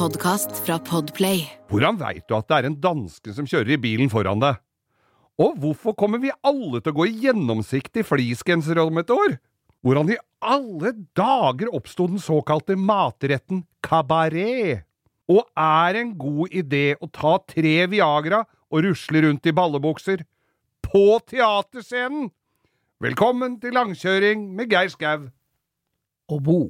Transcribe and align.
podkast 0.00 0.62
fra 0.64 0.78
Podplay. 0.80 1.42
Hvordan 1.68 1.98
veit 2.00 2.24
du 2.24 2.32
at 2.38 2.46
det 2.48 2.56
er 2.56 2.68
en 2.70 2.78
danske 2.80 3.34
som 3.36 3.48
kjører 3.48 3.74
i 3.74 3.80
bilen 3.82 4.08
foran 4.12 4.40
deg? 4.40 4.56
Og 5.40 5.58
hvorfor 5.60 5.92
kommer 5.96 6.20
vi 6.22 6.32
alle 6.46 6.80
til 6.80 6.92
å 6.92 6.96
gå 6.96 7.06
i 7.08 7.18
gjennomsiktig 7.26 8.06
fleecegenser 8.08 8.80
om 8.80 9.00
et 9.02 9.12
år? 9.12 9.36
Hvordan 9.84 10.12
i 10.12 10.18
alle 10.40 10.94
dager 11.16 11.72
oppsto 11.76 12.08
den 12.08 12.20
såkalte 12.20 12.78
matretten 12.80 13.64
kabaret? 13.84 14.86
Og 15.30 15.44
er 15.52 16.00
en 16.00 16.14
god 16.18 16.56
idé 16.62 16.84
å 16.96 17.08
ta 17.12 17.36
tre 17.44 17.76
Viagra 17.92 18.42
og 18.72 18.84
rusle 18.88 19.26
rundt 19.26 19.48
i 19.48 19.56
ballebukser? 19.56 20.24
På 20.84 21.20
teaterscenen! 21.28 22.32
Velkommen 23.00 23.60
til 23.60 23.76
langkjøring 23.76 24.48
med 24.56 24.72
Geir 24.72 24.92
Skau. 24.92 25.28
og 26.30 26.42
bo. 26.46 26.60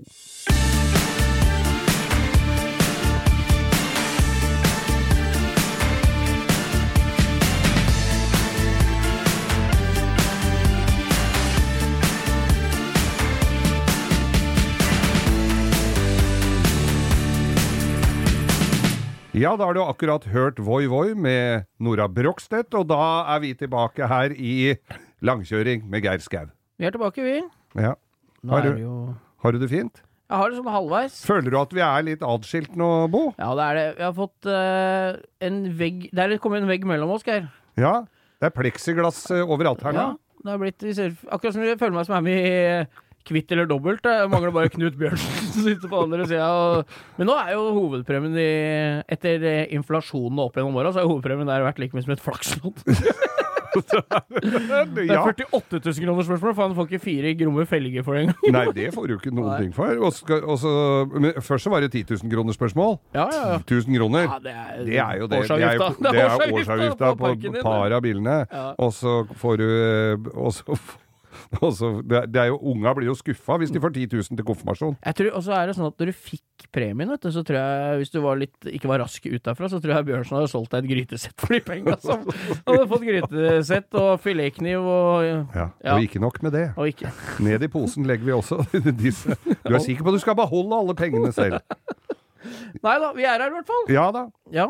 Ja, 19.36 19.52
da 19.56 19.68
har 19.68 19.76
du 19.76 19.82
akkurat 19.84 20.24
hørt 20.32 20.58
Voi 20.66 20.88
Voi 20.90 21.12
med 21.14 21.66
Nora 21.78 22.08
Brokstedt, 22.10 22.74
og 22.74 22.88
da 22.90 22.98
er 23.30 23.42
vi 23.44 23.52
tilbake 23.54 24.08
her 24.10 24.32
i 24.34 24.74
langkjøring 25.22 25.84
med 25.90 26.02
Geir 26.02 26.22
Skau. 26.24 26.48
Vi 26.80 26.88
er 26.88 26.94
tilbake, 26.96 27.22
vi. 27.22 27.36
Ja. 27.78 27.92
Nå 28.42 28.50
Har 28.56 28.58
er 28.58 28.62
du- 28.70 28.74
det 28.74 28.82
jo 28.82 29.14
Har 29.42 29.52
du 29.52 29.58
det 29.58 29.70
fint? 29.70 30.02
Jeg 30.30 30.36
har 30.38 30.50
det 30.50 30.58
sånn 30.58 30.66
halvveis. 30.72 31.24
Føler 31.26 31.50
du 31.50 31.58
at 31.58 31.70
vi 31.72 31.80
er 31.80 32.02
litt 32.02 32.20
atskilt 32.22 32.76
nå, 32.76 33.08
Bo? 33.10 33.34
Ja, 33.38 33.54
det 33.54 33.62
er 33.64 33.74
det. 33.74 33.96
Vi 33.98 34.02
har 34.02 34.12
fått 34.12 34.46
eh, 34.46 35.16
en 35.40 35.72
vegg 35.78 36.10
Det 36.12 36.18
er 36.18 36.38
kommet 36.38 36.62
en 36.62 36.68
vegg 36.68 36.84
mellom 36.84 37.10
oss, 37.10 37.22
Geir. 37.24 37.48
Ja. 37.76 38.04
Det 38.40 38.46
er 38.46 38.62
pleksiglass 38.62 39.30
eh, 39.30 39.42
overalt 39.46 39.82
her 39.82 39.92
nå. 39.92 39.98
Ja, 39.98 40.16
det 40.44 40.50
har 40.50 40.58
blitt 40.58 40.78
vi 40.82 40.92
ser, 40.92 41.10
Akkurat 41.30 41.52
som 41.54 41.62
jeg 41.62 41.78
føler 41.78 41.92
meg 41.94 42.06
som 42.06 42.16
er 42.16 42.20
med 42.20 42.46
i 42.46 42.50
eh, 42.50 42.86
Kvitt 43.30 43.52
eller 43.54 43.68
dobbelt. 43.70 44.02
Det 44.04 44.14
mangler 44.32 44.54
bare 44.54 44.72
Knut 44.74 44.98
Bjørnsen 44.98 45.50
som 45.54 45.66
sitter 45.66 45.90
på 45.90 46.04
andre 46.04 46.26
sida. 46.26 46.50
Og... 46.50 46.96
Men 47.18 47.30
nå 47.30 47.38
er 47.38 47.54
jo 47.54 47.66
hovedpremien 47.78 48.38
i 48.40 48.50
Etter 49.10 49.46
eh, 49.46 49.66
inflasjonen 49.76 50.42
opp 50.42 50.58
gjennom 50.58 50.78
åra, 50.80 50.92
så 50.92 51.04
har 51.04 51.10
hovedpremien 51.10 51.50
der 51.50 51.66
vært 51.66 51.78
like 51.82 51.96
mye 51.96 52.06
som 52.06 52.16
et 52.16 52.24
flakslodd. 52.24 52.82
Det 53.70 55.04
er 55.06 55.18
48 55.18 55.78
000 55.78 56.04
kroner 56.04 56.22
spørsmål, 56.26 56.54
for 56.54 56.62
han 56.62 56.74
får 56.74 56.88
ikke 56.88 56.98
fire 57.04 57.34
gromme 57.38 57.66
felger 57.70 58.02
for 58.02 58.16
det 58.16 58.22
engang. 58.24 58.54
Nei, 58.56 58.64
det 58.74 58.88
får 58.94 59.06
du 59.06 59.14
ikke 59.14 59.30
noen 59.34 59.46
Nei. 59.46 59.58
ting 59.62 59.74
for. 59.76 60.00
Også, 60.08 60.40
også, 60.42 60.72
først 61.40 61.68
så 61.68 61.70
var 61.70 61.84
det 61.84 61.92
10 61.92 62.04
000 62.10 62.32
kroner 62.34 62.56
spørsmål. 62.56 62.96
Ja, 63.14 63.28
ja, 63.30 63.44
ja. 63.52 63.60
10 63.66 63.74
000 63.86 64.00
kroner. 64.00 64.26
Ja, 64.26 64.38
det 64.42 64.54
er, 64.56 64.72
Det 64.84 64.98
er 64.98 65.20
jo 65.20 65.28
det. 65.28 65.30
Det 65.30 65.36
er, 65.36 65.44
årsavgifta. 65.44 66.10
det 66.10 66.24
er 66.24 66.54
årsavgifta 66.58 67.12
på 67.14 67.34
din, 67.34 67.54
et 67.54 67.62
par 67.62 67.94
av 67.94 68.02
bilene. 68.02 68.40
Og 68.78 68.92
så 68.96 69.20
får 69.38 69.62
du 69.62 69.68
eh, 69.70 70.28
og 70.34 70.52
så, 70.54 70.66
og 70.66 70.78
så, 71.80 71.90
det, 72.02 72.16
er- 72.22 72.28
det 72.30 72.44
jo, 72.50 72.58
Unga 72.72 72.92
blir 72.96 73.08
jo 73.10 73.14
skuffa 73.18 73.56
hvis 73.60 73.72
de 73.74 73.80
får 73.82 73.92
10 73.96 74.06
000 74.14 74.38
til 74.40 74.46
konfirmasjon. 74.46 74.96
Og 75.00 75.42
så 75.46 75.54
er 75.56 75.70
det 75.70 75.76
sånn 75.78 75.88
at 75.90 75.98
når 76.00 76.10
du 76.12 76.16
fikk 76.16 76.66
premien, 76.74 77.08
vet 77.10 77.22
du, 77.24 77.30
så 77.34 77.42
tror 77.46 77.56
jeg, 77.58 77.98
hvis 78.02 78.12
du 78.14 78.18
var 78.22 78.38
litt, 78.40 78.56
ikke 78.68 78.90
var 78.90 79.00
rask 79.02 79.24
utafra, 79.26 79.68
så 79.72 79.80
tror 79.82 79.94
jeg 79.96 80.06
Bjørnsen 80.10 80.36
hadde 80.38 80.50
solgt 80.52 80.74
deg 80.74 80.84
et 80.84 80.90
grytesett 80.92 81.36
for 81.40 81.54
de 81.56 81.60
penga. 81.66 81.96
Han 82.06 82.26
hadde 82.68 82.88
fått 82.92 83.06
grytesett 83.08 83.98
og 84.00 84.10
filetkniv 84.24 84.84
og 84.84 85.24
Ja, 85.26 85.40
Ja. 85.80 85.94
Og 85.96 86.04
ikke 86.06 86.20
nok 86.22 86.38
med 86.44 86.52
det. 86.56 86.66
Og 86.76 86.90
ikke 86.92 87.10
Ned 87.46 87.64
i 87.64 87.70
posen 87.72 88.06
legger 88.08 88.28
vi 88.28 88.36
også 88.36 88.60
disse. 89.00 89.34
Du 89.64 89.72
er 89.74 89.82
sikker 89.82 90.04
på 90.06 90.12
at 90.12 90.20
du 90.20 90.22
skal 90.22 90.36
beholde 90.38 90.76
alle 90.82 90.94
pengene 90.98 91.32
selv? 91.34 91.58
Nei 92.84 92.94
da, 93.02 93.10
vi 93.16 93.24
er 93.26 93.36
her 93.42 93.48
i 93.50 93.54
hvert 93.56 93.68
fall. 93.68 93.88
Ja 93.92 94.06
da. 94.14 94.22
Ja. 94.54 94.68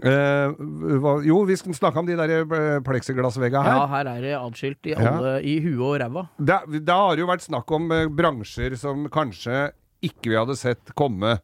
Eh, 0.00 0.54
hva, 1.02 1.18
jo, 1.22 1.42
vi 1.44 1.56
skal 1.60 1.74
snakke 1.76 1.98
om 2.00 2.06
de 2.08 2.16
der 2.16 2.30
eh, 2.40 2.80
pleksiglassveggene 2.80 3.62
her. 3.66 3.76
ja, 3.76 3.86
her 3.92 4.06
er 4.14 4.20
det 4.24 4.34
atskilt 4.40 4.86
i 4.88 4.94
Ja. 4.96 5.36
i 5.44 5.58
huet 5.60 5.84
og 5.84 6.00
ræva. 6.00 6.28
Da, 6.40 6.62
da 6.80 6.96
har 6.96 7.16
det 7.16 7.20
jo 7.26 7.28
vært 7.28 7.44
snakk 7.44 7.70
om 7.76 7.90
uh, 7.92 8.06
bransjer 8.08 8.74
som 8.80 9.04
kanskje 9.12 9.72
ikke 10.02 10.30
vi 10.32 10.38
hadde 10.40 10.56
sett 10.56 10.94
komme 10.96 11.38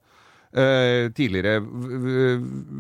Uh, 0.48 1.12
tidligere. 1.12 1.60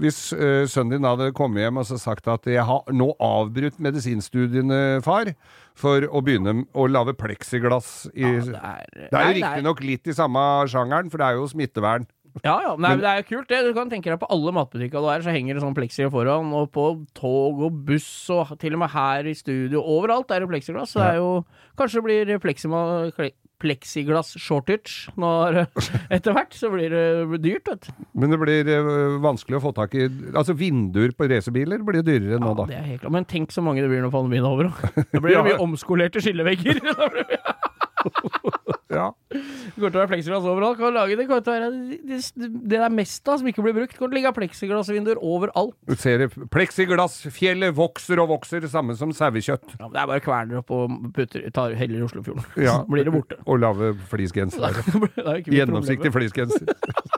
Hvis 0.00 0.30
sønnen 0.72 0.94
din 0.94 1.04
hadde 1.04 1.26
kommet 1.36 1.60
hjem 1.66 1.76
og 1.76 1.84
så 1.84 1.98
sagt 2.00 2.24
at 2.32 2.46
'jeg 2.48 2.64
har 2.64 2.80
nå 2.90 3.10
avbrutt 3.20 3.76
medisinstudiene, 3.78 5.02
far', 5.04 5.34
for 5.76 6.00
å 6.08 6.22
begynne 6.24 6.64
å 6.74 6.86
lage 6.88 7.12
pleksiglass 7.12 8.08
i 8.16 8.22
Ja, 8.24 8.40
Det 8.40 8.52
det 8.52 8.56
er, 8.56 8.86
jo 8.88 9.08
det 9.10 9.20
er- 9.20 9.34
riktignok 9.36 9.80
litt 9.84 10.06
i 10.08 10.12
samme 10.16 10.64
sjangeren, 10.66 11.10
for 11.10 11.18
det 11.18 11.26
er 11.26 11.34
jo 11.36 11.46
smittevern. 11.46 12.06
Ja, 12.44 12.54
ja. 12.62 12.76
Nei, 12.76 12.90
Men- 12.94 13.00
det 13.00 13.08
er 13.10 13.22
jo 13.22 13.28
kult, 13.36 13.48
det. 13.48 13.62
Du 13.66 13.72
kan 13.74 13.90
tenke 13.90 14.04
deg 14.12 14.20
på 14.20 14.28
alle 14.30 14.52
matbutikker 14.52 15.00
du 15.02 15.08
er, 15.10 15.20
så 15.24 15.32
henger 15.34 15.54
det 15.54 15.62
sånn 15.62 15.74
plexi 15.74 16.08
foran, 16.10 16.52
og 16.54 16.70
på 16.72 16.84
tog 17.14 17.60
og 17.66 17.84
buss, 17.84 18.08
og 18.30 18.56
til 18.58 18.74
og 18.74 18.78
med 18.84 18.90
her 18.90 19.26
i 19.26 19.34
studio. 19.34 19.82
Overalt 19.82 20.30
er 20.30 20.40
det 20.40 20.48
plexiglass. 20.48 20.92
Så 20.94 21.00
det 21.02 21.10
er 21.14 21.20
jo 21.22 21.44
Kanskje 21.78 22.00
det 22.00 22.04
blir 22.04 22.38
plexima, 22.42 23.12
kle- 23.14 23.34
plexiglass 23.60 24.32
shortage 24.38 25.08
når 25.18 25.66
Etter 26.14 26.32
hvert 26.34 26.54
så 26.54 26.70
blir 26.70 26.90
det 26.90 27.40
dyrt, 27.42 27.66
vet 27.70 27.86
du. 27.86 27.92
Men 28.14 28.30
det 28.30 28.38
blir 28.38 28.66
eh, 28.70 29.18
vanskelig 29.22 29.58
å 29.58 29.62
få 29.62 29.72
tak 29.74 29.94
i 29.94 30.06
Altså 30.34 30.54
vinduer 30.58 31.10
på 31.14 31.26
racerbiler 31.30 31.82
blir 31.86 32.02
dyrere 32.06 32.38
nå, 32.42 32.50
Ja, 32.50 32.54
da. 32.54 32.66
det 32.66 32.76
er 32.78 32.86
helt 32.92 33.00
klart. 33.02 33.12
Men 33.14 33.24
tenk 33.30 33.50
så 33.54 33.62
mange 33.62 33.82
det 33.82 33.90
blir 33.90 34.02
når 34.02 34.10
pandemien 34.14 34.42
er 34.42 34.50
over. 34.50 34.70
Da 35.12 35.18
blir 35.22 35.34
det 35.34 35.38
Ja. 35.38 35.42
mye 35.46 35.58
omskolerte 35.62 36.22
skillevegger. 36.22 36.82
Ja. 38.98 39.08
Det 39.30 39.74
kommer 39.76 39.92
til 39.92 39.98
å 39.98 40.02
være 40.02 40.10
pleksiglass 40.10 40.46
overalt. 40.48 40.78
Kan 40.80 40.96
lage 40.96 41.18
det, 41.18 41.26
kommer 41.28 41.44
til 41.46 41.52
å 41.52 41.56
være 41.56 41.68
det, 41.74 41.98
det, 42.34 42.48
det 42.72 42.80
er 42.82 42.94
mest 42.94 43.30
av 43.30 43.40
som 43.40 43.50
ikke 43.50 43.64
blir 43.64 43.76
brukt. 43.76 43.94
Kommer 43.96 44.12
til 44.12 44.18
å 44.18 44.20
ligge 44.20 44.32
pleksiglassvinduer 44.38 45.20
overalt. 45.22 45.76
Du 45.88 45.94
ser 46.00 46.24
det. 46.24 46.30
Pleksiglassfjellet 46.54 47.76
vokser 47.78 48.22
og 48.24 48.32
vokser, 48.34 48.66
samme 48.72 48.96
som 48.98 49.14
sauekjøtt. 49.14 49.76
Ja, 49.78 49.92
det 49.92 50.02
er 50.02 50.10
bare 50.10 50.24
kverner 50.24 50.62
opp 50.62 50.74
og 50.74 50.98
putter, 51.16 51.46
tar, 51.54 51.76
heller 51.78 52.02
i 52.02 52.08
Oslofjorden. 52.08 52.44
Ja. 52.58 52.78
Så 52.82 52.90
blir 52.90 53.06
det 53.06 53.14
borte. 53.14 53.38
Og 53.46 53.62
lave 53.62 53.94
er 53.94 54.26
mitt 54.26 55.52
Gjennomsiktig 55.58 56.12
problem. 56.12 57.16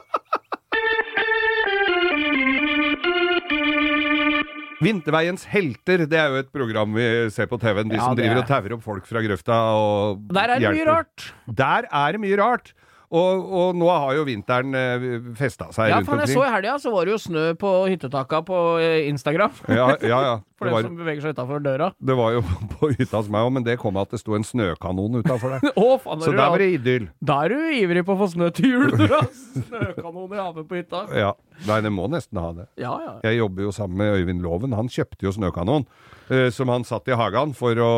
Vinterveiens 4.81 5.45
helter, 5.51 6.05
det 6.09 6.17
er 6.19 6.29
jo 6.33 6.41
et 6.43 6.51
program 6.53 6.93
vi 6.97 7.07
ser 7.33 7.49
på 7.51 7.59
TV-en. 7.61 7.89
De 7.91 7.99
Ja, 7.99 8.05
som 8.09 8.15
driver 8.17 8.35
er- 8.39 8.43
og 8.43 8.47
tauer 8.49 8.77
opp 8.77 8.83
folk 8.85 9.05
fra 9.09 9.21
grøfta 9.21 9.57
og 9.77 10.27
Der 10.33 10.55
er 10.55 10.59
det 10.59 10.71
mye 10.75 10.87
rart. 10.89 11.33
Der 11.47 11.87
er 11.91 12.11
det 12.17 12.21
mye 12.23 12.37
rart. 12.41 12.73
Og, 13.11 13.41
og 13.51 13.75
nå 13.75 13.89
har 13.91 14.13
jo 14.15 14.21
vinteren 14.23 14.71
eh, 14.71 15.01
festa 15.35 15.65
seg 15.75 15.89
Ja, 15.91 15.97
rundt 15.97 16.07
faen, 16.07 16.21
jeg 16.23 16.31
så 16.31 16.45
i 16.47 16.51
helga, 16.53 16.77
så 16.79 16.93
var 16.93 17.03
det 17.03 17.11
jo 17.11 17.17
snø 17.19 17.41
på 17.59 17.71
hyttetaka 17.91 18.39
på 18.47 18.59
eh, 18.79 19.09
Instagram. 19.09 19.51
Ja, 19.67 19.89
ja, 19.99 20.19
ja. 20.29 20.37
For 20.61 20.69
Det 20.69 20.71
den 20.71 20.75
var, 20.77 20.85
som 20.85 20.95
beveger 20.95 21.21
seg 21.25 21.33
utafor 21.35 21.59
døra. 21.65 21.89
det 21.99 22.15
var 22.15 22.31
jo 22.37 22.41
på 22.79 22.91
hytta 22.93 23.17
hos 23.19 23.27
meg 23.33 23.43
òg, 23.43 23.51
men 23.57 23.63
det 23.67 23.75
kom 23.81 23.97
av 23.99 24.07
at 24.07 24.15
det 24.15 24.21
sto 24.21 24.37
en 24.37 24.47
snøkanon 24.47 25.19
utafor 25.25 25.57
der. 25.57 25.73
oh, 25.81 25.97
faen, 25.99 26.23
Så 26.23 26.31
er 26.31 26.37
der 26.39 26.53
var 26.55 26.63
det 26.63 26.69
idyll. 26.77 27.09
Da 27.19 27.41
er 27.43 27.49
du 27.51 27.59
ivrig 27.81 28.05
på 28.07 28.15
å 28.15 28.19
få 28.21 28.29
snø 28.31 28.47
til 28.55 28.69
jul, 28.77 28.91
du, 28.95 29.03
da. 29.11 29.19
Snøkanon 29.57 30.31
i 30.31 30.39
havet 30.39 30.69
på 30.71 30.79
hytta. 30.79 31.03
Ja. 31.11 31.33
Nei, 31.67 31.81
det 31.85 31.91
må 31.93 32.07
nesten 32.09 32.39
ha 32.41 32.51
det. 32.57 32.65
Ja, 32.81 32.95
ja. 33.05 33.11
Jeg 33.27 33.37
jobber 33.41 33.67
jo 33.67 33.71
sammen 33.75 33.97
med 34.01 34.15
Øyvind 34.21 34.41
Loven. 34.41 34.73
Han 34.77 34.89
kjøpte 34.89 35.27
jo 35.27 35.31
snøkanon. 35.35 35.85
eh, 36.31 36.49
Som 36.49 36.69
han 36.73 36.83
satt 36.87 37.07
i 37.11 37.15
hagen 37.17 37.53
for 37.53 37.75
å, 37.75 37.91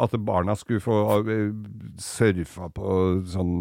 at 0.00 0.14
barna 0.24 0.54
skulle 0.56 0.80
få 0.80 0.96
eh, 1.26 1.50
surfa 2.00 2.68
på 2.72 2.94
sånn 3.26 3.52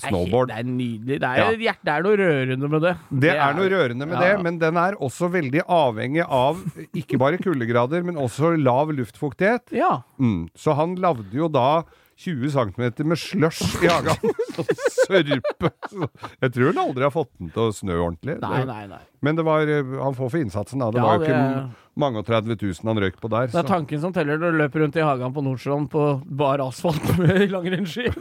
snowboard. 0.00 0.50
Det 0.50 0.58
er 0.62 0.68
nydelig. 0.68 1.20
Det 1.20 1.30
er, 1.30 1.56
hjert- 1.60 1.84
det 1.86 1.94
er 1.94 2.02
noe 2.06 2.16
rørende 2.20 2.70
med 2.72 2.82
det. 2.86 2.94
Det 3.26 3.34
er 3.36 3.54
noe 3.58 3.68
rørende 3.72 4.06
med 4.10 4.16
ja. 4.18 4.24
det, 4.26 4.42
men 4.46 4.58
den 4.62 4.76
er 4.80 4.98
også 4.98 5.30
veldig 5.34 5.64
avhengig 5.66 6.24
av 6.26 6.60
ikke 6.96 7.18
bare 7.20 7.38
kuldegrader, 7.42 8.02
men 8.06 8.16
også 8.20 8.54
lav 8.58 8.90
luftfuktighet. 8.96 9.70
Ja. 9.76 10.00
Mm. 10.18 10.48
Så 10.56 10.74
han 10.78 10.96
lagde 11.00 11.30
jo 11.36 11.48
da 11.52 11.82
20 12.20 12.50
cm 12.52 13.06
med 13.08 13.18
slush 13.18 13.82
i 13.84 13.88
hagen. 13.88 14.32
Sånn 14.56 14.72
sørpe. 15.08 15.70
Jeg 16.42 16.52
tror 16.52 16.66
han 16.70 16.80
aldri 16.82 17.06
har 17.06 17.12
fått 17.14 17.30
den 17.40 17.48
til 17.54 17.62
å 17.70 17.72
snø 17.72 17.96
ordentlig. 17.96 18.34
Nei, 18.42 18.60
nei, 18.68 18.82
nei. 18.90 18.98
Men 19.24 19.38
det 19.38 19.44
var, 19.46 19.64
eh, 19.64 19.94
han 20.02 20.16
får 20.18 20.30
for 20.34 20.40
innsatsen, 20.42 20.82
da. 20.84 20.90
Det 20.92 21.00
Ja, 21.00 21.06
var 21.06 21.14
jo 21.16 21.24
det- 21.24 21.30
ikke 21.32 22.00
mange 22.04 22.20
og 22.20 22.26
30 22.28 22.56
000 22.60 22.92
han 22.92 23.00
røyk 23.04 23.16
på 23.20 23.30
der. 23.32 23.46
Det 23.48 23.54
er 23.56 23.62
så- 23.64 23.68
tanken 23.72 24.00
som 24.04 24.12
teller 24.12 24.36
når 24.38 24.52
du 24.52 24.58
løper 24.60 24.84
rundt 24.84 24.96
i 25.00 25.06
hagen 25.06 25.32
på 25.32 25.42
Nordstrand 25.48 25.88
på 25.90 26.04
bar 26.26 26.58
asfalt 26.60 27.08
med 27.18 27.50
langrennsski. 27.50 28.12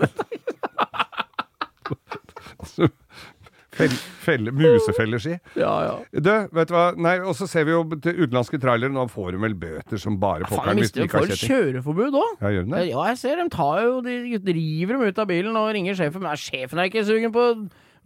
Fell, 3.80 3.94
felle, 4.26 4.52
musefelleski. 4.52 5.38
Ja, 5.56 5.72
ja. 5.88 5.94
Du, 6.12 6.30
vet 6.58 6.68
du 6.68 6.74
hva? 6.76 6.86
Nei, 7.00 7.16
og 7.24 7.32
så 7.40 7.48
ser 7.48 7.64
vi 7.70 7.72
jo 7.72 7.82
til 8.04 8.18
utenlandske 8.26 8.60
trailere, 8.60 8.92
nå 8.92 9.06
får 9.12 9.38
de 9.38 9.42
vel 9.46 9.56
bøter 9.62 10.02
som 10.02 10.18
bare 10.20 10.48
pokkeren 10.50 10.82
hvis 10.84 10.92
de 10.96 11.06
ikke 11.08 11.22
har 11.22 11.30
kjetting. 11.32 11.54
kjøreforbud 11.54 12.18
òg. 12.20 12.34
Ja, 12.44 12.52
gjør 12.58 12.68
de 12.68 12.74
det? 12.76 12.84
Ja, 12.92 13.06
jeg 13.14 13.22
ser 13.24 13.40
dem 13.40 13.52
tar 13.54 13.80
jo 13.86 14.00
De 14.04 14.40
driver 14.44 14.98
dem 14.98 15.06
ut 15.08 15.22
av 15.24 15.30
bilen 15.32 15.56
og 15.60 15.70
ringer 15.78 15.96
sjefen. 15.96 16.26
Men 16.26 16.36
sjefen 16.40 16.82
er 16.84 16.92
ikke 16.92 17.06
sugen 17.08 17.32
på 17.36 17.46
å 17.54 17.58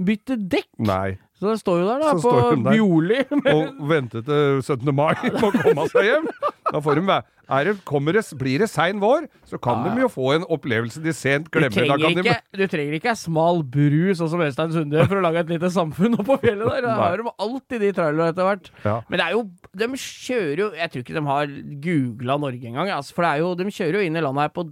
bytte 0.03 0.37
dekk! 0.37 0.69
Nei. 0.85 1.15
Så 1.41 1.49
den 1.49 1.59
står 1.59 1.81
jo 1.81 1.87
der, 1.89 1.99
da, 2.05 2.11
Så 2.21 2.29
på 2.31 2.41
der. 2.53 2.77
Bjorli. 2.77 3.17
Og 3.51 3.81
venter 3.89 4.21
til 4.23 4.61
17. 4.63 4.93
mai 4.95 5.15
på 5.41 5.49
å 5.49 5.55
komme 5.57 5.87
seg 5.91 6.07
hjem. 6.07 6.29
Da 6.73 6.81
får 6.81 6.97
de 6.97 7.05
væ- 7.05 7.21
er 7.53 7.67
det, 7.67 7.73
kommer 7.85 8.15
det, 8.15 8.23
Blir 8.39 8.63
det 8.63 8.69
sein 8.71 8.99
vår, 9.01 9.27
så 9.45 9.59
kan 9.61 9.83
de 9.83 10.01
jo 10.01 10.07
få 10.09 10.29
en 10.37 10.45
opplevelse 10.47 11.01
de 11.03 11.11
sent 11.13 11.49
glemmer. 11.51 11.69
Du 11.75 11.79
trenger, 11.81 11.99
kan 11.99 12.15
de, 12.15 12.23
ikke, 12.23 12.57
du 12.57 12.63
trenger 12.71 12.95
ikke 12.97 13.15
smal 13.19 13.59
bru 13.75 14.13
sånn 14.17 14.31
som 14.31 14.41
Øystein 14.45 14.71
Sunde 14.73 15.03
for 15.05 15.19
å 15.19 15.23
lage 15.25 15.43
et 15.43 15.51
lite 15.51 15.69
samfunn 15.75 16.15
oppå 16.23 16.39
fjellet 16.41 16.71
der. 16.71 16.87
Da 16.87 16.95
har 17.01 17.19
de 17.19 17.35
alltid 17.45 17.83
de 17.83 17.91
trailerne 17.99 18.31
etter 18.31 18.47
hvert. 18.47 18.71
Ja. 18.87 18.95
Men 19.09 19.19
det 19.21 19.27
er 19.27 19.35
jo 19.37 19.43
De 19.73 19.87
kjører 19.99 20.63
jo 20.63 20.67
Jeg 20.77 20.91
tror 20.93 21.03
ikke 21.03 21.17
de 21.19 21.25
har 21.27 21.53
googla 21.83 22.39
Norge 22.47 22.71
engang, 22.71 22.89
altså, 22.95 23.13
for 23.17 23.27
det 23.27 23.31
er 23.35 23.43
jo, 23.43 23.53
de 23.59 23.69
kjører 23.69 23.99
jo 23.99 24.07
inn 24.07 24.17
i 24.17 24.23
landet 24.23 24.47
her 24.47 24.53
på 24.55 24.67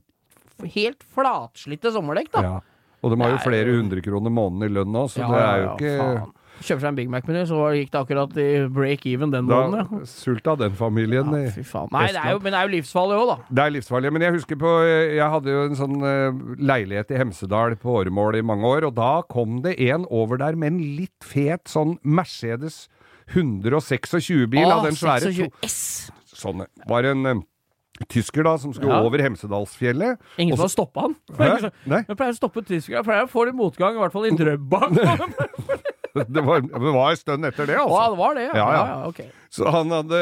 helt 0.76 1.04
flatslitte 1.16 1.92
sommerdekk, 1.94 2.32
da. 2.38 2.42
ja. 2.46 2.60
Og 3.02 3.10
de 3.14 3.18
har 3.18 3.32
jo 3.34 3.40
er 3.40 3.46
flere 3.46 3.72
hundrekroner 3.74 3.82
hundre 3.82 4.02
kroner 4.06 4.34
måneden 4.36 4.68
i 4.68 4.74
lønn 4.76 4.92
nå, 4.94 5.08
så 5.10 5.24
Ja, 5.24 5.30
det 5.32 5.42
er 5.42 5.58
jo 5.58 5.66
ja, 5.66 5.74
ikke 5.76 5.94
faen. 6.02 6.34
Kjøper 6.62 6.80
seg 6.84 6.88
en 6.92 6.96
Big 7.00 7.10
Mac-meny, 7.10 7.42
så 7.50 7.58
gikk 7.74 7.90
det 7.92 8.00
akkurat 8.02 8.36
i 8.38 8.48
break 8.70 9.06
even 9.10 9.32
den 9.34 9.48
Da 9.50 9.60
måneden, 9.64 10.02
ja. 10.02 10.06
Sulta 10.06 10.54
den 10.60 10.76
familien. 10.78 11.32
ja. 11.34 11.50
i- 11.50 11.64
faen. 11.66 11.90
Nei, 11.92 12.08
det 12.14 12.22
er 12.22 12.32
jo, 12.36 12.40
men 12.46 12.54
det 12.54 12.60
er 12.62 12.68
jo 12.70 12.74
livsfarlig 12.78 13.18
òg, 13.18 13.28
da. 13.32 13.38
Det 13.50 13.64
er 13.66 13.74
livsfarlig. 13.76 14.12
Men 14.14 14.22
jeg 14.28 14.34
husker 14.38 14.56
på 14.62 14.72
Jeg 15.18 15.30
hadde 15.34 15.50
jo 15.56 15.64
en 15.66 15.76
sånn 15.76 15.98
eh, 16.06 16.42
leilighet 16.62 17.12
i 17.12 17.18
Hemsedal 17.18 17.76
på 17.82 17.98
Åremål 18.06 18.38
i 18.38 18.42
mange 18.46 18.64
år, 18.70 18.86
og 18.92 18.96
da 18.96 19.22
kom 19.28 19.62
det 19.66 19.76
en 19.90 20.06
over 20.10 20.38
der 20.38 20.56
med 20.56 20.74
en 20.74 20.80
litt 20.98 21.24
fet 21.26 21.66
sånn 21.66 21.98
Mercedes 22.04 22.88
126-bil 23.34 24.70
av 24.72 24.84
den 24.86 24.96
svære 24.98 25.30
to, 25.32 25.32
26 25.32 25.66
S. 25.66 26.12
Sånn. 26.42 26.64
Var 26.90 27.08
en 27.12 27.26
eh, 27.30 27.42
tysker 28.10 28.44
da 28.48 28.56
som 28.58 28.74
skulle 28.74 28.94
Ja. 28.96 29.02
over 29.06 29.22
Hemsedalsfjellet. 29.22 30.18
Ingen 30.38 30.58
som 30.58 30.66
har 30.66 30.70
stoppa 30.74 31.02
han. 31.08 31.16
Hæ? 31.38 31.72
Nei, 31.86 32.04
Jeg 32.08 32.18
pleier 32.18 32.34
å 32.34 32.38
stoppe 32.40 32.64
tyskere. 32.66 33.00
Jeg 33.02 33.06
pleier 33.06 33.28
å 33.28 33.32
få 33.32 33.46
litt 33.46 33.56
motgang, 33.58 33.96
i 33.96 34.02
hvert 34.02 34.14
fall 34.16 34.26
i 34.26 34.36
Drøbak. 34.36 34.92
Å, 36.12 36.26
det 36.36 36.44
var, 36.44 36.62
det 36.66 36.82
var 36.96 37.14
en 37.14 37.20
stund 37.20 37.48
etter 37.48 37.70
det, 37.70 37.78
altså. 37.80 38.02
det 38.14 38.20
var 38.20 38.38
det, 38.38 38.46
ja. 38.50 38.56
Ja, 38.58 38.68
ja. 38.76 38.84
ja, 38.90 39.08
ok. 39.08 39.22
Så 39.52 39.72
han 39.72 39.92
hadde 39.92 40.20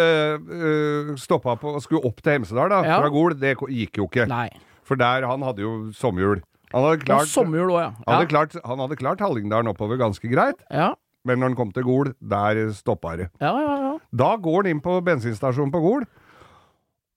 uh, 0.49 1.11
stoppa 1.21 1.55
på 1.61 1.75
skulle 1.85 2.01
opp 2.09 2.21
til 2.25 2.39
Hemsedal, 2.39 2.71
da, 2.73 2.81
fra 2.87 3.11
Gol. 3.13 3.35
Det 3.37 3.55
gikk 3.57 4.01
jo 4.01 4.07
ikke. 4.09 4.25
Nei. 4.29 4.47
For 4.89 4.97
der, 4.97 5.27
han 5.29 5.45
hadde 5.45 5.61
jo 5.61 5.73
sommerhjul. 5.93 6.41
Han 6.73 6.85
hadde 6.85 7.03
klart, 7.05 7.29
sommerhjul 7.29 7.71
også, 7.73 7.83
ja. 7.85 8.13
hadde 8.13 8.29
klart, 8.29 8.55
han 8.65 8.81
hadde 8.83 8.97
klart 8.97 9.21
Hallingdalen 9.25 9.69
oppover 9.71 9.97
ganske 10.01 10.29
greit, 10.29 10.59
Ja. 10.69 10.91
men 11.25 11.41
når 11.41 11.51
han 11.51 11.57
kom 11.57 11.71
til 11.73 11.85
Gol, 11.85 12.11
der 12.21 12.61
stoppa 12.77 13.15
det. 13.17 13.29
Ja, 13.41 13.53
ja, 13.57 13.77
ja. 13.87 13.93
Da 14.13 14.35
går 14.37 14.63
han 14.63 14.75
inn 14.75 14.81
på 14.85 14.99
bensinstasjonen 15.05 15.73
på 15.73 15.81
Gol, 15.81 16.05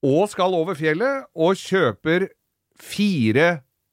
og 0.03 0.25
skal 0.33 0.57
over 0.57 0.77
fjellet, 0.77 1.29
og 1.37 1.61
kjøper 1.61 2.31
fire 2.81 3.51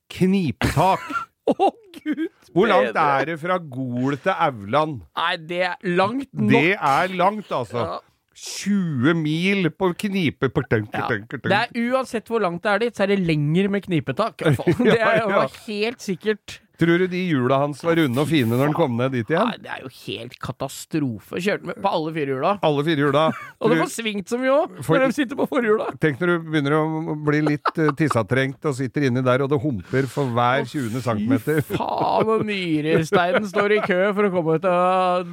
knipetak. 0.10 1.04
Å, 1.50 1.72
gud 2.00 2.28
Hvor 2.54 2.70
langt 2.70 3.00
er 3.00 3.26
det 3.30 3.40
fra 3.42 3.58
Gol 3.62 4.18
til 4.22 4.34
Auland? 4.36 5.02
Nei, 5.18 5.34
det 5.50 5.64
er 5.72 5.90
langt 5.98 6.30
nok. 6.34 6.54
Det 6.54 6.76
er 6.76 7.18
langt, 7.20 7.52
altså. 7.52 7.84
Ja. 7.84 7.98
20 8.40 9.18
mil 9.20 9.68
på 9.76 9.90
knipe 10.00 10.48
Ja. 10.48 11.08
Det 11.44 11.58
er 11.58 11.92
Uansett 11.92 12.30
hvor 12.32 12.40
langt 12.40 12.64
det 12.64 12.72
er 12.72 12.84
dit, 12.86 12.96
så 12.96 13.04
er 13.04 13.12
det 13.12 13.20
lenger 13.28 13.68
med 13.74 13.84
knipetak. 13.84 14.40
i 14.40 14.48
hvert 14.48 14.62
fall. 14.62 14.86
Det 14.94 15.00
er 15.00 15.22
jo 15.26 15.42
helt 15.68 16.06
sikkert. 16.06 16.60
Tror 16.80 17.02
du 17.02 17.08
de 17.12 17.22
hjula 17.28 17.58
hans 17.66 17.82
var 17.84 17.98
runde 18.00 18.24
og 18.24 18.30
fine 18.30 18.54
når 18.54 18.70
han 18.70 18.76
kom 18.78 18.94
ned 18.96 19.12
dit 19.12 19.28
igjen? 19.34 19.50
Nei, 19.50 19.58
det 19.60 19.72
er 19.74 19.82
jo 19.84 19.90
helt 20.06 20.36
katastrofe. 20.40 21.42
Kjørte 21.44 21.68
med 21.68 21.82
på 21.84 21.92
alle 21.92 22.14
fire 22.16 22.36
hjula. 22.36 22.54
Alle 22.64 22.86
fire 22.88 23.04
hjula. 23.04 23.24
Og 23.60 23.74
det 23.74 23.80
var 23.82 23.92
svingt 23.92 24.32
så 24.32 24.40
mye 24.40 24.54
òg, 24.56 24.78
når 24.88 25.04
de 25.04 25.18
sitter 25.18 25.40
på 25.40 25.48
forhjula. 25.52 25.90
Tenk 26.00 26.22
når 26.24 26.32
du 26.32 26.48
begynner 26.48 26.78
å 26.78 27.16
bli 27.28 27.42
litt 27.50 27.72
uh, 27.76 27.90
og 27.92 28.76
sitter 28.78 29.08
inni 29.10 29.24
der, 29.26 29.44
og 29.44 29.52
det 29.52 29.60
humper 29.60 30.08
for 30.08 30.32
hver 30.36 30.64
20 30.64 31.04
cm. 31.04 31.34
Fy 31.44 31.60
faen, 31.74 32.32
og 32.32 32.46
nyresteinen 32.48 33.48
står 33.50 33.76
i 33.76 33.82
kø 33.84 34.00
for 34.16 34.30
å 34.30 34.34
komme 34.38 34.56
ut 34.56 34.70
av 34.70 35.28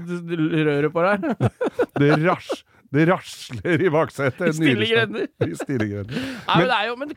røret 0.67 0.93
på 0.93 1.07
deg. 1.07 1.31
Det, 2.01 2.11
ras, 2.27 2.51
det 2.97 3.07
rasler 3.11 3.83
i 3.87 3.91
baksetet. 3.93 4.49
I 4.49 4.55
stille 4.57 4.89
grender. 4.91 5.27
I 5.47 5.51
stille 5.59 5.89
grender. 5.91 6.23
Nei, 6.49 6.59
men 6.59 6.69
det 6.71 6.77
er 6.79 6.87
jo, 6.91 6.97
men 7.03 7.13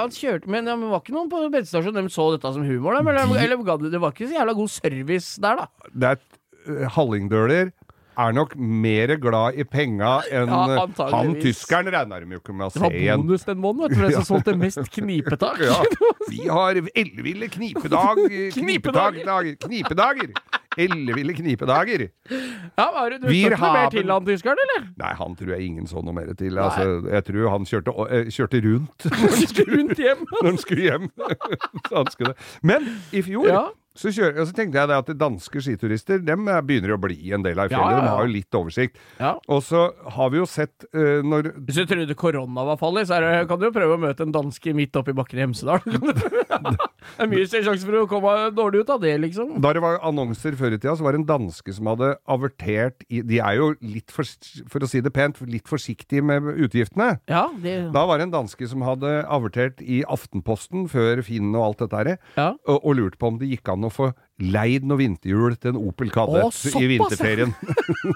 han 0.00 0.14
kjørte 0.16 0.52
Men 0.52 0.68
det 0.70 0.76
var 0.82 1.00
ikke 1.02 1.16
noen 1.16 1.30
på 1.32 1.42
bensinstasjonen 1.50 2.06
de 2.06 2.14
så 2.14 2.28
dette 2.36 2.52
som 2.56 2.66
humor, 2.66 2.96
da, 2.96 3.02
eller, 3.02 3.34
eller 3.44 3.64
det- 3.84 3.92
det 3.96 4.00
var 4.02 4.14
ikke 4.14 4.30
så 4.30 4.38
jævla 4.38 4.54
god 4.62 4.70
service 4.76 5.34
der, 5.42 5.64
da. 5.64 5.90
Det 5.92 6.12
er 6.12 6.20
et, 6.20 6.40
uh, 6.68 6.86
Hallingdøler 6.96 7.72
er 8.16 8.32
nok 8.32 8.54
mer 8.56 9.10
glad 9.20 9.58
i 9.60 9.64
penga 9.68 10.22
enn 10.32 10.48
Ja, 10.48 10.60
uh, 10.88 11.10
han 11.12 11.34
tyskeren 11.42 11.90
regner 11.92 12.24
de 12.24 12.32
jo 12.32 12.40
ikke 12.40 12.54
med 12.56 12.70
å 12.70 12.72
Det 12.72 12.80
var 12.86 13.18
bonus 13.20 13.44
den 13.44 13.58
måneden, 13.60 13.82
vet 13.82 13.90
du, 13.92 13.96
for 13.98 14.06
den 14.08 14.14
som 14.16 14.28
solgte 14.32 14.54
mest 14.56 14.88
knipetak. 14.94 15.60
Ja. 15.60 15.82
Vi 16.30 16.46
har 16.48 16.80
elleville 16.96 17.50
knipedag, 17.52 18.22
knipedager, 18.56 19.58
knipedager. 19.66 20.32
Elleville 20.78 21.34
knipedager. 21.36 22.06
Ja, 22.30 22.86
var 22.92 23.10
det, 23.10 23.20
du 23.22 23.28
så 23.28 23.34
ikke 23.34 23.56
noe 23.60 23.72
mer 23.72 23.88
til 23.94 24.10
han 24.12 24.26
tyskeren, 24.26 24.60
eller? 24.66 24.88
Nei, 25.00 25.12
han 25.20 25.36
tror 25.38 25.54
jeg 25.54 25.66
ingen 25.70 25.86
så 25.90 26.02
noe 26.04 26.12
mer 26.16 26.32
til. 26.36 26.58
Altså, 26.60 27.08
jeg 27.12 27.24
tror 27.30 27.48
han 27.54 27.64
kjørte, 27.70 27.94
eh, 28.10 28.28
kjørte 28.36 28.60
rundt 28.66 29.08
Rundt 29.72 29.98
hjem. 30.04 30.26
når 30.34 30.50
han 30.50 30.58
skulle 30.62 30.82
hjem. 30.90 31.08
Han 31.96 32.10
skulle. 32.12 32.34
Men 32.62 32.88
i 33.12 33.22
fjor 33.22 33.48
Ja. 33.48 33.64
Så, 33.96 34.12
kjører, 34.12 34.44
så 34.48 34.54
tenkte 34.56 34.82
jeg 34.82 34.92
at 34.96 35.10
danske 35.18 35.62
skiturister 35.64 36.20
dem 36.24 36.46
eh, 36.52 36.60
begynner 36.66 36.94
å 36.96 37.00
bli 37.00 37.16
en 37.34 37.44
del 37.46 37.58
av 37.58 37.70
Ja, 37.72 37.78
fjellet. 37.80 37.96
ja, 37.96 37.98
ja. 37.98 38.04
De 38.06 38.12
har 38.14 38.26
jo 38.28 38.32
litt 38.34 38.58
oversikt. 38.60 39.00
Ja. 39.20 39.32
Og 39.52 39.62
så 39.66 39.86
har 40.16 40.30
vi 40.34 40.40
jo 40.42 40.46
sett 40.50 40.86
uh, 40.92 41.22
når 41.26 41.50
Hvis 41.66 41.80
du 41.80 41.86
trodde 41.90 42.16
korona 42.18 42.66
var 42.70 42.78
farlig, 42.80 43.06
så 43.08 43.20
det, 43.24 43.32
kan 43.50 43.60
du 43.60 43.68
jo 43.68 43.74
prøve 43.74 43.96
å 43.96 44.02
møte 44.06 44.26
en 44.26 44.34
danske 44.34 44.74
midt 44.76 44.96
oppi 45.00 45.14
bakken 45.16 45.40
i 45.40 45.44
Hemsedal. 45.46 45.80
det 45.90 47.24
er 47.24 47.30
mye 47.30 47.46
større 47.48 47.66
sjanse 47.70 47.86
for 47.86 47.98
å 48.00 48.06
komme 48.10 48.34
dårlig 48.56 48.84
ut 48.84 48.92
av 48.96 49.02
det, 49.02 49.14
liksom. 49.22 49.56
Da 49.64 49.72
det 49.76 49.82
var 49.84 49.98
annonser 50.06 50.56
før 50.58 50.76
i 50.76 50.80
tida, 50.80 50.94
så 50.98 51.06
var 51.06 51.16
det 51.16 51.22
en 51.22 51.28
danske 51.28 51.74
som 51.76 51.90
hadde 51.92 52.12
avertert 52.30 53.04
i 53.12 53.22
De 53.26 53.40
er 53.42 53.58
jo 53.60 53.70
litt, 53.84 54.12
for, 54.14 54.28
for 54.70 54.84
å 54.84 54.90
si 54.90 55.02
det 55.04 55.12
pent, 55.16 55.40
litt 55.50 55.68
forsiktige 55.70 56.24
med 56.26 56.48
utgiftene. 56.66 57.16
Ja, 57.30 57.46
det 57.62 57.76
Da 57.94 58.04
var 58.08 58.20
det 58.20 58.28
en 58.28 58.34
danske 58.36 58.68
som 58.70 58.84
hadde 58.86 59.18
avertert 59.32 59.80
i 59.84 60.02
Aftenposten 60.06 60.86
før 60.92 61.22
Finn 61.26 61.52
og 61.54 61.62
alt 61.70 61.84
dette 61.84 62.00
her, 62.02 62.12
Ja. 62.36 62.48
og, 62.68 62.78
og 62.82 62.96
lurte 62.98 63.20
på 63.20 63.30
om 63.32 63.38
det 63.40 63.50
gikk 63.50 63.70
an 63.72 63.85
å 63.85 63.85
få 63.92 64.10
leid 64.42 64.86
noe 64.88 65.00
vinterhjul 65.00 65.56
til 65.60 65.74
en 65.74 65.80
Opel 65.80 66.12
Kadett 66.14 66.46
Å, 66.46 66.80
i 66.80 66.88
vinterferien. 66.94 67.54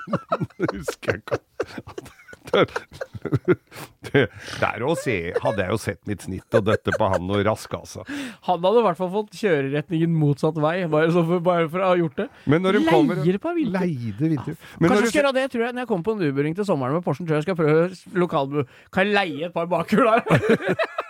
husker 0.75 1.17
jeg 1.17 1.23
ikke. 1.23 1.41
Det, 2.51 2.65
det, 4.09 4.23
der 4.59 4.83
å 4.83 4.95
se, 4.99 5.15
hadde 5.43 5.63
jeg 5.63 5.71
jo 5.71 5.79
sett 5.81 6.01
mitt 6.09 6.25
snitt 6.25 6.57
og 6.57 6.65
dette 6.67 6.95
på 6.97 7.09
han 7.13 7.29
og 7.31 7.43
rask, 7.47 7.75
altså. 7.77 8.03
Han 8.49 8.65
hadde 8.65 8.81
i 8.81 8.87
hvert 8.87 8.99
fall 8.99 9.11
fått 9.13 9.37
kjøreretningen 9.39 10.17
motsatt 10.17 10.59
vei, 10.63 10.75
bare, 10.91 11.13
så 11.15 11.23
for, 11.29 11.45
bare 11.45 11.69
for 11.71 11.85
å 11.85 11.93
ha 11.93 12.01
gjort 12.01 12.17
det. 12.23 12.29
Men 12.51 12.65
når 12.67 12.81
de 12.81 12.83
kommer 12.89 13.21
Leier 13.21 13.39
på 13.43 13.55
vinter. 13.59 13.85
Leide 13.85 14.33
vinterhjul. 14.33 14.59
Men 14.81 14.95
Kanskje 14.95 15.05
jeg 15.05 15.05
du 15.05 15.13
skal 15.13 15.23
gjøre 15.23 15.37
det, 15.37 15.47
tror 15.53 15.67
jeg. 15.67 15.77
Når 15.77 15.85
jeg 15.85 15.93
kommer 15.93 16.09
på 16.09 16.17
en 16.17 16.25
Ubering 16.27 16.59
til 16.59 16.69
sommeren 16.69 16.99
med 16.99 17.07
Porschen, 17.07 17.29
tror 17.29 17.39
jeg 17.39 17.47
skal 17.47 17.61
prøve 17.61 17.87
lokalbu. 18.25 18.65
Kan 18.91 19.07
jeg 19.07 19.19
leie 19.19 19.51
et 19.51 19.55
par 19.55 19.71
bakhjul 19.71 20.09
der? 20.09 20.75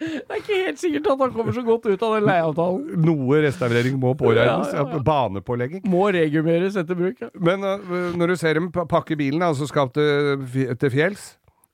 Det 0.00 0.22
er 0.32 0.38
ikke 0.40 0.58
helt 0.64 0.80
sikkert 0.80 1.08
at 1.12 1.20
han 1.26 1.32
kommer 1.34 1.52
så 1.52 1.62
godt 1.66 1.84
ut 1.90 2.02
av 2.06 2.14
den 2.16 2.24
leieavtalen. 2.30 3.02
Noe 3.04 3.40
restaurering 3.44 3.98
må 4.00 4.14
påregnes. 4.16 4.70
Ja, 4.72 4.80
ja, 4.80 4.86
ja. 4.96 5.00
Banepålegging. 5.04 5.82
Må 5.92 6.06
reguleres 6.16 6.78
etter 6.80 6.96
bruk. 6.96 7.20
Ja. 7.20 7.28
Men 7.36 7.66
uh, 7.66 7.92
når 8.16 8.32
du 8.32 8.36
ser 8.40 8.56
dem 8.56 8.70
pa- 8.72 8.86
pakke 8.88 9.18
bilen, 9.20 9.42
altså 9.44 9.68
skal 9.68 9.92
til, 9.92 10.40
til 10.80 10.90
fjells, 10.94 11.26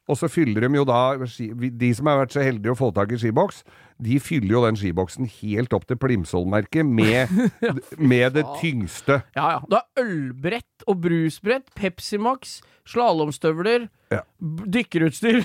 og 0.07 0.19
så 0.21 0.29
fyller 0.31 0.63
de 0.67 0.79
jo 0.79 0.85
da 0.87 1.17
De 1.19 1.89
som 1.95 2.07
har 2.07 2.21
vært 2.23 2.37
så 2.37 2.45
heldige 2.45 2.75
å 2.75 2.79
få 2.79 2.93
tak 2.95 3.11
i 3.13 3.19
skiboks, 3.19 3.65
de 4.03 4.19
fyller 4.23 4.53
jo 4.55 4.65
den 4.67 4.77
skiboksen 4.79 5.27
helt 5.41 5.73
opp 5.75 5.87
til 5.89 5.99
Plimsoll-merket 5.99 6.87
med, 6.87 7.33
med 8.13 8.37
det 8.37 8.45
tyngste. 8.61 9.23
Ja, 9.37 9.57
ja. 9.57 9.61
Du 9.67 9.77
har 9.79 9.87
ølbrett 10.05 10.87
og 10.87 11.01
brusbrett, 11.03 11.71
Pepsi 11.75 12.21
Max, 12.23 12.61
slalåmstøvler, 12.87 13.89
Ja. 14.15 14.21
dykkerutstyr 14.39 15.41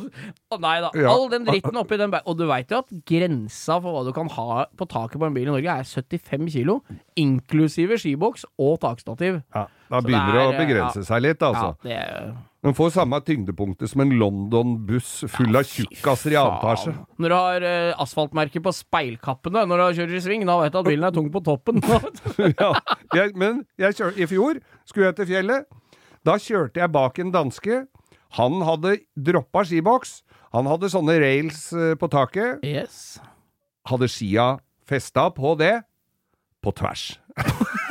Nei 0.62 0.74
da. 0.84 0.92
Ja. 0.94 1.10
All 1.10 1.24
den 1.32 1.42
dritten 1.48 1.74
oppi 1.80 1.96
den 1.98 2.12
Og 2.22 2.36
du 2.38 2.44
veit 2.46 2.70
jo 2.70 2.78
at 2.84 2.92
grensa 3.08 3.80
for 3.82 3.96
hva 3.96 4.04
du 4.06 4.12
kan 4.14 4.30
ha 4.36 4.66
på 4.78 4.86
taket 4.86 5.18
på 5.18 5.26
en 5.26 5.34
bil 5.34 5.48
i 5.48 5.50
Norge, 5.50 5.80
er 5.80 5.88
75 5.88 6.46
kilo, 6.54 6.76
inklusive 7.18 7.98
skiboks 7.98 8.46
og 8.62 8.78
takstativ. 8.84 9.40
Ja, 9.56 9.66
da 9.86 10.00
Så 10.00 10.06
begynner 10.06 10.34
det 10.34 10.42
er, 10.42 10.48
å 10.48 10.52
begrense 10.56 10.76
begrense 10.76 11.06
seg 11.06 11.24
litt, 11.24 11.42
altså. 11.46 11.72
Ja, 11.86 12.02
er 12.02 12.36
De 12.66 12.72
får 12.74 12.92
samme 12.96 13.20
tyngdepunktet 13.22 13.90
som 13.92 14.02
en 14.02 14.14
London-buss 14.18 15.10
full 15.30 15.58
av 15.58 15.66
tjukkaser 15.68 16.34
i 16.34 16.38
avtasje. 16.40 16.94
Når 17.22 17.32
du 17.32 17.36
har 17.36 17.66
uh, 17.66 18.02
asfaltmerker 18.02 18.64
på 18.64 18.72
speilkappene 18.74 19.62
når 19.68 19.82
du 19.82 20.00
kjører 20.00 20.18
i 20.18 20.22
sving, 20.24 20.46
da 20.48 20.58
vet 20.62 20.74
du 20.74 20.80
at 20.80 20.88
bilen 20.88 21.06
er 21.06 21.14
tung 21.14 21.30
på 21.32 21.42
toppen. 21.46 21.78
ja, 22.60 22.72
jeg, 23.14 23.36
men 23.38 23.62
jeg 23.78 23.98
kjør, 24.00 24.16
i 24.18 24.28
fjor 24.30 24.60
skulle 24.88 25.10
jeg 25.10 25.20
til 25.20 25.30
fjellet. 25.30 25.68
Da 26.26 26.38
kjørte 26.42 26.82
jeg 26.82 26.94
bak 26.96 27.22
en 27.22 27.32
danske. 27.34 27.84
Han 28.40 28.58
hadde 28.66 28.98
droppa 29.14 29.62
skiboks. 29.68 30.20
Han 30.56 30.66
hadde 30.70 30.90
sånne 30.90 31.18
rails 31.22 31.68
eh, 31.76 31.94
på 31.98 32.08
taket. 32.10 32.64
yes. 32.66 33.20
Hadde 33.86 34.08
skia 34.10 34.56
festa 34.88 35.28
på 35.34 35.54
det 35.60 35.76
på 36.64 36.74
tvers. 36.74 37.12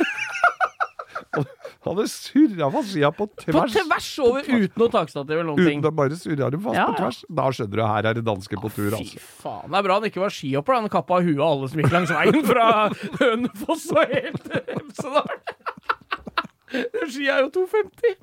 Han 1.36 1.90
hadde 1.90 2.06
surra 2.10 2.70
fascia 2.72 3.10
på 3.14 3.26
tvers. 3.42 3.54
På 3.54 3.64
tvers 3.74 4.18
over, 4.24 4.40
på 4.40 4.46
tvers. 4.46 4.64
uten 4.66 4.82
noe 4.82 4.92
takstativ 4.94 5.34
eller 5.36 5.48
noen. 5.50 5.60
Uten 5.66 5.88
å 5.88 5.92
bare 6.00 6.18
surra 6.20 6.50
dem 6.54 6.62
fast 6.64 6.78
ja, 6.78 6.86
på 6.88 6.96
tvers. 7.00 7.18
Da 7.40 7.44
skjønner 7.58 7.76
du, 7.76 7.84
her 7.86 8.08
er 8.10 8.14
det 8.18 8.24
danske 8.26 8.60
på 8.62 8.68
tur, 8.74 8.90
altså. 8.98 9.16
Fy 9.16 9.20
faen. 9.42 9.68
Det 9.70 9.78
er 9.80 9.84
bra 9.88 9.98
han 10.00 10.08
ikke 10.10 10.22
var 10.24 10.32
skihopper, 10.36 10.72
han 10.80 10.92
kappa 10.92 11.14
huet 11.22 11.40
av 11.40 11.48
alle 11.50 11.66
som 11.72 11.78
gikk 11.82 11.92
langs 11.94 12.12
veien 12.16 12.42
fra 12.46 12.66
Hønefoss 13.20 13.84
og 13.94 14.04
helt 14.14 14.42
til 14.48 14.60
Hemsedal. 14.72 15.30
Skia 17.06 17.32
er 17.36 17.40
jo 17.46 17.50
2,50. 17.62 18.16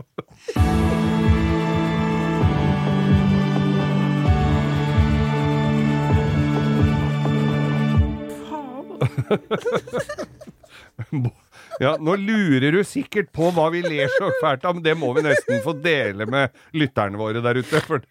Faen. 11.04 11.32
Ja, 11.82 11.96
nå 11.98 12.16
lurer 12.22 12.76
du 12.76 12.82
sikkert 12.86 13.32
på 13.34 13.50
hva 13.56 13.70
vi 13.74 13.82
ler 13.86 14.12
så 14.14 14.30
fælt 14.42 14.66
av, 14.68 14.78
men 14.78 14.86
det 14.86 14.94
må 15.00 15.10
vi 15.18 15.24
nesten 15.26 15.62
få 15.66 15.74
dele 15.82 16.28
med 16.30 16.54
lytterne 16.78 17.20
våre 17.20 17.42
der 17.44 17.60
ute. 17.62 17.82
For 17.88 18.04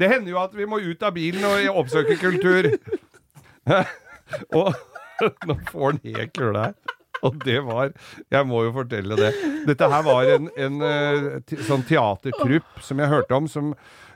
det 0.00 0.10
hender 0.10 0.32
jo 0.32 0.40
at 0.42 0.56
vi 0.56 0.66
må 0.68 0.80
ut 0.82 1.06
av 1.06 1.14
bilen 1.16 1.46
og 1.46 1.80
oppsøke 1.84 2.18
kultur. 2.20 2.72
Og 4.58 4.74
nå 5.48 5.58
får 5.70 5.86
han 5.86 6.02
helt 6.04 6.34
kløla 6.36 6.68
her. 6.68 6.76
Og 7.24 7.38
det 7.46 7.60
var 7.64 7.92
Jeg 8.30 8.46
må 8.48 8.62
jo 8.66 8.72
fortelle 8.74 9.16
det. 9.18 9.30
Dette 9.68 9.88
her 9.88 10.02
var 10.04 10.28
en, 10.34 10.50
en 10.60 10.82
eh, 10.84 11.54
sånn 11.64 11.86
teatertrupp 11.88 12.82
som 12.84 13.00
jeg 13.00 13.12
hørte 13.12 13.38
om, 13.38 13.48
som, 13.48 13.70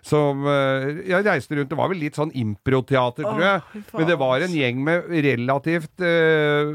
som 0.07 0.47
eh, 0.49 1.02
Jeg 1.11 1.25
reiste 1.26 1.57
rundt 1.57 1.71
Det 1.71 1.78
var 1.78 1.90
vel 1.92 2.00
litt 2.02 2.19
sånn 2.19 2.33
improteater, 2.37 3.26
tror 3.26 3.45
jeg. 3.45 3.85
fy 3.90 3.99
Men 3.99 4.09
det 4.09 4.16
var 4.21 4.45
en 4.47 4.57
gjeng 4.57 4.80
med 4.87 5.11
relativt 5.26 6.04
uh, 6.04 6.73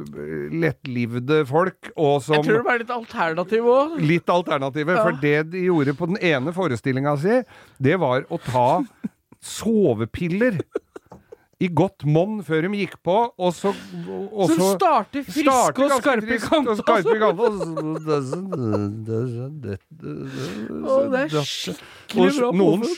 lettlivde 0.53 1.41
folk, 1.49 1.91
og 1.95 2.21
som 2.25 2.37
Jeg 2.37 2.47
tror 2.49 2.61
det 2.61 2.67
var 2.69 2.81
litt 2.81 2.93
alternativ 2.95 3.69
òg. 3.71 3.97
Litt 4.05 4.31
alternativet. 4.31 5.01
For 5.01 5.19
det 5.21 5.35
de 5.53 5.65
gjorde 5.67 5.97
på 5.97 6.09
den 6.11 6.21
ene 6.21 6.53
forestillinga 6.55 7.15
si, 7.21 7.41
det 7.81 7.99
var 8.01 8.27
å 8.29 8.39
ta 8.41 8.67
sovepiller 9.45 10.59
i 11.63 11.67
godt 11.71 12.03
monn 12.05 12.41
før 12.43 12.65
de 12.65 12.77
gikk 12.81 12.97
på, 13.05 13.13
og 13.39 13.53
så 13.55 13.71
og 13.71 14.49
Som 14.49 14.57
så- 14.59 14.71
starter 14.75 15.23
friske 15.23 15.45
starter 15.47 15.83
og 15.85 16.01
skarpe 16.01 16.35
i 16.35 16.39
kantene. 16.43 16.75
det 21.11 21.21
er 21.21 21.45
skikkelig 21.45 22.31
bra 22.39 22.51
noen 22.51 22.81
påfunn. 22.83 22.95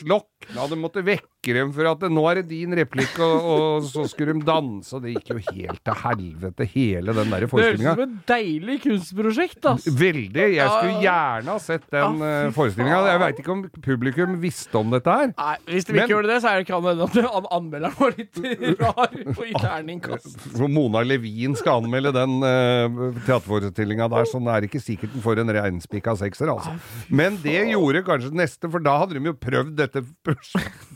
Slokna, 0.48 0.62
hadde 0.64 0.78
måtte 0.80 1.02
vekke 1.04 1.54
dem 1.54 1.70
for 1.72 1.86
at 1.88 2.00
nå 2.10 2.22
er 2.30 2.40
det 2.42 2.48
din 2.50 2.74
replikk, 2.76 3.18
og, 3.24 3.44
og 3.48 3.84
så 3.88 4.04
skulle 4.10 4.34
de 4.36 4.42
danse, 4.46 4.92
og 4.96 5.02
det 5.04 5.14
gikk 5.14 5.30
jo 5.32 5.38
helt 5.54 5.82
til 5.86 5.94
helvete, 6.02 6.66
hele 6.74 7.14
den 7.16 7.30
der 7.32 7.40
Det 7.46 7.50
høres 7.52 7.78
ut 7.78 7.84
som 7.84 8.02
et 8.04 8.16
deilig 8.28 8.78
kunstprosjekt, 8.84 9.68
ass. 9.70 9.86
Veldig. 9.88 10.46
Jeg 10.56 10.68
skulle 10.68 11.02
gjerne 11.04 11.52
ha 11.54 11.58
sett 11.62 11.86
den 11.92 12.18
Ja, 12.22 12.32
uh, 12.48 12.52
forestillinga. 12.56 12.98
Jeg 13.08 13.22
veit 13.22 13.40
ikke 13.42 13.52
om 13.54 13.62
publikum 13.84 14.36
visste 14.42 14.78
om 14.80 14.90
dette 14.94 15.08
her. 15.20 15.32
Nei, 15.38 15.56
Hvis 15.68 15.84
de 15.88 15.92
Men- 15.94 16.02
ikke 16.04 16.14
gjorde 16.16 16.32
det, 16.32 16.40
så 16.42 16.52
er 16.52 16.58
det 16.62 16.66
kan 16.68 16.82
hende 16.84 17.08
at 17.08 17.16
an- 17.28 17.50
anmelderen 17.58 17.96
var 17.98 18.14
litt 18.18 18.42
rar 18.82 19.14
på 19.38 19.48
terningkast. 19.58 20.38
Mona 20.68 21.02
Levin 21.06 21.54
skal 21.58 21.82
anmelde 21.82 22.12
den 22.16 22.38
uh, 22.42 23.14
teaterforestillinga 23.26 24.08
der, 24.12 24.24
så 24.28 24.40
det 24.42 24.54
er 24.56 24.68
ikke 24.68 24.82
sikkert 24.82 25.12
den 25.14 25.24
får 25.24 25.40
en 25.42 25.54
reinspikka 25.56 26.16
sekser, 26.20 26.50
altså. 26.52 26.74
Men 27.08 27.38
det 27.42 27.56
gjorde 27.72 28.04
kanskje 28.06 28.32
neste, 28.36 28.70
for 28.70 28.82
da 28.84 28.98
hadde 29.02 29.16
de 29.18 29.30
jo 29.30 29.34
prøvd 29.38 29.74
dette 29.78 30.02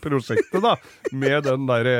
prosjektet, 0.02 0.60
da, 0.64 0.76
med 1.12 1.44
den 1.46 1.66
der 1.68 1.90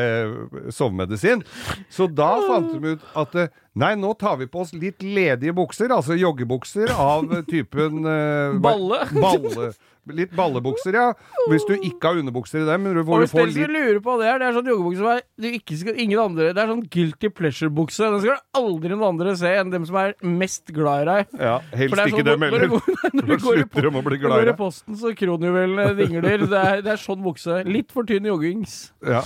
sovemedisin. 0.74 1.44
Så 1.92 2.08
da 2.10 2.34
fant 2.46 2.72
de 2.74 2.96
ut 2.96 3.10
at 3.24 3.36
uh, 3.38 3.58
Nei, 3.72 3.94
nå 3.96 4.10
tar 4.20 4.34
vi 4.36 4.44
på 4.52 4.60
oss 4.66 4.74
litt 4.76 5.00
ledige 5.00 5.54
bukser, 5.56 5.88
altså 5.94 6.12
joggebukser 6.20 6.90
av 6.92 7.30
typen 7.48 8.02
uh, 8.04 8.58
Balle. 8.60 9.06
balle. 9.16 9.70
Litt 10.10 10.32
ballebukser, 10.34 10.96
ja. 10.98 11.12
Hvis 11.46 11.62
du 11.68 11.76
ikke 11.76 12.10
har 12.10 12.18
underbukser 12.18 12.64
i 12.64 12.66
dem, 12.66 12.88
du 12.90 13.02
får, 13.06 13.20
hvis 13.22 13.34
du 13.54 13.60
litt 13.60 13.70
lurer 13.70 14.00
på 14.02 14.16
det 14.18 14.26
her, 14.26 14.40
det 14.42 14.48
er 14.48 14.56
sånn 14.56 14.70
joggebukse 14.72 14.98
som 14.98 15.20
du 15.44 15.46
ikke 15.60 15.76
skal, 15.78 16.00
ingen 16.02 16.18
andre 16.18 16.48
Det 16.56 16.62
er 16.64 16.72
sånn 16.72 16.82
guilty 16.90 17.30
pleasure-bukse. 17.30 18.08
Den 18.10 18.24
skal 18.24 18.40
aldri 18.58 18.90
noen 18.90 19.06
andre 19.12 19.36
se 19.38 19.52
enn 19.60 19.70
dem 19.70 19.86
som 19.86 20.00
er 20.02 20.16
mest 20.26 20.72
glad 20.74 21.04
i 21.04 21.08
deg. 21.12 21.38
Ja, 21.38 21.54
helst 21.70 21.94
det 21.94 22.02
er 22.02 22.10
ikke 22.10 22.18
sånn 22.18 22.30
dem 22.32 22.46
heller. 22.48 22.66
du 22.66 22.74
går- 22.74 23.00
når 23.20 23.30
du 23.30 23.36
går 23.46 23.62
i 23.62 24.42
i 24.42 24.44
du 24.50 24.54
posten, 24.58 24.98
så 24.98 25.14
kronjuvelene 25.22 25.88
dingler. 25.98 26.46
Det 26.50 26.62
er, 26.66 26.82
det 26.82 26.94
er 26.96 27.02
sånn 27.06 27.22
bukse. 27.22 27.62
Litt 27.70 27.94
for 27.94 28.08
tynn 28.08 28.26
joggings. 28.26 28.80
Ja. 29.06 29.22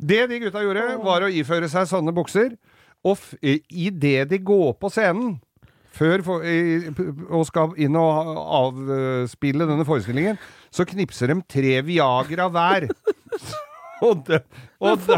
Det 0.00 0.24
de 0.30 0.40
gutta 0.40 0.64
gjorde, 0.64 0.88
var 1.04 1.28
å 1.28 1.28
iføre 1.32 1.68
seg 1.70 1.86
sånne 1.92 2.16
bukser, 2.16 2.56
og 3.04 3.20
i 3.44 3.58
idet 3.86 4.30
de 4.32 4.38
går 4.40 4.72
på 4.80 4.88
scenen 4.92 5.36
før 5.94 6.24
for, 6.26 6.46
i, 6.46 6.90
og 7.30 7.46
skal 7.48 7.74
inn 7.80 7.98
og 7.98 8.32
avspille 8.60 9.68
denne 9.68 9.86
forestillingen, 9.86 10.40
så 10.74 10.86
knipser 10.88 11.30
de 11.30 11.38
tre 11.50 11.78
Viagra 11.86 12.50
hver. 12.52 12.90
Og, 14.04 14.24
det, 14.26 14.40
og, 14.82 14.98
de, 15.06 15.16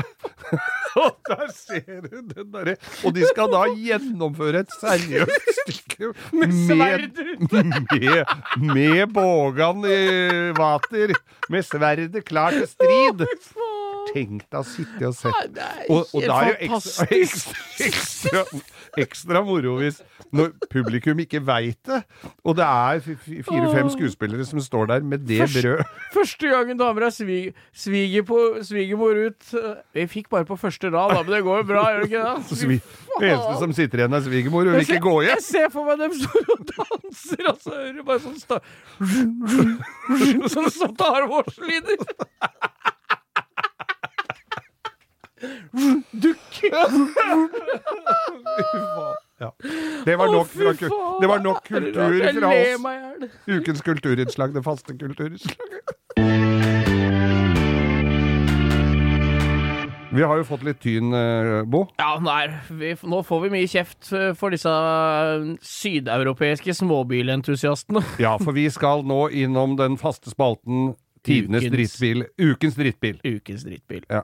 og 1.02 1.14
der 1.26 1.47
ser 1.56 2.04
du 2.04 2.18
den 2.28 2.50
derre 2.52 2.75
Og 3.09 3.14
de 3.16 3.25
skal 3.26 3.49
da 3.50 3.62
gjennomføre 3.73 4.61
et 4.62 4.75
seriøst 4.78 5.49
stykke 5.62 6.11
Med 6.37 6.52
sverd 6.68 7.16
ute. 7.33 7.62
med, 7.64 8.35
med 8.68 9.14
bågan 9.16 9.80
i 9.88 9.99
vater, 10.61 11.16
med 11.50 11.66
sverdet 11.66 12.23
klar 12.28 12.54
til 12.54 12.68
strid. 12.68 13.26
Tenk 14.12 14.44
deg 14.46 14.58
å 14.60 14.64
sitte 14.66 15.08
og 15.08 15.14
se 15.16 15.30
er 15.32 15.86
og, 15.90 16.10
og 16.14 16.25
da 16.25 16.38
er 16.42 16.56
det 16.58 16.68
jo 16.68 16.76
ekstra, 16.76 17.06
ekstra, 17.86 18.42
ekstra, 19.02 19.42
moro 19.46 19.76
hvis 19.80 20.00
når 20.34 20.52
publikum 20.72 21.20
ikke 21.22 21.40
veit 21.46 21.78
det, 21.86 22.00
og 22.42 22.56
det 22.58 22.66
er 22.66 23.00
fire-fem 23.04 23.90
skuespillere 23.92 24.46
som 24.48 24.60
står 24.62 24.88
der 24.90 25.06
med 25.06 25.26
det 25.28 25.46
brød 25.52 25.82
Første 26.14 26.50
gangen 26.50 26.80
damer 26.80 27.08
er 27.08 27.14
svig, 27.14 27.52
sviger 27.76 28.26
på, 28.26 28.40
svigermor 28.66 29.20
ut 29.28 29.52
øh, 29.54 29.75
Vi 29.96 30.06
fikk 30.16 30.30
bare 30.32 30.48
på 30.48 30.58
første 30.60 30.90
rad, 30.90 31.14
da, 31.14 31.22
men 31.22 31.32
det 31.32 31.42
går 31.46 31.62
jo 31.62 31.68
bra, 31.70 31.84
gjør 31.92 32.02
det 32.04 32.10
ikke 32.10 32.25
det? 32.25 32.60
Svi, 32.62 32.80
Det 33.16 33.30
eneste 33.30 33.54
som 33.62 33.76
sitter 33.76 34.02
igjen, 34.02 34.18
er 34.18 34.26
svigermor, 34.26 34.66
hun 34.66 34.78
vil 34.78 34.86
ikke 34.86 35.02
gå 35.06 35.16
Jeg 35.28 35.44
ser 35.46 35.70
for 35.75 35.88
meg 35.88 36.02
dem 36.02 36.16
står 36.16 36.52
og 36.56 36.66
danser, 36.72 37.46
og 37.52 37.62
så 37.62 37.75
hører 37.76 37.96
du 37.96 38.04
bare 38.06 38.25
sånn 38.26 38.40
sta... 38.40 38.60
Sånn 40.52 40.70
som 40.72 40.94
tar 40.96 41.26
vårslyder. 41.30 41.96
Dukk! 46.12 46.61
Ja. 49.38 49.52
Det 50.05 50.16
var 50.16 50.33
nok, 50.33 50.47
fra, 50.49 50.73
det 51.21 51.28
var 51.28 51.38
nok 51.45 51.64
kultur 51.69 52.23
fra 52.40 52.49
oss. 52.49 53.31
Ukens 53.47 53.83
kulturinnslag, 53.85 54.55
det 54.55 54.62
faste 54.64 54.97
kulturinnslaget. 54.97 55.57
Vi 60.16 60.23
har 60.25 60.38
jo 60.40 60.45
fått 60.49 60.62
litt 60.64 60.78
tyn, 60.81 61.12
eh, 61.12 61.66
Bo. 61.69 61.83
Ja, 62.00 62.14
nei, 62.25 62.47
vi, 62.78 62.95
nå 63.05 63.19
får 63.26 63.43
vi 63.43 63.50
mye 63.52 63.69
kjeft 63.69 64.09
øh, 64.16 64.31
for 64.38 64.55
disse 64.55 64.73
øh, 64.73 65.50
sydeuropeiske 65.61 66.73
småbilentusiastene. 66.78 68.00
Ja, 68.25 68.38
for 68.40 68.57
vi 68.57 68.64
skal 68.73 69.05
nå 69.05 69.26
innom 69.28 69.76
den 69.76 69.99
faste 70.00 70.33
spalten 70.33 70.95
Tidenes 71.26 71.66
drittbil. 71.69 72.25
Ukens 72.38 72.78
drittbil. 72.78 73.19
Ukens 73.26 73.66
drittbil. 73.66 74.07
Ja. 74.09 74.23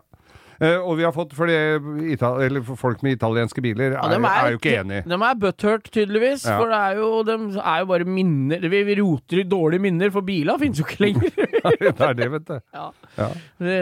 Eh, 0.61 0.79
og 0.79 0.97
vi 0.99 1.07
har 1.07 1.15
fått 1.15 1.33
for, 1.37 1.49
det, 1.49 1.81
eller 2.21 2.65
folk 2.79 3.03
med 3.05 3.17
italienske 3.17 3.63
biler 3.65 3.97
er, 3.97 3.99
ja, 3.99 4.19
er 4.33 4.55
jo 4.55 4.61
ikke 4.61 4.75
enig. 4.83 5.01
De 5.09 5.17
er 5.17 5.39
butthurt, 5.41 5.89
tydeligvis. 5.91 6.45
Ja. 6.49 6.59
For 6.61 6.73
det 6.73 6.81
er 6.81 7.01
jo, 7.01 7.11
de 7.27 7.37
er 7.63 7.83
jo 7.83 7.89
bare 7.93 8.07
minner 8.09 8.67
Vi, 8.73 8.83
vi 8.87 8.97
roter 9.01 9.43
i 9.43 9.47
dårlige 9.49 9.87
minner, 9.87 10.13
for 10.15 10.27
biler 10.27 10.61
finnes 10.61 10.83
jo 10.83 10.87
ikke 10.87 11.07
lenger. 11.07 11.33
det 11.83 11.93
er 11.95 12.19
det, 12.19 12.29
vet 12.37 12.49
du. 12.49 12.57
ja. 12.79 12.87
Ja. 13.19 13.31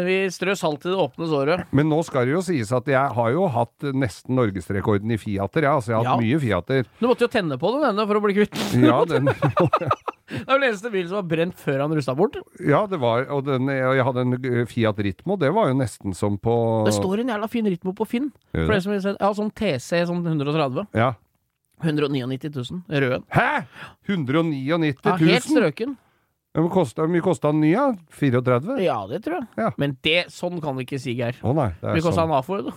Vi 0.06 0.18
strør 0.34 0.58
salt 0.58 0.86
i 0.86 0.92
det 0.92 0.98
åpne 1.00 1.28
såret. 1.30 1.66
Men 1.76 1.90
nå 1.92 2.00
skal 2.06 2.28
det 2.28 2.36
jo 2.36 2.44
sies 2.44 2.72
at 2.76 2.88
jeg 2.90 3.16
har 3.16 3.34
jo 3.34 3.48
hatt 3.50 3.90
nesten 3.94 4.38
norgesrekorden 4.38 5.12
i 5.14 5.20
Fiater. 5.20 5.66
Ja. 5.66 5.76
Altså, 5.78 5.94
jeg 5.94 6.00
har 6.00 6.14
hatt 6.14 6.24
mye 6.24 6.40
Fiater. 6.42 6.88
Du 7.00 7.08
måtte 7.10 7.26
jo 7.26 7.32
tenne 7.32 7.60
på 7.60 7.74
den 7.76 7.90
ennå 7.90 8.08
for 8.08 8.20
å 8.20 8.24
bli 8.24 8.38
kvitt 8.40 8.56
den. 8.72 8.88
Ja, 8.88 9.02
den, 9.08 9.30
Det 10.30 10.44
er 10.46 10.52
den 10.60 10.66
eneste 10.68 10.92
bilen 10.92 11.08
som 11.10 11.20
var 11.20 11.28
brent 11.30 11.56
før 11.58 11.82
han 11.84 11.94
rusta 11.96 12.14
bort. 12.18 12.36
ja, 12.62 12.84
det 12.90 13.00
var 13.02 13.26
Og 13.34 13.44
den, 13.48 13.68
og 13.68 13.96
jeg 13.98 14.06
hadde 14.06 14.24
en 14.26 14.66
Fiat 14.70 14.98
Ritmo. 15.06 15.36
Det 15.40 15.50
var 15.54 15.70
jo 15.72 15.78
nesten 15.80 16.14
som 16.16 16.38
på 16.38 16.54
Det 16.86 16.94
står 16.94 17.24
en 17.24 17.34
jævla 17.34 17.48
fin 17.50 17.66
Ritmo 17.66 17.94
på 17.96 18.06
Finn. 18.08 18.30
For 18.52 18.70
det? 18.74 18.82
som 18.84 18.94
jeg 18.94 19.16
ja, 19.16 19.32
sånn 19.34 19.50
TC 19.50 20.04
sånn 20.10 20.22
130. 20.26 20.86
Ja. 20.94 21.14
199 21.80 22.52
000. 22.52 22.84
Røden. 22.92 23.24
Hæ?! 23.32 23.64
199 24.06 24.94
000? 25.00 25.02
Ja, 25.04 25.16
helt 25.16 25.48
strøken. 25.48 25.96
Hvor 26.52 27.06
mye 27.06 27.22
kosta 27.22 27.52
den 27.52 27.60
nye? 27.62 27.78
da? 27.78 28.16
34? 28.18 28.78
Ja, 28.82 28.98
det 29.06 29.22
tror 29.24 29.38
jeg. 29.38 29.46
Ja. 29.56 29.70
Men 29.78 29.96
det, 30.02 30.24
sånn 30.34 30.58
kan 30.62 30.76
det 30.76 30.88
ikke 30.88 30.98
si, 30.98 31.14
Geir. 31.18 31.38
Å 31.46 31.54
nei. 31.54 31.70
Det 31.78 31.92
er 31.92 32.02
kosta 32.02 32.24
sånn. 32.24 32.32
en 32.32 32.38
AFO, 32.40 32.58
da. 32.66 32.74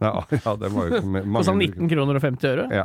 Ja, 0.00 0.22
ja, 0.32 0.52
det 0.56 0.70
var 0.72 0.86
jo 0.88 1.00
mange 1.04 1.34
Kosta 1.36 1.52
19 1.52 1.88
kroner 1.90 2.16
og 2.16 2.22
50 2.24 2.46
øre. 2.48 2.62
Ja. 2.72 2.84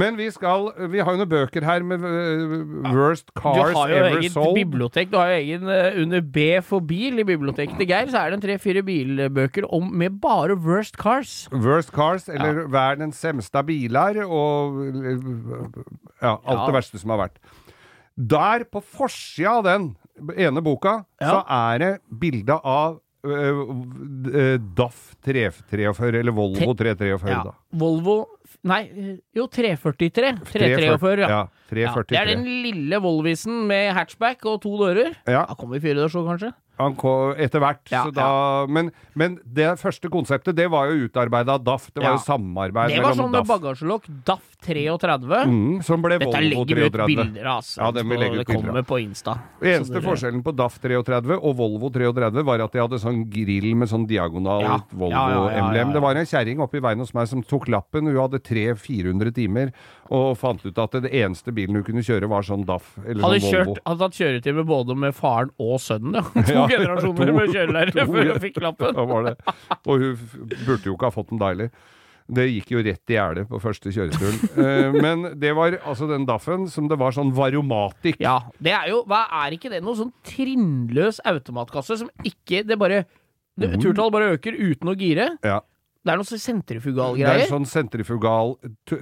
Men 0.00 0.16
vi 0.16 0.30
skal 0.32 0.70
Vi 0.90 1.02
har 1.04 1.12
jo 1.12 1.20
noen 1.20 1.28
bøker 1.28 1.66
her 1.66 1.84
med 1.84 2.00
uh, 2.00 2.54
Worst 2.94 3.28
Du 3.36 3.42
har 3.44 3.74
jo 3.92 3.98
Ever 3.98 4.16
eget 4.18 4.32
Sold. 4.32 4.56
bibliotek. 4.56 5.10
Du 5.12 5.18
har 5.20 5.28
jo 5.34 5.42
egen 5.42 5.68
uh, 5.68 6.00
Under 6.00 6.24
B 6.24 6.46
for 6.64 6.80
bil 6.80 7.20
i 7.20 7.26
biblioteket 7.28 7.76
til 7.80 7.90
Geir, 7.90 8.08
så 8.08 8.22
er 8.22 8.32
det 8.32 8.38
en 8.38 8.46
tre-fire 8.46 8.84
bilbøker 8.86 9.68
om, 9.68 9.90
med 9.92 10.16
bare 10.22 10.56
worst 10.56 10.96
cars. 11.00 11.34
Worst 11.52 11.92
Cars, 11.92 12.30
eller 12.32 12.64
ja. 12.64 12.68
verdens 12.72 13.20
semste 13.20 13.60
biler, 13.68 14.22
og 14.24 14.80
ja, 16.22 16.32
alt 16.32 16.48
Ja. 16.48 16.66
det 16.66 16.74
verste 16.80 17.00
som 17.02 17.12
har 17.14 17.26
vært. 17.26 17.38
Der, 18.14 18.64
på 18.70 18.80
forsida 18.80 19.58
av 19.58 19.64
den 19.66 19.88
ene 20.38 20.62
boka, 20.62 21.02
så 21.20 21.42
er 21.50 21.78
det 21.82 21.92
bilde 22.20 22.56
av 22.62 23.00
DAF 23.24 25.14
343, 25.24 26.20
eller 26.20 26.32
Volvo 26.36 26.74
343, 26.74 27.30
Ja. 27.30 27.42
da. 27.50 27.54
Volvo 27.72 28.26
Nei, 28.64 28.82
eh, 28.88 29.16
jo, 29.36 29.46
343. 29.46 30.38
343, 30.48 31.18
ja. 31.20 31.28
ja. 31.28 31.40
Ja, 31.74 31.92
det 32.08 32.16
er 32.16 32.30
den 32.30 32.44
lille 32.64 33.00
Volvisen 33.02 33.66
med 33.68 33.92
hatchback 33.96 34.44
og 34.48 34.60
to 34.62 34.72
dører. 34.78 35.10
Ja. 35.26 35.44
Da 35.48 35.56
kommer 35.58 35.76
vi 35.76 35.88
firedørs 35.88 36.14
òg, 36.16 36.28
kanskje. 36.30 36.52
Han 36.78 36.96
kom 36.98 37.34
etter 37.38 37.60
hvert. 37.62 37.84
Ja, 37.92 38.00
så 38.08 38.10
da, 38.14 38.66
men, 38.66 38.88
men 39.14 39.36
det 39.46 39.76
første 39.78 40.08
konseptet, 40.10 40.56
det 40.58 40.66
var 40.72 40.88
jo 40.90 41.06
utarbeida 41.06 41.54
av 41.54 41.62
DAF. 41.62 41.90
Det 41.94 42.02
var 42.02 42.08
Ja. 42.10 42.16
jo 42.16 42.24
samarbeid 42.26 42.90
Det 42.96 43.02
var 43.04 43.14
sånn 43.14 43.30
med 43.30 43.46
bagasjelokk. 43.46 44.08
DAF 44.26 44.42
33. 44.64 45.44
Mm, 45.46 45.82
som 45.84 46.02
ble 46.02 46.16
Dette 46.18 46.26
Volvo 46.32 46.40
legger 46.64 46.74
vi 46.74 46.86
ut 46.88 46.96
bilder 47.06 47.46
av, 47.46 47.58
altså. 47.60 47.78
Ja, 47.82 47.90
det, 47.92 48.02
vi 48.08 48.16
legge 48.16 48.40
ut 48.40 48.46
det 48.46 48.46
bilder 48.48 48.66
kommer 48.72 48.82
på 48.88 48.98
Insta. 49.04 49.36
Eneste 49.62 49.92
dere- 50.00 50.02
forskjellen 50.08 50.42
på 50.42 50.54
DAF 50.56 50.78
33 50.80 51.36
og 51.38 51.54
Volvo 51.58 51.90
33 51.94 52.42
var 52.48 52.64
at 52.64 52.72
de 52.72 52.80
hadde 52.82 52.98
sånn 52.98 53.22
grill 53.30 53.70
med 53.76 53.88
sånn 53.92 54.06
diagonal 54.08 54.62
Ja. 54.64 54.74
Ja, 54.74 54.80
ja, 54.80 54.80
ja, 54.80 55.38
Volvo-emblem. 55.38 55.74
ja, 55.76 55.86
ja. 55.86 55.92
Det 55.92 56.02
var 56.02 56.16
en 56.16 56.26
kjerring 56.26 56.60
oppe 56.64 56.78
i 56.78 56.80
veien 56.80 56.98
hos 56.98 57.14
meg 57.14 57.28
som 57.28 57.42
tok 57.42 57.68
lappen. 57.68 58.06
Hun 58.08 58.16
hadde 58.16 58.40
300-400 58.42 59.34
timer 59.34 59.72
og 60.10 60.36
fant 60.38 60.64
ut 60.66 60.78
at 60.78 60.90
det 61.04 61.12
eneste 61.12 61.52
bilen 61.54 61.76
hun 61.78 61.84
kunne 61.86 62.02
kjøre 62.04 62.28
var 62.28 62.42
sånn 62.42 62.64
DAF 62.66 62.96
eller 63.06 63.22
Hadde 63.22 63.40
sånn 63.40 63.52
kjørt, 63.52 63.66
Volvo. 63.70 63.84
hadde 63.86 63.98
tatt 64.04 64.18
kjøretime 64.18 64.64
både 64.68 64.96
med 64.96 65.14
faren 65.14 65.50
og 65.60 65.78
sønnen, 65.80 66.24
ja. 66.48 66.63
Generasjoner 66.70 67.26
to- 67.26 67.34
med 67.36 67.52
kjørelærer 67.54 67.92
før 68.06 68.30
hun 68.32 68.40
fikk 68.44 68.60
lappen. 68.64 68.94
Ja, 68.96 69.04
var 69.10 69.22
det. 69.28 69.34
Og 69.86 69.98
hun 70.00 70.16
burde 70.66 70.84
jo 70.88 70.94
ikke 70.96 71.08
ha 71.10 71.14
fått 71.14 71.30
den 71.34 71.42
deilig. 71.42 71.70
Det 72.24 72.46
gikk 72.48 72.70
jo 72.72 72.80
rett 72.80 73.10
i 73.12 73.16
gjerdet 73.18 73.42
på 73.50 73.58
første 73.60 73.90
kjøreturen. 73.92 74.38
Eh, 74.56 74.94
Men 74.96 75.26
det 75.38 75.50
var 75.56 75.74
altså 75.84 76.06
den 76.08 76.24
Daffen 76.24 76.64
som 76.72 76.86
det 76.88 76.96
var 76.98 77.12
sånn 77.12 77.34
varomatikk. 77.36 78.16
Ja, 78.24 78.38
det 78.64 78.72
er 78.72 78.88
jo 78.94 79.02
Hva 79.04 79.26
er 79.44 79.52
ikke 79.58 79.68
det? 79.74 79.82
Noe 79.84 79.92
sånn 79.98 80.12
trinnløs 80.24 81.20
automatkasse 81.28 81.98
som 82.00 82.08
ikke 82.24 82.62
Det 82.66 82.78
bare 82.80 83.02
det. 83.60 83.74
Turtallet 83.78 84.12
bare 84.16 84.32
øker 84.38 84.56
uten 84.56 84.88
å 84.88 84.96
gire. 84.98 85.28
Ja. 85.44 85.60
Det 86.04 86.12
er 86.12 86.18
noe 86.20 86.26
så 86.28 86.36
Det 86.36 86.42
er 86.42 86.44
sentrifugalgreier. 86.44 87.46
sånn 87.48 87.64
sentrifugal 87.64 88.54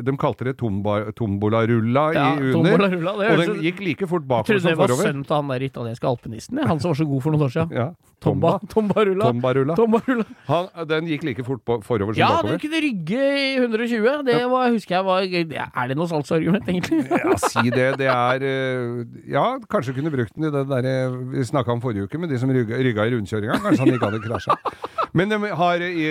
De 0.06 0.12
kalte 0.20 0.46
det 0.46 0.54
tomba, 0.60 1.00
tombolarulla 1.18 2.04
Ja, 2.14 2.26
i 2.38 2.52
tombola 2.54 2.86
under. 2.86 2.96
rulla, 2.96 3.12
det 3.18 3.30
Og 3.32 3.42
den 3.42 3.62
gikk 3.66 3.80
like 3.82 4.06
fort 4.06 4.22
bakover 4.22 4.54
Jeg 4.54 4.62
bakover 4.62 4.76
trodde 4.76 4.76
det 4.76 4.78
var 4.78 5.10
sønnen 5.10 5.26
til 5.26 5.36
han 5.36 5.48
der 5.50 5.66
italienske 5.66 6.06
alpinisten. 6.06 6.62
Han 6.62 6.78
som 6.78 6.92
var 6.92 7.00
så 7.00 7.06
god 7.10 7.22
for 7.24 7.34
noen 7.34 7.42
år 7.48 7.52
siden. 7.56 7.74
Ja. 7.74 7.88
Tomba. 8.22 8.52
Tomba. 8.70 8.92
Tombarulla. 8.94 9.24
Tombarulla. 9.32 9.74
Tombarulla. 9.74 10.24
Han, 10.46 10.68
den 10.86 11.08
gikk 11.10 11.24
like 11.26 11.42
fort 11.46 11.64
forover 11.82 12.14
som 12.14 12.20
Ja, 12.22 12.38
den 12.46 12.60
kunne 12.62 12.82
rygge 12.84 13.18
i 13.18 13.56
120. 13.58 14.22
Det 14.28 14.38
var, 14.52 14.70
husker 14.70 14.94
jeg 14.94 15.04
var 15.04 15.26
Er 15.26 15.88
det 15.90 15.96
noe 15.98 16.06
salgsargument, 16.06 16.68
egentlig? 16.70 17.02
Ja, 17.10 17.34
si 17.42 17.66
det. 17.74 17.88
Det 17.98 18.06
er 18.12 18.46
eh, 18.46 19.02
Ja, 19.32 19.58
kanskje 19.66 19.96
kunne 19.98 20.14
brukt 20.14 20.36
den 20.36 20.46
i 20.46 20.54
det 20.54 20.64
derre 20.70 20.94
vi 21.32 21.42
snakka 21.50 21.74
om 21.74 21.82
forrige 21.82 22.06
uke, 22.06 22.18
med 22.22 22.30
de 22.30 22.38
som 22.38 22.50
rygga, 22.52 22.78
rygga 22.78 23.08
i 23.08 23.14
rundkjøringa. 23.16 23.58
Kanskje 23.64 23.86
han 23.86 23.94
ikke 23.96 24.10
hadde 24.10 24.22
krasja. 24.22 24.58
Men 25.18 25.28
de 25.28 25.36
har, 25.52 25.82
i, 25.84 26.06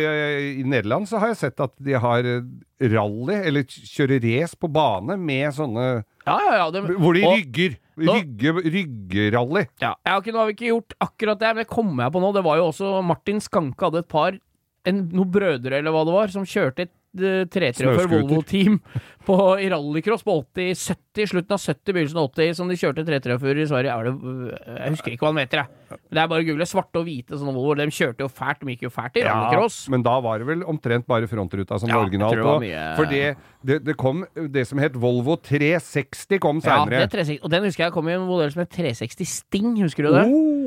i 0.61 0.63
Nederland 0.81 1.07
så 1.09 1.19
har 1.21 1.31
jeg 1.31 1.37
sett 1.37 1.59
at 1.63 1.73
de 1.79 1.93
har 2.01 2.25
eh, 2.25 2.41
rally, 2.91 3.35
eller 3.47 3.63
kjører 3.69 4.21
race 4.25 4.57
på 4.57 4.67
bane 4.73 5.17
med 5.21 5.53
sånne 5.53 5.85
Ja, 6.25 6.35
ja, 6.37 6.53
ja. 6.57 6.67
Det, 6.73 6.83
Hvor 6.97 7.13
de 7.17 7.23
og- 7.25 7.37
rygger. 7.37 7.77
Rygge, 8.01 8.51
ryggerally. 8.65 9.65
Ja, 9.81 9.93
ikke, 10.17 10.31
nå 10.33 10.39
har 10.41 10.47
vi 10.49 10.53
ikke 10.55 10.69
gjort 10.71 10.93
akkurat 11.03 11.39
det, 11.41 11.49
men 11.53 11.61
det 11.63 11.69
kommer 11.69 12.05
jeg 12.07 12.13
på 12.15 12.21
nå. 12.23 12.31
Det 12.33 12.43
var 12.47 12.57
jo 12.57 12.69
også 12.71 13.03
Martin 13.05 13.41
Skanke 13.43 13.85
hadde 13.89 13.99
et 14.01 14.09
par 14.09 14.37
en, 14.89 15.01
Noen 15.13 15.29
brødre, 15.29 15.77
eller 15.77 15.93
hva 15.93 16.01
det 16.07 16.13
var, 16.15 16.31
som 16.33 16.45
kjørte 16.47 16.87
et 16.87 16.93
343 17.11 17.81
Snøscooter. 17.81 18.11
Volvo-team 18.11 18.77
på- 19.27 19.59
i 19.61 19.67
rallycross 19.69 20.23
på 20.23 20.35
80, 20.55 20.83
70, 20.95 21.27
slutten 21.33 21.55
av 21.57 21.59
70, 21.59 21.93
begynnelsen 21.93 22.19
av 22.21 22.29
80, 22.31 22.53
som 22.57 22.71
de 22.71 22.77
kjørte 22.79 23.03
343 23.05 23.65
i 23.65 23.67
Sverige. 23.69 23.91
Er 23.97 24.07
det, 24.07 24.13
jeg 24.79 24.93
husker 24.95 25.11
ikke 25.15 25.25
hva 25.27 25.31
den 25.35 25.41
heter, 25.43 25.61
jeg. 25.65 25.67
Men 25.91 26.15
Det 26.15 26.21
er 26.23 26.27
bare 26.31 26.41
å 26.43 26.47
google. 26.47 26.67
Svarte 26.71 27.01
og 27.01 27.05
hvite 27.09 27.35
sånne 27.35 27.53
Volvoer. 27.57 27.81
De 27.83 27.87
kjørte 27.91 28.23
jo 28.23 28.29
fælt. 28.31 28.61
De 28.63 28.71
gikk 28.75 28.85
jo 28.87 28.91
fælt 28.95 29.19
i 29.19 29.25
rallycross. 29.27 29.81
men 29.91 30.05
da 30.07 30.13
var 30.23 30.39
det 30.39 30.47
vel 30.47 30.63
omtrent 30.71 31.05
bare 31.07 31.27
frontruta 31.27 31.79
som 31.81 31.89
Ja, 31.91 31.99
originalt. 31.99 32.35
det 32.39 32.45
var 32.47 32.59
mye- 32.63 32.95
For 32.95 33.05
det, 33.11 33.23
det, 33.63 33.79
det 33.83 33.97
kom 33.99 34.23
Det 34.33 34.63
som 34.67 34.79
het 34.79 34.93
Volvo 34.95 35.35
360 35.35 36.39
kom 36.39 36.61
Ja, 36.63 36.69
seinere. 36.85 36.95
det 36.95 37.03
er 37.09 37.13
360, 37.17 37.39
og 37.43 37.49
den 37.51 37.63
husker 37.67 37.83
jeg 37.89 37.91
kom 37.93 38.07
i 38.07 38.13
en 38.15 38.25
modell 38.25 38.51
som 38.55 38.63
het 38.63 38.71
360 38.71 39.27
Sting, 39.27 39.75
husker 39.83 40.07
du 40.07 40.13
det? 40.15 40.23
Oh, 40.31 40.60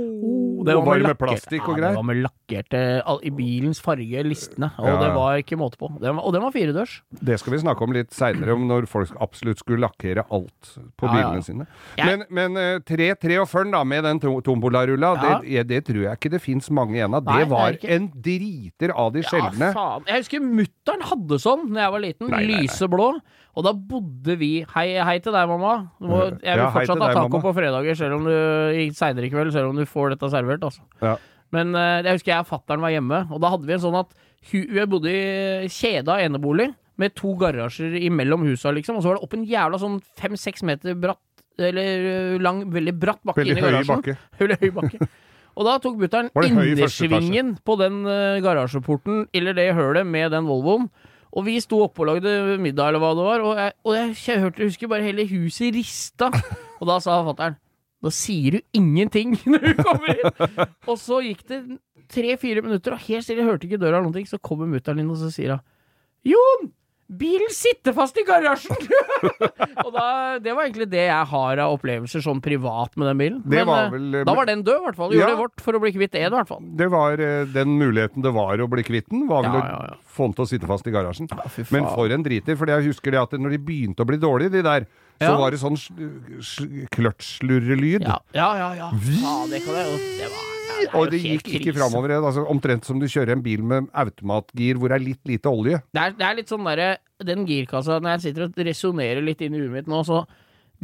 Det 0.64 0.74
var 0.78 0.98
med 1.04 1.18
plastikk 1.20 1.68
og 1.68 1.78
ja. 1.78 1.90
Det 1.90 1.98
var 1.98 2.06
med 2.08 2.20
lakkerte 2.24 2.80
all, 3.04 3.20
I 3.22 3.30
bilens 3.34 3.80
farge, 3.84 4.24
listene. 4.26 4.70
Og 4.78 4.88
Ja, 4.88 4.96
det 5.02 5.10
var 5.14 5.38
ikke 5.42 5.58
måte 5.60 5.78
på. 5.80 5.90
Den 6.00 6.16
var, 6.16 6.24
og 6.24 6.32
den 6.36 6.42
var 6.44 6.54
firedørs. 6.54 6.96
Det 7.20 7.38
skal 7.40 7.54
vi 7.56 7.60
snakke 7.62 7.86
om 7.86 7.92
litt 7.96 8.12
seinere, 8.14 8.54
om 8.56 8.66
når 8.70 8.88
folk 8.90 9.14
absolutt 9.24 9.60
skulle 9.62 9.82
lakkere 9.84 10.24
alt 10.30 10.72
på 11.00 11.08
Ja, 11.08 11.12
bilene 11.14 11.44
sine. 11.46 11.66
Men, 12.00 12.24
men 12.30 12.56
eh, 12.60 12.78
343 12.86 13.70
da, 13.72 13.84
med 13.84 14.04
den 14.04 14.20
to- 14.22 14.40
tombolarulla, 14.44 15.14
det, 15.44 15.66
det 15.68 15.84
tror 15.88 16.02
jeg 16.08 16.18
ikke 16.18 16.34
det 16.36 16.42
fins 16.44 16.70
mange 16.70 16.98
igjen 16.98 17.14
av. 17.14 17.24
Det 17.26 17.34
Nei, 17.34 17.48
var 17.50 17.78
det 17.80 17.90
en 17.96 18.10
driter 18.24 18.94
av 18.94 19.12
de 19.14 19.22
sjeldne. 19.26 19.72
Faen. 19.74 20.04
Jeg 20.08 20.24
husker 20.24 20.44
mutter'n 20.44 21.08
hadde 21.10 21.40
sånn 21.42 21.68
da 21.74 21.86
jeg 21.86 21.94
var 21.96 22.04
liten. 22.04 22.30
Nei, 22.30 22.44
nei. 22.46 22.60
Lyseblå. 22.64 23.08
Og 23.54 23.62
da 23.62 23.70
bodde 23.70 24.34
vi 24.38 24.64
Hei, 24.74 24.86
hei 24.98 25.18
til 25.22 25.30
deg, 25.34 25.46
mamma. 25.46 25.74
Må, 26.02 26.24
jeg 26.42 26.58
vil 26.58 26.70
fortsatt 26.74 27.02
ha 27.04 27.10
taco 27.14 27.38
på 27.44 27.52
fredager 27.54 27.94
selv 27.98 28.16
om 28.18 28.24
du 28.26 28.34
seinere 28.98 29.28
i 29.28 29.30
kveld, 29.30 29.52
selv 29.54 29.70
om 29.70 29.78
du 29.78 29.84
får 29.86 30.14
dette 30.14 30.30
servert, 30.32 30.53
altså. 30.62 30.82
Ja. 31.02 31.16
Men 31.54 31.74
eh, 31.74 32.02
jeg 32.06 32.18
husker 32.18 32.32
jeg 32.34 32.44
og 32.44 32.48
fatter'n 32.52 32.82
var 32.84 32.94
hjemme, 32.94 33.20
og 33.32 33.42
da 33.42 33.50
hadde 33.54 33.66
vi 33.66 33.74
en 33.74 33.82
sånn 33.82 33.98
at 33.98 34.14
vi 34.52 34.86
bodde 34.86 35.10
i 35.10 35.68
kjeda 35.72 36.18
enebolig 36.22 36.68
med 37.00 37.14
to 37.18 37.32
garasjer 37.40 37.96
imellom 38.06 38.44
husa, 38.46 38.70
liksom, 38.74 38.98
og 38.98 39.02
så 39.02 39.10
var 39.10 39.18
det 39.18 39.26
opp 39.26 39.34
en 39.34 39.46
jævla 39.48 39.80
sånn 39.82 40.00
fem-seks 40.20 40.62
meter 40.66 40.94
bratt, 40.94 41.22
eller 41.58 42.08
eh, 42.10 42.36
lang, 42.42 42.64
veldig 42.70 42.94
bratt 42.98 43.22
bakke 43.26 43.42
Veldig 43.42 43.56
inn 43.56 43.62
i 43.62 43.64
garasjen. 43.66 44.02
bakke. 44.02 44.16
Veldig 44.42 44.58
høy 44.62 44.70
bakke. 44.78 45.08
Og 45.54 45.66
da 45.68 45.74
tok 45.78 45.98
mutter'n 46.02 46.30
innersvingen 46.42 47.56
på 47.62 47.76
den 47.78 48.00
eh, 48.10 48.38
garasjeporten, 48.42 49.26
eller 49.34 49.54
det 49.54 49.68
hølet, 49.78 50.06
med 50.06 50.32
den 50.34 50.48
Volvoen. 50.50 50.88
Og 51.34 51.46
vi 51.48 51.56
sto 51.62 51.80
oppe 51.82 52.02
og 52.02 52.12
lagde 52.12 52.58
middag, 52.62 52.92
eller 52.92 53.02
hva 53.02 53.12
det 53.18 53.26
var, 53.26 53.42
og 53.42 53.58
jeg, 53.58 53.74
og 53.82 53.94
jeg, 53.96 54.10
jeg 54.26 54.42
hørte, 54.42 54.66
husker 54.68 54.90
bare 54.90 55.06
hele 55.06 55.26
huset 55.30 55.74
rista. 55.74 56.30
Og 56.82 56.86
da 56.90 56.98
sa 57.02 57.16
fatter'n 57.26 57.54
Nå 58.04 58.12
sier 58.12 58.58
du 58.58 58.60
ingenting 58.76 59.34
når 59.50 59.64
du 59.72 59.82
kommer 59.82 60.12
inn! 60.12 60.46
Og 60.90 60.96
så 61.00 61.22
gikk 61.24 61.44
det 61.48 61.62
tre-fire 62.12 62.60
minutter, 62.62 62.92
og 62.98 63.04
helt 63.08 63.24
stille, 63.24 63.46
hørte 63.48 63.64
ikke 63.66 63.80
døra 63.80 63.98
eller 64.02 64.12
ting. 64.12 64.28
så 64.28 64.36
kommer 64.44 64.68
mutter'n 64.68 65.00
inn, 65.00 65.08
og 65.10 65.16
så 65.22 65.32
sier 65.32 65.56
hun 65.56 66.34
Jon! 66.34 66.72
Bilen 67.14 67.50
sitter 67.52 67.92
fast 67.92 68.16
i 68.16 68.22
garasjen! 68.24 68.78
og 69.84 69.90
da, 69.92 70.04
det 70.40 70.54
var 70.56 70.64
egentlig 70.64 70.86
det 70.88 71.02
jeg 71.04 71.26
har 71.34 71.60
av 71.60 71.74
opplevelser 71.76 72.22
sånn 72.24 72.40
privat 72.42 72.94
med 72.96 73.10
den 73.10 73.18
bilen. 73.20 73.42
Det 73.44 73.58
Men, 73.60 73.68
var 73.68 73.82
eh, 73.84 73.92
vel, 73.92 74.06
eh, 74.20 74.24
da 74.24 74.34
var 74.38 74.48
den 74.48 74.62
død, 74.64 74.78
i 74.80 74.84
hvert 74.86 74.96
fall. 74.98 75.12
Gjorde 75.12 75.26
Ja. 75.26 75.34
det 75.34 75.42
vårt 75.42 75.64
for 75.66 75.76
å 75.76 75.82
bli 75.84 75.92
kvitt 75.92 76.16
en, 76.16 76.30
i 76.32 76.38
hvert 76.38 76.48
fall. 76.48 76.62
Det 76.80 76.88
var 76.94 77.20
eh, 77.20 77.44
den 77.52 77.74
muligheten 77.80 78.24
det 78.24 78.32
var 78.34 78.62
å 78.64 78.68
bli 78.72 78.86
kvitt 78.88 79.10
den, 79.12 79.26
var 79.28 79.44
vel 79.44 79.52
Ja, 79.60 79.66
ja, 79.68 79.82
ja. 79.92 79.98
å 80.00 80.16
få 80.16 80.30
den 80.30 80.36
til 80.40 80.46
å 80.46 80.50
sitte 80.54 80.70
fast 80.72 80.88
i 80.88 80.94
garasjen. 80.96 81.28
Ja, 81.28 81.44
Men 81.76 81.90
for 81.92 82.16
en 82.16 82.24
driter, 82.24 82.56
for 82.60 82.72
jeg 82.72 82.88
husker 82.88 83.12
det 83.14 83.20
at 83.20 83.36
når 83.36 83.58
de 83.58 83.60
begynte 83.68 84.00
å 84.00 84.08
bli 84.08 84.20
dårlige, 84.24 84.54
de 84.56 84.64
der, 84.64 84.88
så 85.20 85.30
Ja. 85.30 85.36
var 85.38 85.50
det 85.54 85.60
sånn 85.62 85.76
kløtsjlurrelyd. 86.90 88.02
Ja, 88.02 88.18
ja, 88.34 88.48
ja. 88.58 88.68
ja. 88.74 88.90
ja 88.90 89.34
det 89.50 89.62
kan 89.64 89.78
jeg 89.78 89.86
jo 89.88 89.96
Det 90.18 90.28
var 90.32 90.50
ja, 90.64 90.76
er 90.90 90.96
Og 90.98 91.10
det 91.12 91.20
gikk 91.22 91.50
ikke 91.60 91.74
framover. 91.76 92.16
Altså, 92.18 92.44
omtrent 92.50 92.86
som 92.88 93.00
du 93.00 93.06
kjører 93.10 93.36
en 93.36 93.44
bil 93.44 93.62
med 93.66 93.90
automatgir 93.94 94.80
hvor 94.80 94.90
det 94.92 94.98
er 95.00 95.04
litt 95.04 95.28
lite 95.28 95.50
olje. 95.50 95.82
Det 95.94 96.02
er, 96.02 96.16
det 96.18 96.26
er 96.28 96.40
litt 96.40 96.50
sånn 96.52 96.64
derre 96.66 96.96
Den 97.24 97.44
girkassa, 97.48 98.00
når 98.02 98.16
jeg 98.16 98.24
sitter 98.28 98.48
og 98.48 98.64
resonnerer 98.70 99.22
litt 99.24 99.44
inn 99.44 99.54
i 99.54 99.62
huet 99.62 99.76
mitt 99.78 99.90
nå, 99.90 100.02
så 100.06 100.24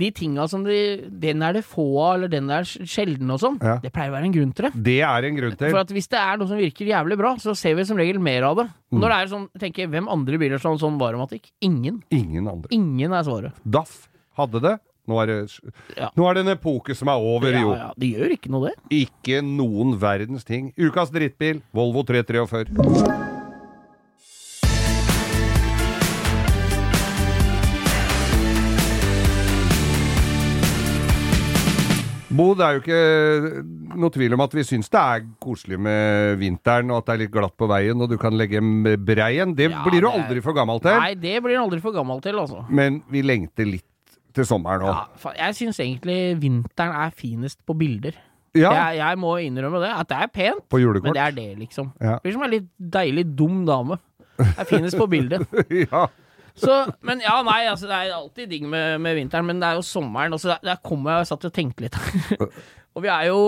de 0.01 0.09
tinga 0.15 0.47
som 0.49 0.63
de 0.65 1.09
Den 1.21 1.43
er 1.45 1.59
det 1.59 1.65
få 1.67 1.85
av, 2.01 2.15
eller 2.17 2.31
den 2.33 2.49
er 2.55 2.65
sjelden 2.65 3.33
og 3.35 3.41
sånn, 3.43 3.59
Ja. 3.61 3.79
det 3.83 3.93
pleier 3.93 4.13
å 4.13 4.17
være 4.17 4.29
en 4.31 4.37
grunn 4.37 4.53
til 4.55 4.69
det. 4.69 4.83
Det 4.87 5.01
er 5.03 5.25
en 5.29 5.37
grunn 5.37 5.57
til. 5.59 5.71
For 5.71 5.83
at 5.83 5.91
hvis 5.93 6.09
det 6.09 6.21
er 6.21 6.39
noe 6.39 6.49
som 6.49 6.57
virker 6.61 6.87
jævlig 6.87 7.19
bra, 7.19 7.35
så 7.37 7.57
ser 7.57 7.75
vi 7.75 7.85
som 7.85 7.99
regel 7.99 8.21
mer 8.23 8.47
av 8.49 8.57
det. 8.57 8.69
Mm. 8.93 9.01
Når 9.01 9.09
det 9.09 9.19
er 9.19 9.33
sånn, 9.35 9.49
tenker 9.59 9.83
jeg, 9.85 9.91
Hvem 9.91 10.09
andre 10.09 10.39
biler 10.39 10.59
som 10.63 10.73
har 10.73 10.79
sånn 10.79 10.99
varomatikk? 10.99 11.51
Ingen. 11.61 12.03
Ingen 12.11 12.47
andre. 12.49 12.69
Ingen 12.71 13.13
er 13.13 13.27
svaret. 13.27 13.53
DAF 13.69 14.09
hadde 14.39 14.61
det. 14.63 14.77
Nå 15.09 15.17
er 15.23 15.27
det, 15.27 15.37
Ja. 15.97 16.11
nå 16.17 16.29
er 16.31 16.35
det 16.35 16.47
en 16.47 16.53
epoke 16.57 16.95
som 16.95 17.09
er 17.09 17.19
over, 17.19 17.51
jo. 17.51 17.73
Ja, 17.73 17.77
ja, 17.89 17.93
det 17.99 18.11
gjør 18.15 18.31
ikke 18.37 18.51
noe, 18.51 18.69
det. 18.71 18.77
Ikke 19.09 19.41
noen 19.43 19.97
verdens 19.99 20.45
ting. 20.45 20.73
Ukas 20.79 21.11
drittbil, 21.11 21.63
Volvo 21.75 22.05
343. 22.05 22.69
Bo, 32.31 32.53
det 32.55 32.63
er 32.63 32.77
jo 32.77 32.81
ikke 32.85 32.99
noe 33.99 34.13
tvil 34.15 34.37
om 34.37 34.43
at 34.45 34.53
vi 34.55 34.63
syns 34.65 34.87
det 34.93 35.01
er 35.01 35.25
koselig 35.43 35.81
med 35.83 36.37
vinteren, 36.39 36.93
og 36.95 37.01
at 37.01 37.09
det 37.09 37.15
er 37.17 37.21
litt 37.25 37.33
glatt 37.35 37.57
på 37.59 37.67
veien, 37.69 37.99
og 38.01 38.07
du 38.13 38.15
kan 38.23 38.37
legge 38.39 38.61
breien. 39.03 39.51
Det 39.59 39.67
Ja, 39.73 39.83
blir 39.83 40.05
du 40.05 40.07
aldri 40.09 40.41
for 40.45 40.55
gammel 40.55 40.79
til. 40.85 40.95
Nei, 40.95 41.15
det 41.19 41.41
blir 41.43 41.59
du 41.59 41.63
aldri 41.65 41.81
for 41.83 41.91
gammel 41.93 42.23
til, 42.23 42.39
altså. 42.39 42.63
Men 42.71 43.01
vi 43.11 43.25
lengter 43.27 43.67
litt 43.67 43.90
til 44.37 44.47
sommeren 44.49 44.87
òg. 44.87 45.23
Ja, 45.25 45.33
jeg 45.47 45.59
syns 45.59 45.81
egentlig 45.83 46.19
vinteren 46.43 46.97
er 47.05 47.15
finest 47.17 47.61
på 47.67 47.77
bilder. 47.79 48.19
Ja, 48.57 48.71
Jeg, 48.75 48.99
jeg 48.99 49.19
må 49.23 49.37
innrømme 49.45 49.79
det, 49.83 49.91
at 49.95 50.09
det 50.11 50.17
er 50.25 50.31
pent, 50.35 50.65
på 50.71 50.81
men 50.83 51.15
det 51.15 51.23
er 51.23 51.35
det, 51.37 51.51
liksom. 51.61 51.93
Ja. 52.03 52.17
Blir 52.19 52.35
som 52.35 52.43
en 52.43 52.51
litt 52.51 52.67
deilig 52.83 53.29
dum 53.39 53.63
dame. 53.69 54.01
Det 54.41 54.49
er 54.59 54.67
finest 54.67 54.99
på 54.99 55.07
bildet. 55.11 55.47
ja. 55.87 56.09
Så, 56.59 56.75
men 57.07 57.23
ja, 57.23 57.37
nei, 57.47 57.63
altså, 57.71 57.87
det 57.87 57.97
er 57.97 58.17
alltid 58.17 58.51
digg 58.51 58.67
med, 58.69 58.99
med 59.05 59.17
vinteren, 59.21 59.47
men 59.47 59.63
det 59.63 59.69
er 59.69 59.79
jo 59.79 59.87
sommeren. 59.87 60.35
Altså, 60.35 60.51
der, 60.55 60.65
der 60.73 60.83
kommer 60.83 61.15
jeg 61.15 61.27
og 61.27 61.31
satt 61.31 61.47
og 61.47 61.55
tenkte 61.55 61.87
litt. 61.87 61.99
og 62.97 63.05
vi 63.05 63.13
er 63.13 63.29
jo 63.31 63.39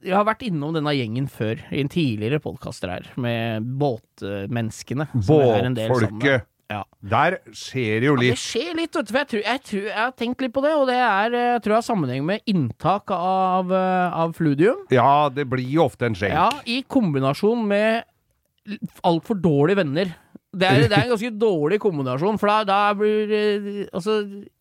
Vi 0.00 0.14
har 0.14 0.24
vært 0.26 0.46
innom 0.48 0.72
denne 0.76 0.94
gjengen 0.96 1.28
før, 1.30 1.60
i 1.68 1.82
en 1.84 1.92
tidligere 1.92 2.40
podkaster 2.42 2.94
her, 2.94 3.10
med 3.20 3.68
båtmenneskene. 3.82 5.10
som 5.20 5.44
en 5.58 5.76
del. 5.76 5.92
Båtfolket. 5.92 6.48
Ja. 6.68 6.82
Der 7.00 7.38
skjer 7.56 8.02
det 8.02 8.08
jo 8.10 8.14
Ja, 8.18 8.22
det 8.28 8.40
skjer 8.42 8.74
litt, 8.76 8.92
vet 8.92 9.08
du. 9.08 9.12
For 9.14 9.20
jeg, 9.22 9.28
tror, 9.30 9.40
jeg, 9.46 9.62
tror, 9.70 9.86
jeg 9.88 9.96
har 9.96 10.12
tenkt 10.20 10.44
litt 10.44 10.52
på 10.52 10.64
det, 10.64 10.74
og 10.76 10.84
det 10.90 10.98
er, 11.00 11.32
eh, 11.32 11.46
jeg 11.54 11.62
tror 11.64 11.74
jeg 11.74 11.80
har 11.80 11.86
sammenheng 11.86 12.26
med 12.28 12.52
inntak 12.52 13.12
av, 13.14 13.72
eh, 13.72 14.18
av 14.24 14.34
fludium. 14.36 14.84
Ja, 14.92 15.30
det 15.32 15.48
blir 15.48 15.64
jo 15.64 15.86
ofte 15.86 16.10
en 16.10 16.18
skjenk. 16.18 16.36
Ja, 16.36 16.50
i 16.68 16.82
kombinasjon 16.84 17.64
med 17.70 18.04
altfor 19.00 19.38
dårlige 19.40 19.80
venner. 19.80 20.12
Det 20.58 20.66
er, 20.68 20.80
det 20.88 20.96
er 20.96 21.04
en 21.06 21.12
ganske 21.12 21.30
dårlig 21.38 21.78
kombinasjon, 21.82 22.38
for 22.40 22.50
da, 22.50 22.56
da 22.66 22.78
blir 22.98 23.30
eh, 23.36 23.68
Altså, 23.94 24.16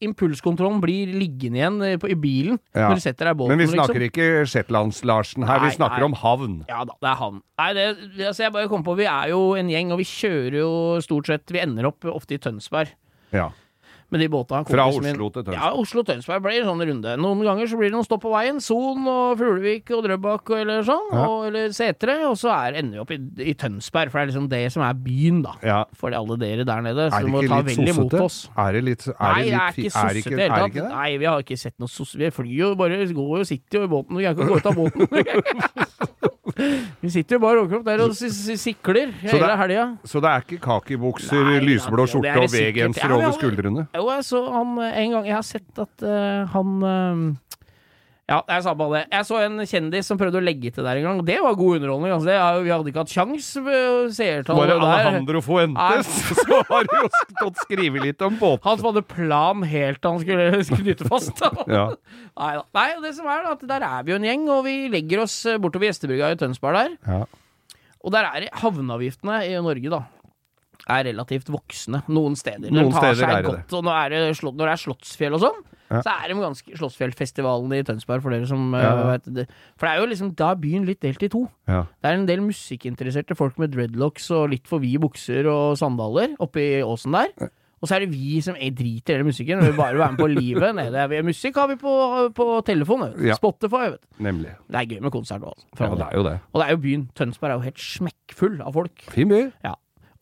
impulskontrollen 0.05 0.79
blir 0.83 1.11
liggende 1.17 1.57
igjen 1.61 1.77
eh, 1.87 1.97
på, 2.01 2.09
i 2.13 2.17
bilen 2.19 2.59
Ja. 2.75 2.87
når 2.91 2.99
du 2.99 3.03
setter 3.05 3.29
deg 3.29 3.35
i 3.35 3.39
båten, 3.41 3.53
Men 3.53 3.61
vi 3.61 3.67
liksom. 3.67 3.83
snakker 3.83 4.05
ikke 4.07 4.27
Shetlands-Larsen 4.51 5.45
her, 5.47 5.59
Nei, 5.61 5.69
vi 5.71 5.75
snakker 5.77 6.03
nei. 6.03 6.09
om 6.11 6.17
havn. 6.21 6.57
Ja 6.69 6.83
da, 6.87 6.95
det 7.01 7.09
er 7.11 7.19
havn. 7.21 7.41
Nei, 7.57 7.69
det, 7.77 7.85
det- 8.17 8.27
altså 8.31 8.43
jeg 8.47 8.53
bare 8.53 8.69
kom 8.71 8.83
på, 8.85 8.95
vi 8.99 9.07
er 9.09 9.29
jo 9.33 9.41
en 9.57 9.69
gjeng, 9.73 9.91
og 9.95 10.01
vi 10.01 10.07
kjører 10.09 10.59
jo 10.61 10.71
stort 11.01 11.25
sett 11.31 11.51
Vi 11.51 11.59
ender 11.63 11.87
opp 11.89 12.05
ofte 12.13 12.37
i 12.37 12.41
Tønsberg 12.43 12.93
Ja. 13.33 13.49
Med 14.11 14.21
de 14.23 14.27
båtene. 14.31 14.63
Fra 14.69 14.85
Oslo 14.87 15.01
min- 15.03 15.15
Oslo 15.17 15.29
til 15.29 15.43
Tønsberg. 15.43 15.57
Ja, 15.57 15.71
Oslo-Tønsberg 15.75 16.41
blir 16.45 16.61
en 16.61 16.67
sånn 16.69 16.83
runde. 16.87 17.15
Noen 17.19 17.43
ganger 17.43 17.67
så 17.67 17.77
blir 17.79 17.89
det 17.89 17.95
noen 17.97 18.05
stopp 18.07 18.21
på 18.23 18.31
veien. 18.31 18.61
Son 18.63 19.07
og 19.07 19.37
Fuglevik 19.39 19.91
og 19.91 20.03
Drøbak 20.05 20.49
og 20.53 20.57
eller 20.61 20.83
sånn. 20.87 21.09
Ja. 21.11 21.25
Og, 21.27 21.47
eller 21.49 21.73
Setre. 21.75 22.15
Og 22.29 22.37
så 22.39 22.51
er, 22.53 22.77
ender 22.79 22.97
vi 22.97 23.03
opp 23.03 23.11
i, 23.11 23.19
i 23.51 23.53
Tønsberg, 23.53 24.11
for 24.13 24.19
det 24.19 24.23
er 24.27 24.31
liksom 24.31 24.49
det 24.49 24.61
som 24.71 24.83
er 24.87 24.93
byen, 24.93 25.41
da. 25.43 25.57
ja. 25.63 25.81
For 25.97 26.15
alle 26.15 26.37
dere 26.39 26.63
der 26.67 26.81
nede. 26.85 27.09
Så 27.11 27.21
du 27.25 27.31
må 27.33 27.43
ta 27.47 27.61
litt 27.61 27.77
imot 27.77 28.11
sossete? 28.11 28.23
oss. 28.23 28.39
Er 28.57 28.71
det 28.77 28.83
litt 28.87 29.07
er 29.07 29.15
Nei, 29.19 29.43
det, 29.43 29.53
er 29.53 29.75
ikke 29.75 29.91
sossete 29.91 30.31
i 30.31 30.37
det 30.37 30.47
hele 30.47 30.61
tatt. 30.67 30.91
Nei, 30.95 31.09
vi 31.17 31.25
har 31.25 31.43
ikke 31.43 31.57
sett 31.59 31.75
noe 31.79 31.91
sossete 31.91 32.23
Vi 32.27 32.31
flyr 32.39 32.55
jo 32.57 32.73
bare, 32.79 33.01
går 33.17 33.37
jo, 33.41 33.43
sitter 33.47 33.79
jo 33.81 33.83
i 33.83 33.91
båten. 33.91 34.17
Vi 34.17 34.23
kan 34.23 34.37
ikke 34.37 34.47
gå 34.47 34.57
ut 34.57 34.71
av 34.71 34.75
båten. 34.77 35.07
vi 37.01 37.09
sitter 37.13 37.37
jo 37.37 37.41
bare 37.43 37.61
overkropp 37.61 37.85
der 37.85 38.01
og 38.05 38.13
sikler 38.17 39.11
Så 39.21 39.35
hele 39.35 39.47
det- 39.47 39.57
helga. 39.61 39.83
Så 40.07 40.21
det 40.23 40.29
er 40.31 40.45
ikke 40.45 40.59
kakibukser, 40.63 41.51
lyseblå 41.61 42.07
skjorte 42.09 42.33
og. 42.41 42.49
V-genser 42.51 43.13
over 43.13 43.31
skuldrene? 43.35 43.87
Jo, 43.97 44.07
jeg 44.13 44.23
så 44.27 44.45
han 44.53 44.77
eh, 44.83 45.01
en 45.03 45.17
gang 45.17 45.27
Jeg 45.27 45.37
har 45.37 45.45
sett 45.45 45.81
at 45.81 46.05
uh, 46.05 46.45
han 46.53 46.73
uh, 46.85 47.59
Ja, 48.27 48.41
jeg 48.43 48.63
sa 48.65 48.73
bare 48.75 48.97
det. 48.97 49.01
Jeg 49.13 49.25
så 49.29 49.37
en 49.39 49.61
kjendis 49.63 50.09
som 50.11 50.19
prøvde 50.19 50.41
å 50.41 50.43
legge 50.43 50.73
til 50.75 50.83
der 50.83 50.99
en 50.99 51.05
gang, 51.07 51.21
det 51.29 51.37
var 51.39 51.55
god 51.55 51.77
underholdning. 51.77 52.11
Altså, 52.11 52.27
det, 52.27 52.35
er 52.35 52.57
vi 52.65 52.73
hadde 52.73 52.91
ikke 52.91 53.05
hatt 53.05 53.13
kjangs 53.13 53.45
seertall 53.53 54.09
seertallet 54.17 54.59
Var 54.59 54.71
der. 54.73 54.97
Alejandro 54.97 55.41
Fuentes, 55.45 56.09
så 56.41 56.59
har 56.67 56.89
du 56.89 56.97
jo 56.97 57.07
stått 57.13 57.63
skrevet 57.63 58.03
litt 58.03 58.25
om 58.27 58.35
båten. 58.35 58.65
Han 58.67 58.81
som 58.81 58.89
hadde 58.89 59.05
plan 59.07 59.63
helt 59.71 60.03
til 60.03 60.11
han 60.11 60.25
skulle, 60.25 60.59
knytte 60.83 61.07
fast. 61.07 61.39
Ja. 61.77 61.87
Nei 62.35 62.51
da. 62.59 62.67
Nei, 62.75 62.87
det 63.07 63.13
som 63.15 63.31
er 63.31 63.47
da, 63.47 63.55
at 63.55 63.63
der 63.71 63.87
er 63.93 64.03
vi 64.03 64.11
jo 64.11 64.19
en 64.19 64.27
gjeng, 64.27 64.43
og 64.51 64.61
vi 64.67 64.75
legger 64.91 65.23
oss 65.23 65.39
bortover 65.63 65.87
gjestebrygga 65.87 66.35
i 66.35 66.39
Tønsberg 66.43 66.81
der. 66.81 66.99
Ja. 67.07 67.23
Og 68.03 68.11
der 68.11 68.27
er 68.27 68.51
havneavgiftene 68.59 69.39
i 69.47 69.55
Norge, 69.63 69.95
da. 69.95 70.03
Er 70.89 71.03
relativt 71.03 71.49
voksne 71.51 71.99
noen 72.07 72.35
steder. 72.39 72.71
Noen 72.71 72.87
De 72.87 72.95
tar 72.95 73.01
steder 73.13 73.15
seg 73.19 73.29
er 73.29 73.41
det 73.41 73.49
godt, 73.51 73.73
Og 73.73 73.83
når, 73.83 73.97
er 74.05 74.09
det 74.09 74.37
slott, 74.37 74.55
når 74.55 74.65
det 74.69 74.73
er 74.77 74.81
Slottsfjell 74.85 75.33
og 75.35 75.41
sånn, 75.41 75.57
Ja. 75.91 76.01
så 76.01 76.11
er 76.23 76.27
det 76.27 76.37
ganske 76.39 76.77
Slottsfjellfestivalen 76.79 77.73
i 77.75 77.83
Tønsberg, 77.83 78.21
for 78.21 78.29
dere 78.31 78.47
som 78.47 78.73
eh, 78.75 78.81
Ja. 78.83 79.11
vet 79.11 79.23
det. 79.33 79.47
For 79.77 79.87
det 79.87 79.91
er 79.95 79.99
jo 80.01 80.07
liksom 80.13 80.35
Da 80.35 80.51
er 80.51 80.55
byen 80.55 80.85
litt 80.85 80.99
delt 81.01 81.23
i 81.23 81.27
to. 81.29 81.49
Ja. 81.67 81.83
Det 82.01 82.09
er 82.11 82.13
en 82.13 82.25
del 82.25 82.39
musikkinteresserte 82.41 83.35
folk 83.35 83.57
med 83.59 83.71
dreadlocks 83.71 84.29
og 84.31 84.49
litt 84.51 84.67
for 84.67 84.79
vide 84.79 84.99
bukser 84.99 85.45
og 85.47 85.77
sandaler 85.77 86.35
oppi 86.39 86.81
åsen 86.83 87.11
der. 87.11 87.49
Og 87.79 87.87
så 87.87 87.95
er 87.95 87.99
det 88.07 88.09
vi 88.15 88.39
som 88.41 88.55
eh, 88.57 88.71
driter 88.71 89.13
i 89.13 89.17
hele 89.19 89.27
musikken 89.27 89.59
vi 89.61 89.67
vil 89.69 89.77
bare 89.77 89.97
være 89.99 90.11
med 90.15 90.19
på 90.19 90.27
livet. 90.33 90.73
nede. 90.75 91.09
Vi- 91.09 91.21
Musikk 91.21 91.55
har 91.55 91.67
vi 91.67 91.75
på, 91.75 92.33
på 92.33 92.65
telefon. 92.65 93.13
Ja. 93.21 93.35
Spotify. 93.35 93.91
Vet. 93.91 94.01
Nemlig. 94.19 94.55
Det 94.67 94.75
er 94.81 94.85
gøy 94.95 95.01
med 95.01 95.11
konsert 95.11 95.41
òg. 95.43 95.53
Ja, 95.79 95.93
det. 95.93 96.39
Og 96.53 96.61
det 96.61 96.65
er 96.67 96.71
jo 96.71 96.77
byen. 96.81 97.09
Tønsberg 97.13 97.51
er 97.51 97.59
jo 97.59 97.67
helt 97.67 97.77
smekkfull 97.77 98.61
av 98.61 98.73
folk. 98.73 99.03
Fin 99.13 99.29
by. 99.29 99.51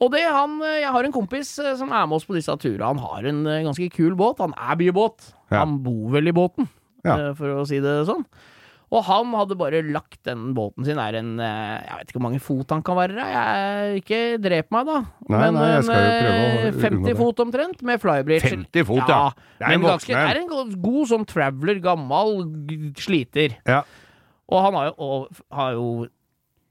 Og 0.04 0.12
det 0.12 0.26
han 0.28 0.58
eh, 0.66 0.82
Jeg 0.84 0.92
har 0.96 1.08
en 1.08 1.16
kompis 1.16 1.54
eh, 1.64 1.76
som 1.80 1.94
er 1.94 2.08
med 2.10 2.18
oss 2.20 2.28
på 2.28 2.36
disse 2.36 2.56
turene. 2.62 2.90
Han 2.96 3.04
har 3.04 3.30
en 3.32 3.46
eh, 3.48 3.64
ganske 3.68 3.88
kul 3.94 4.18
båt. 4.20 4.42
Han 4.44 4.56
er 4.58 4.76
bybåt. 4.82 5.32
Ja. 5.52 5.62
Han 5.64 5.80
bor 5.86 6.12
vel 6.18 6.32
i 6.32 6.36
båten, 6.36 6.68
Ja. 7.06 7.32
for 7.38 7.62
å 7.62 7.66
si 7.70 7.80
det 7.84 8.04
sånn. 8.10 8.26
Og 8.94 9.02
han 9.08 9.32
hadde 9.34 9.56
bare 9.58 9.80
lagt 9.82 10.20
den 10.28 10.52
båten 10.56 10.86
sin 10.86 11.00
er 11.02 11.16
en 11.18 11.32
Jeg 11.42 11.96
vet 11.98 12.08
ikke 12.10 12.20
hvor 12.20 12.24
mange 12.28 12.40
fot 12.44 12.70
han 12.72 12.84
kan 12.86 12.96
være. 13.00 13.18
Jeg, 13.18 14.04
ikke 14.04 14.20
drep 14.44 14.70
meg, 14.72 14.86
da. 14.88 14.98
Nei, 15.34 15.50
nei, 15.56 15.66
jeg 15.74 15.86
skal 15.88 15.98
jo 15.98 16.06
en, 16.06 16.22
prøve 16.22 16.36
å 16.36 16.46
eh, 16.46 16.68
unngå 16.70 16.84
50 16.86 17.08
det. 17.10 17.16
fot 17.20 17.44
omtrent, 17.46 17.82
med 17.90 18.02
flybridge. 18.04 18.52
50 18.54 18.88
fot, 18.88 19.04
ja. 19.10 19.22
Det 19.60 19.68
er 19.68 19.78
en 19.78 19.88
ganske, 19.90 20.22
er 20.22 20.42
en 20.42 20.50
god, 20.54 20.76
god 20.86 21.12
sånn 21.12 21.26
traveler, 21.30 21.82
gammel 21.84 22.46
sliter. 23.02 23.58
Ja. 23.66 23.82
Og 24.46 24.62
han 24.62 24.78
har 24.78 24.92
jo, 24.92 24.96
og, 25.02 25.44
har 25.58 25.74
jo 25.74 25.88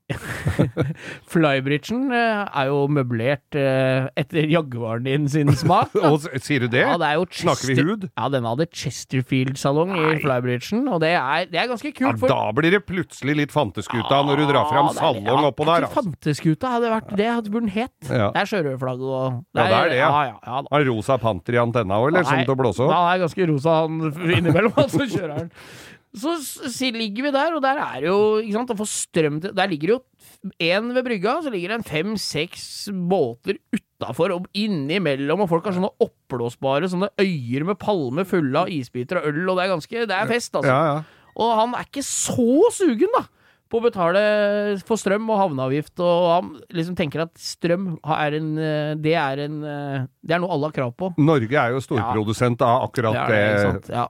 Flybridgen 1.32 2.10
eh, 2.12 2.42
er 2.44 2.68
jo 2.68 2.82
møblert 2.92 3.56
eh, 3.58 4.06
etter 4.20 4.48
Jaguaren 4.50 5.06
din 5.06 5.28
sin 5.32 5.48
smak. 5.62 5.94
Og 5.96 6.26
sier 6.44 6.64
du 6.64 6.68
det? 6.72 6.82
Ja, 6.84 6.96
det 7.00 7.08
er 7.10 7.22
Snakker 7.40 7.70
vi 7.70 7.76
hud? 7.80 8.04
Ja, 8.12 8.28
den 8.32 8.44
hadde 8.48 8.66
Chesterfield-salong 8.68 9.94
i. 9.96 10.04
Flybridgen, 10.22 10.84
og 10.92 11.00
det 11.04 11.14
er, 11.16 11.48
det 11.50 11.60
er 11.62 11.70
ganske 11.72 11.90
Ja, 11.90 11.96
kult. 11.98 12.20
for- 12.22 12.32
da 12.34 12.52
blir 12.56 12.74
det 12.76 12.82
plutselig 12.88 13.36
litt 13.40 13.54
fanteskuta 13.54 14.20
når 14.28 14.42
du 14.42 14.46
drar 14.50 14.68
fram 14.70 14.90
Ja, 14.92 15.12
det 15.16 15.24
er- 15.32 15.48
oppå 15.50 15.66
der. 15.68 15.88
Altså. 15.88 16.02
Fanteskuta 16.02 16.74
hadde 16.76 16.92
vært 16.92 17.14
det 17.16 17.30
burde 17.48 17.64
den 17.64 17.72
het. 17.74 17.94
Ja. 18.10 18.28
Det 18.34 18.42
er 18.44 18.50
sjørøverflagget 18.52 19.08
og 19.08 19.40
Ja, 19.56 19.64
det 19.64 19.78
er 19.80 19.88
det, 19.94 19.98
ja. 19.98 20.10
Ja, 20.10 20.22
ja, 20.28 20.36
ja. 20.44 20.62
Har 20.70 20.84
rosa 20.90 21.18
panter 21.18 21.56
i 21.56 21.60
antenna 21.62 21.98
òg, 22.00 22.08
eller? 22.12 22.22
Nei, 22.24 22.30
sånn 22.30 22.44
til 22.48 22.54
å 22.54 22.60
blåse 22.60 22.84
opp? 22.84 22.92
Han 22.92 23.10
er 23.14 23.24
ganske 23.24 23.48
rosa, 23.50 23.80
han 23.84 24.00
innimellom, 24.38 24.72
han 24.76 24.88
som 24.92 25.06
kjører 25.08 25.36
den. 25.44 25.50
Så 26.14 26.36
ligger 26.94 27.26
vi 27.26 27.32
der, 27.34 27.56
og 27.56 27.62
der 27.64 27.80
er 27.82 28.04
jo 28.06 28.16
ikke 28.38 28.54
sant, 28.54 28.70
å 28.70 28.78
få 28.78 28.86
strøm 28.86 29.40
til 29.42 29.54
Der 29.56 29.70
ligger 29.70 29.96
jo 29.96 30.00
én 30.62 30.92
ved 30.94 31.02
brygga, 31.06 31.40
så 31.42 31.50
ligger 31.50 31.72
det 31.72 31.78
en 31.80 31.88
fem-seks 31.88 32.64
båter 33.10 33.58
utafor 33.74 34.34
og 34.36 34.48
innimellom, 34.54 35.42
og 35.44 35.50
folk 35.50 35.66
har 35.66 35.74
sånne 35.76 35.90
oppblåsbare 36.04 36.90
sånne 36.92 37.10
øyer 37.18 37.66
med 37.66 37.80
palmer 37.82 38.28
fulle 38.28 38.62
av 38.62 38.70
isbiter 38.72 39.20
og 39.20 39.30
øl, 39.30 39.42
og 39.48 39.56
det 39.58 39.64
er 39.64 39.72
ganske 39.74 40.06
Det 40.10 40.18
er 40.18 40.30
fest, 40.30 40.54
altså. 40.54 40.70
Ja, 40.70 40.82
ja. 40.92 41.30
Og 41.34 41.56
han 41.58 41.74
er 41.74 41.88
ikke 41.88 42.04
så 42.06 42.70
sugen, 42.76 43.10
da. 43.16 43.24
På 43.72 43.80
å 43.80 43.86
betale 43.88 44.20
for 44.86 45.00
strøm 45.00 45.24
og 45.32 45.40
havneavgift, 45.40 45.96
og 46.04 46.26
han 46.30 46.50
liksom 46.76 46.98
tenker 46.98 47.24
at 47.24 47.32
strøm 47.40 47.94
er 48.04 48.36
en 48.38 48.50
eh, 48.60 48.90
Det 49.02 49.14
er 49.18 49.40
en 49.48 49.56
eh, 49.66 50.04
Det 50.22 50.36
er 50.36 50.42
noe 50.44 50.52
alle 50.54 50.68
har 50.68 50.76
krav 50.76 50.92
på. 51.00 51.08
Norge 51.18 51.58
er 51.58 51.72
jo 51.74 51.80
storprodusent 51.82 52.62
av 52.62 52.84
akkurat 52.86 53.24
Det 53.24 53.40
er 53.40 53.56
det, 53.64 53.72
det. 53.88 53.96
Ja. 53.96 54.04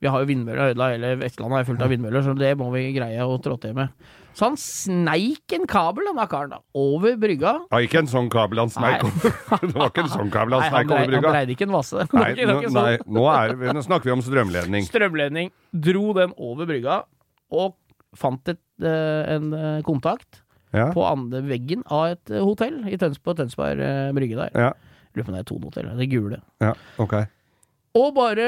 Vi 0.00 0.08
har 0.08 0.22
jo 0.22 0.28
vindmøller, 0.30 0.70
ødela 0.72 0.86
hele 0.94 1.10
Vestlandet 1.20 1.60
er 1.60 1.66
fullt 1.68 1.82
av 1.84 1.90
vindmøller, 1.92 2.22
så 2.24 2.32
det 2.38 2.54
må 2.56 2.70
vi 2.72 2.86
greie 2.96 3.20
å 3.20 3.34
trå 3.44 3.58
til 3.60 3.74
med. 3.76 3.90
Så 4.32 4.46
han 4.46 4.54
sneik 4.56 5.52
en 5.52 5.66
kabel, 5.68 6.06
denne 6.08 6.24
karen, 6.30 6.52
da, 6.54 6.60
over 6.78 7.16
brygga. 7.20 7.52
Ja, 7.68 7.80
ikke 7.84 7.98
en 8.00 8.08
sånn 8.08 8.30
kabel 8.32 8.62
han 8.62 8.70
sneik 8.72 9.02
Nei. 9.02 9.10
over. 9.10 9.34
Det 9.66 9.74
var 9.74 9.90
ikke 9.90 10.04
en 10.06 10.12
sånn 10.14 10.30
kabel 10.32 10.54
han 10.56 10.62
Nei, 10.64 10.68
han, 10.70 10.76
sneik 10.78 10.94
over 10.94 11.10
brygga. 11.10 11.20
han 11.26 11.36
dreide 11.36 11.54
ikke 11.56 11.66
en 11.68 11.74
vasse. 11.74 12.06
Nei, 12.16 12.28
nå, 12.38 12.54
nei, 12.62 12.70
sånn. 12.70 13.10
nå, 13.18 13.24
er, 13.34 13.54
nå 13.76 13.82
snakker 13.84 14.08
vi 14.08 14.14
om 14.14 14.22
strømledning. 14.24 14.86
Strømledning. 14.88 15.50
Dro 15.88 16.04
den 16.16 16.32
over 16.38 16.70
brygga, 16.70 17.00
og 17.52 17.74
fant 18.16 18.48
et, 18.54 18.62
eh, 18.80 19.34
en 19.36 19.52
eh, 19.52 19.82
kontakt 19.86 20.40
Ja. 20.72 20.86
på 20.94 21.02
andre 21.02 21.42
veggen 21.50 21.82
av 21.90 22.12
et 22.14 22.30
eh, 22.30 22.40
hotell 22.46 22.84
i 22.86 22.94
Tønsberg, 22.96 23.26
på 23.26 23.36
Tønsberg 23.42 23.84
brygge 24.16 24.38
der. 24.38 24.54
Ja. 24.54 24.70
Lurer 25.18 25.26
på 25.26 25.32
om 25.32 25.36
det 25.36 25.42
er 25.42 25.48
Tone 25.50 25.66
hotell, 25.66 25.92
det 25.98 26.06
gule. 26.08 26.38
ja, 26.62 26.72
ok. 27.02 27.18
Og 27.98 28.12
bare 28.14 28.44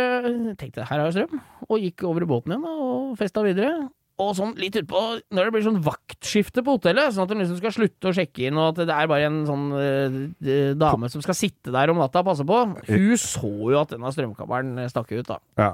tenkte 0.59 0.85
her 0.87 1.00
har 1.00 1.09
jeg 1.09 1.16
strøm, 1.16 1.42
og 1.66 1.83
gikk 1.83 2.05
over 2.07 2.22
i 2.22 2.31
båten 2.31 2.55
igjen 2.55 2.66
og 2.68 3.16
festa 3.18 3.42
videre. 3.42 3.88
Og 4.22 4.35
sånn 4.38 4.52
litt 4.61 4.76
utpå, 4.78 5.00
når 5.35 5.48
det 5.48 5.52
blir 5.55 5.64
sånn 5.64 5.81
vaktskifte 5.83 6.62
på 6.62 6.76
hotellet, 6.76 7.14
sånn 7.14 7.24
at 7.24 7.33
de 7.33 7.38
liksom 7.40 7.59
skal 7.59 7.72
slutte 7.74 8.11
å 8.11 8.14
sjekke 8.14 8.44
inn, 8.46 8.61
og 8.61 8.68
at 8.70 8.83
det 8.87 8.94
er 8.94 9.09
bare 9.11 9.26
en 9.26 9.40
sånn 9.48 9.64
eh, 9.81 10.74
dame 10.78 11.11
som 11.11 11.24
skal 11.24 11.38
sitte 11.38 11.72
der 11.74 11.90
om 11.90 11.98
natta 11.98 12.22
og 12.22 12.28
passe 12.28 12.46
på, 12.46 12.61
hun 12.87 13.16
så 13.18 13.50
jo 13.72 13.81
at 13.81 13.96
denne 13.96 14.12
strømkabelen 14.14 14.85
stakk 14.92 15.11
ut, 15.16 15.33
da. 15.33 15.40
Ja. 15.59 15.72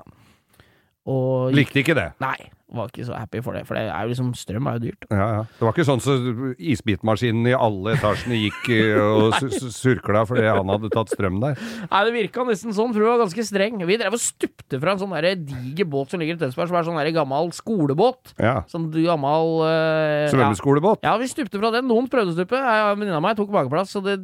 Og 1.09 1.53
Likte 1.57 1.83
ikke 1.83 1.99
det. 1.99 2.13
Nei, 2.23 2.37
var 2.69 2.91
ikke 2.91 3.07
så 3.09 3.17
happy 3.17 3.41
for 3.41 3.57
det, 3.57 3.63
for 3.69 3.79
det 3.79 3.87
er 3.89 4.03
jo 4.05 4.11
liksom, 4.13 4.33
strøm 4.37 4.67
er 4.69 4.77
jo 4.77 4.83
dyrt. 4.89 5.07
Ja, 5.09 5.29
ja. 5.39 5.43
Det 5.57 5.65
var 5.65 5.73
ikke 5.73 5.87
sånn 5.89 6.03
så 6.05 6.17
isbitmaskinen 6.61 7.47
i 7.49 7.55
alle 7.57 7.95
etasjene 7.97 8.37
gikk 8.43 8.69
eh, 8.75 8.99
og 9.01 9.37
su- 9.39 9.49
su- 9.55 9.71
surkla 9.73 10.25
fordi 10.29 10.45
han 10.49 10.69
hadde 10.73 10.91
tatt 10.93 11.13
strøm 11.15 11.39
der. 11.43 11.57
Nei, 11.89 12.03
det 12.05 12.15
virka 12.17 12.45
nesten 12.49 12.75
sånn, 12.77 12.93
for 12.93 13.01
hun 13.05 13.13
var 13.15 13.23
ganske 13.25 13.45
streng. 13.49 13.81
Vi 13.89 13.97
drev 14.01 14.17
og 14.19 14.23
stupte 14.23 14.81
fra 14.83 14.93
en 14.95 15.01
sånn 15.01 15.17
diger 15.49 15.89
båt 15.89 16.13
som 16.13 16.21
ligger 16.21 16.37
i 16.37 16.43
Tønsberg, 16.43 16.69
som 16.69 16.77
er 16.81 16.89
sånn 16.91 17.13
gammel 17.17 17.53
skolebåt. 17.57 18.35
Ja. 18.37 18.59
Sånn 18.69 18.91
gammel 18.93 19.55
uh, 19.65 20.29
Svømmeskolebåt. 20.33 21.03
Ja, 21.09 21.17
vi 21.21 21.29
stupte 21.31 21.59
fra 21.61 21.73
den. 21.75 21.89
Noen 21.89 22.09
prøvde 22.13 22.35
å 22.35 22.37
stupe. 22.37 22.57
Jeg- 22.61 22.87
En 22.89 22.97
venninne 23.01 23.17
av 23.19 23.23
meg 23.25 23.37
tok 23.37 23.51
mageplass, 23.53 23.91
så 23.93 24.01
det, 24.05 24.15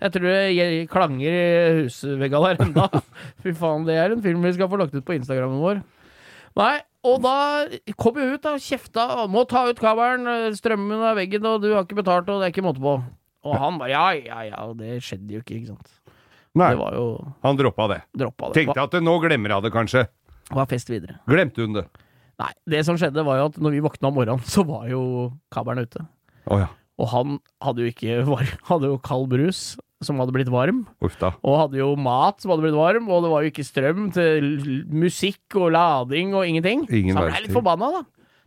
jeg 0.00 0.12
tror 0.14 0.28
det 0.28 0.88
klanger 0.92 1.34
i 1.34 1.82
husveggene 1.84 2.52
der 2.54 2.64
enda. 2.68 2.86
Fy 3.44 3.52
faen, 3.56 3.84
det 3.88 3.96
er 4.00 4.12
en 4.14 4.22
film 4.24 4.42
vi 4.44 4.52
skal 4.56 4.68
få 4.68 4.78
lagt 4.80 4.94
ut 4.94 5.04
på 5.04 5.16
Instagrammen 5.16 5.60
vår. 5.60 5.82
Nei, 6.56 6.74
og 7.04 7.20
da 7.24 7.34
kom 8.00 8.16
jeg 8.20 8.38
ut 8.38 8.44
da, 8.46 8.54
kjefta. 8.60 9.04
'Må 9.28 9.44
ta 9.48 9.66
ut 9.68 9.80
kabelen, 9.80 10.54
strømmen 10.56 11.04
av 11.04 11.18
veggen, 11.20 11.44
og 11.46 11.60
du 11.62 11.70
har 11.74 11.84
ikke 11.84 12.00
betalt, 12.00 12.28
og 12.28 12.40
det 12.40 12.48
er 12.48 12.54
ikke 12.54 12.66
måte 12.66 12.82
på'. 12.82 12.96
Og 13.44 13.58
han 13.60 13.78
bare 13.78 13.92
ja, 13.92 14.04
ja, 14.16 14.40
ja. 14.48 14.62
Og 14.64 14.78
det 14.80 15.02
skjedde 15.04 15.36
jo 15.36 15.42
ikke, 15.44 15.58
ikke 15.60 15.74
sant. 15.74 15.90
Nei, 16.54 16.70
Det 16.70 16.78
var 16.78 16.94
jo 16.94 17.06
han 17.42 17.56
droppa 17.58 17.88
det. 17.90 18.00
droppa 18.16 18.48
det. 18.52 18.54
Tenkte 18.62 18.82
at 18.86 19.02
nå 19.02 19.18
glemmer 19.20 19.50
jeg 19.56 19.66
det 19.66 19.72
kanskje. 19.74 20.06
Var, 20.48 20.56
var 20.62 20.66
fest 20.70 20.88
videre. 20.88 21.18
Glemte 21.28 21.64
hun 21.66 21.74
det? 21.76 21.84
Nei, 22.40 22.50
det 22.70 22.84
som 22.86 22.96
skjedde 22.98 23.24
var 23.26 23.38
jo 23.40 23.48
at 23.50 23.58
når 23.62 23.74
vi 23.76 23.82
våkna 23.84 24.08
om 24.10 24.16
morgenen, 24.18 24.44
så 24.54 24.64
var 24.66 24.86
jo 24.90 25.32
kabelen 25.54 25.84
ute. 25.84 26.06
Oh, 26.46 26.58
ja. 26.62 26.68
Og 27.00 27.10
han 27.10 27.38
hadde 27.64 27.82
jo 27.84 27.90
ikke 27.90 28.20
var, 28.28 28.46
hadde 28.70 28.90
jo 28.92 29.00
kald 29.02 29.28
brus, 29.34 29.64
som 30.06 30.20
hadde 30.22 30.34
blitt 30.36 30.50
varm. 30.52 30.84
Og 31.02 31.56
hadde 31.58 31.80
jo 31.80 31.90
mat 32.00 32.42
som 32.42 32.52
hadde 32.52 32.66
blitt 32.66 32.76
varm, 32.78 33.08
og 33.12 33.24
det 33.24 33.32
var 33.32 33.44
jo 33.44 33.52
ikke 33.52 33.66
strøm 33.66 34.10
til 34.14 34.50
musikk 34.92 35.58
og 35.60 35.72
lading 35.74 36.34
og 36.36 36.48
ingenting. 36.48 36.84
Ingen 36.90 37.16
så 37.16 37.24
han 37.24 37.32
ble 37.32 37.44
litt 37.46 37.56
forbanna, 37.56 37.90
da. 37.98 38.04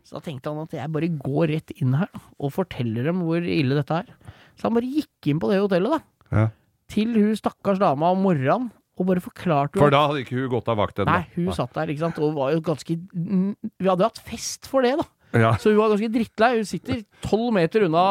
Så 0.08 0.16
da 0.16 0.24
tenkte 0.24 0.48
han 0.54 0.64
at 0.64 0.72
jeg 0.78 0.88
bare 0.94 1.10
går 1.20 1.50
rett 1.52 1.74
inn 1.76 1.92
her 1.98 2.08
og 2.40 2.54
forteller 2.54 3.10
dem 3.10 3.20
hvor 3.26 3.44
ille 3.44 3.76
dette 3.76 3.98
er. 4.00 4.32
Så 4.56 4.68
han 4.70 4.78
bare 4.78 4.88
gikk 4.88 5.28
inn 5.28 5.42
på 5.42 5.50
det 5.52 5.60
hotellet, 5.60 5.98
da. 5.98 6.32
Ja. 6.32 6.46
Til 6.88 7.12
hun 7.18 7.36
stakkars 7.36 7.80
dama 7.82 8.14
om 8.14 8.24
morgenen, 8.24 8.70
og 8.98 9.06
bare 9.06 9.22
forklarte 9.22 9.78
For 9.78 9.92
da 9.94 10.00
hadde 10.08 10.24
ikke 10.24 10.40
hun 10.40 10.48
gått 10.56 10.70
av 10.72 10.80
vakt 10.80 10.98
ennå. 10.98 11.12
Nei, 11.12 11.28
hun 11.36 11.52
satt 11.54 11.76
der, 11.76 11.92
ikke 11.92 12.02
sant, 12.06 12.18
og 12.24 12.34
var 12.34 12.50
jo 12.56 12.64
ganske 12.66 12.96
Vi 12.98 13.86
hadde 13.86 14.08
hatt 14.08 14.18
fest 14.26 14.66
for 14.70 14.82
det, 14.82 14.96
da. 14.98 15.06
Ja. 15.36 15.52
Så 15.60 15.70
hun 15.70 15.78
var 15.78 15.92
ganske 15.92 16.08
drittlei. 16.12 16.54
Hun 16.56 16.68
sitter 16.68 17.02
tolv 17.24 17.52
meter 17.54 17.84
unna 17.86 18.04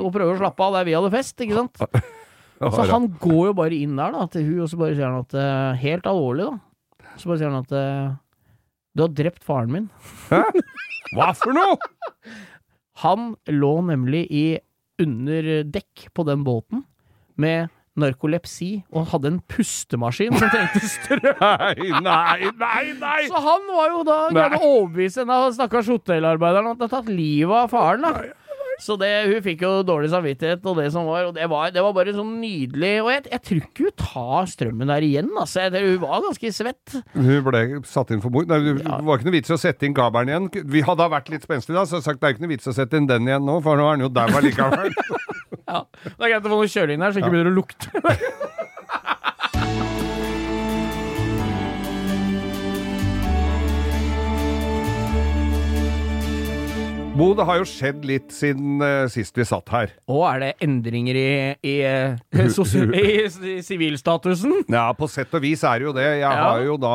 og 0.00 0.08
prøver 0.14 0.32
å 0.34 0.40
slappe 0.40 0.64
av 0.64 0.78
der 0.78 0.88
vi 0.88 0.96
hadde 0.96 1.12
fest, 1.12 1.36
ikke 1.44 1.60
sant. 1.60 1.84
Så 2.58 2.86
han 2.90 3.06
går 3.22 3.42
jo 3.50 3.54
bare 3.54 3.76
inn 3.78 3.98
der 3.98 4.14
da 4.14 4.24
til 4.32 4.46
hun, 4.48 4.62
og 4.64 4.70
så 4.70 4.78
bare 4.80 4.96
sier 4.96 5.06
han 5.06 5.22
at 5.22 5.36
eh, 5.38 5.78
Helt 5.84 6.08
alvorlig, 6.10 6.48
da. 6.48 7.14
Så 7.18 7.30
bare 7.30 7.38
sier 7.40 7.52
han 7.52 7.62
at 7.62 7.74
eh, 7.78 8.16
Du 8.98 9.04
har 9.04 9.14
drept 9.14 9.46
faren 9.46 9.74
min. 9.74 9.88
Hæ? 10.30 10.42
Hva 11.14 11.32
for 11.38 11.54
noe?! 11.56 11.78
Han 13.04 13.36
lå 13.46 13.74
nemlig 13.86 14.24
i 14.34 14.46
under 14.98 15.62
dekk 15.70 16.08
på 16.10 16.24
den 16.26 16.40
båten 16.42 16.80
med 17.38 17.68
narkolepsi 17.98 18.70
og 18.94 19.08
hadde 19.12 19.30
en 19.32 19.38
pustemaskin 19.50 20.34
som 20.34 20.50
trengte 20.50 20.82
strøm. 20.82 21.38
Nei, 21.42 21.90
nei, 22.02 22.50
nei! 22.58 22.82
nei. 22.98 23.20
Så 23.30 23.38
han 23.42 23.64
var 23.70 23.92
jo 23.92 24.02
da 24.06 24.18
greid 24.34 24.56
å 24.58 24.60
overbevise 24.64 25.22
en 25.24 25.32
av 25.34 25.48
stakkars 25.54 25.90
hotellarbeideren 25.94 26.72
at 26.72 26.80
det 26.80 26.88
hadde 26.88 26.94
tatt 26.96 27.10
livet 27.14 27.54
av 27.54 27.72
faren. 27.72 28.06
da 28.06 28.14
så 28.78 28.94
det, 29.00 29.08
hun 29.26 29.42
fikk 29.42 29.62
jo 29.64 29.70
dårlig 29.86 30.10
samvittighet 30.12 30.66
og 30.70 30.76
det 30.78 30.86
som 30.94 31.08
var, 31.08 31.28
og 31.30 31.34
det 31.34 31.48
var, 31.50 31.72
det 31.74 31.82
var 31.82 31.94
bare 31.96 32.14
sånn 32.14 32.36
nydelig. 32.38 32.92
Og 33.02 33.10
jeg, 33.10 33.24
jeg 33.32 33.42
tror 33.48 33.62
ikke 33.64 33.86
hun 33.88 33.96
tar 34.04 34.50
strømmen 34.52 34.92
der 34.92 35.06
igjen, 35.06 35.32
altså. 35.34 35.64
Jeg, 35.66 35.82
hun 35.88 36.04
var 36.04 36.22
ganske 36.28 36.52
svett. 36.54 36.98
Hun 37.16 37.32
ble 37.48 37.62
satt 37.90 38.14
inn 38.14 38.22
for 38.22 38.34
mord. 38.34 38.50
Nei, 38.50 38.60
det 38.78 38.86
var 38.86 39.18
ikke 39.18 39.30
noe 39.30 39.36
vits 39.38 39.50
i 39.50 39.56
å 39.56 39.60
sette 39.60 39.88
inn 39.88 39.96
gabelen 39.98 40.30
igjen. 40.30 40.70
Vi 40.70 40.84
hadde 40.86 41.10
vært 41.10 41.32
litt 41.34 41.46
spenstige 41.48 41.78
da, 41.78 41.84
så 41.84 41.98
jeg 41.98 42.04
har 42.04 42.06
sagt 42.12 42.22
det 42.22 42.30
er 42.30 42.36
ikke 42.36 42.46
noe 42.46 42.54
vits 42.54 42.70
i 42.70 42.72
å 42.72 42.78
sette 42.78 43.00
inn 43.02 43.10
den 43.10 43.26
igjen 43.28 43.46
nå, 43.48 43.58
for 43.66 43.80
nå 43.80 43.88
er 43.90 43.98
den 43.98 44.06
jo 44.06 44.14
der 44.20 44.38
likevel. 44.46 44.94
Ja. 45.68 45.82
Det 46.00 46.14
er 46.24 46.30
greit 46.32 46.46
å 46.46 46.48
få 46.48 46.56
noe 46.62 46.68
kjøling 46.72 47.02
der, 47.02 47.12
så 47.12 47.20
ikke 47.20 47.28
begynner 47.34 47.50
å 47.52 47.58
lukte. 47.58 47.90
Bo, 57.18 57.32
det 57.34 57.44
har 57.48 57.56
jo 57.58 57.64
skjedd 57.66 58.04
litt 58.06 58.30
siden 58.34 58.78
uh, 58.78 59.08
sist 59.10 59.34
vi 59.38 59.42
satt 59.48 59.70
her. 59.74 59.90
Å, 60.06 60.18
er 60.30 60.42
det 60.44 60.50
endringer 60.62 61.16
i, 61.18 61.30
i, 61.66 61.74
uh, 61.82 62.44
sosi- 62.54 62.84
i 62.94 63.56
sivilstatusen? 63.66 64.60
Ja, 64.70 64.84
på 64.94 65.08
sett 65.10 65.34
og 65.34 65.42
vis 65.42 65.64
er 65.66 65.80
det 65.82 65.88
jo 65.88 65.94
det. 65.96 66.06
Jeg 66.20 66.22
Ja. 66.22 66.30
har 66.52 66.62
jo 66.62 66.76
da 66.78 66.94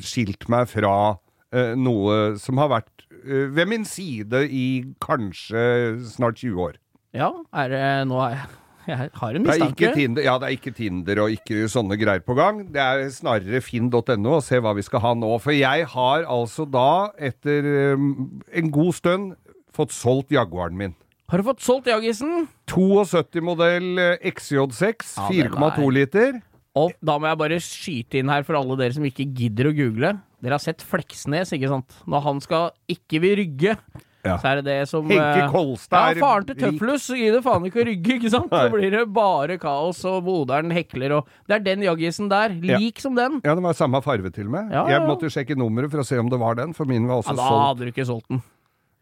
skilt 0.00 0.48
meg 0.48 0.70
fra 0.72 0.94
uh, 1.18 1.74
noe 1.76 2.38
som 2.40 2.56
har 2.62 2.72
vært 2.72 3.04
eh, 3.20 3.44
ved 3.54 3.68
min 3.70 3.84
side 3.86 4.40
i 4.48 4.64
kanskje 5.04 5.66
snart 6.14 6.40
20 6.40 6.64
år. 6.70 6.80
Ja, 7.14 7.28
er 7.54 7.68
det 7.70 7.84
Nå 8.10 8.18
er 8.24 8.38
jeg 8.40 8.48
Jeg 8.88 9.10
har 9.16 9.36
en 9.38 9.44
Det 9.46 9.54
er 9.54 9.64
ikke. 9.70 9.92
Tinder, 9.96 10.22
ja, 10.26 10.34
det 10.38 10.48
er 10.48 10.56
ikke 10.58 10.72
Tinder 10.76 11.20
og 11.24 11.32
ikke 11.34 11.64
sånne 11.72 11.96
greier 12.00 12.24
på 12.24 12.36
gang. 12.38 12.62
Det 12.74 12.80
er 12.82 13.06
snarere 13.14 13.60
finn.no 13.64 14.36
og 14.38 14.42
se 14.44 14.60
hva 14.60 14.74
vi 14.76 14.84
skal 14.86 15.00
ha 15.04 15.14
nå. 15.16 15.30
For 15.42 15.56
jeg 15.56 15.86
har 15.94 16.26
altså 16.28 16.66
da, 16.68 17.10
etter 17.16 17.68
um, 17.94 18.10
en 18.52 18.70
god 18.74 18.92
stund, 18.98 19.32
fått 19.74 19.94
solgt 19.96 20.34
Jaguaren 20.34 20.76
min. 20.78 20.94
Har 21.32 21.40
du 21.40 21.46
fått 21.48 21.62
solgt 21.64 21.88
Jaggisen? 21.88 22.44
72-modell 22.68 23.96
XJ6, 24.28 25.14
Ja, 25.16 25.28
4,2 25.48 25.86
er- 25.88 25.94
liter. 25.96 26.42
Og 26.74 26.90
da 27.06 27.14
må 27.22 27.28
jeg 27.30 27.38
bare 27.38 27.58
skyte 27.62 28.18
inn 28.18 28.30
her 28.32 28.42
for 28.42 28.58
alle 28.58 28.74
dere 28.80 28.94
som 28.96 29.04
ikke 29.06 29.28
gidder 29.30 29.68
å 29.70 29.74
google. 29.76 30.10
Dere 30.42 30.56
har 30.58 30.62
sett 30.62 30.82
Fleksnes, 30.82 31.52
ikke 31.54 31.70
sant? 31.70 31.94
Når 32.10 32.24
han 32.26 32.40
skal 32.42 32.72
ikke 32.90 33.20
vil 33.22 33.36
rygge, 33.38 33.76
Ja. 34.24 34.38
så 34.40 34.48
er 34.50 34.62
det 34.62 34.64
det 34.64 34.88
som 34.88 35.04
Henke 35.10 35.42
eh, 35.44 35.50
Kolstad 35.52 36.14
Ja, 36.16 36.20
faren 36.24 36.46
til 36.48 36.56
Tøflus 36.56 37.06
gir 37.12 37.34
det 37.36 37.42
faen 37.44 37.66
ikke 37.68 37.82
å 37.82 37.86
rygge, 37.90 38.16
ikke 38.18 38.30
sant? 38.32 38.48
Så 38.50 38.70
blir 38.72 38.90
det 38.94 39.02
bare 39.12 39.58
kaos, 39.60 40.00
og 40.08 40.24
moderen 40.24 40.72
hekler 40.72 41.12
og 41.18 41.28
Det 41.46 41.58
er 41.58 41.64
den 41.66 41.82
Jaggisen 41.84 42.30
der. 42.32 42.54
Ja. 42.64 42.78
Lik 42.80 43.00
som 43.04 43.14
den. 43.18 43.40
Ja, 43.44 43.54
den 43.54 43.62
var 43.66 43.76
samme 43.76 44.00
farve 44.02 44.32
til 44.32 44.46
og 44.48 44.54
med. 44.56 44.72
Ja, 44.72 44.84
ja, 44.86 44.94
Jeg 44.96 45.00
ja. 45.02 45.06
måtte 45.06 45.28
sjekke 45.32 45.56
nummeret 45.60 45.90
for 45.92 46.00
å 46.00 46.06
se 46.08 46.18
om 46.18 46.30
det 46.32 46.40
var 46.40 46.54
den, 46.56 46.72
for 46.72 46.88
min 46.88 47.06
var 47.06 47.20
Ja, 47.20 47.32
da 47.32 47.36
solgt. 47.36 47.64
hadde 47.68 47.78
du 47.84 47.92
ikke 47.92 48.06
solgt 48.08 48.28
den. 48.32 48.42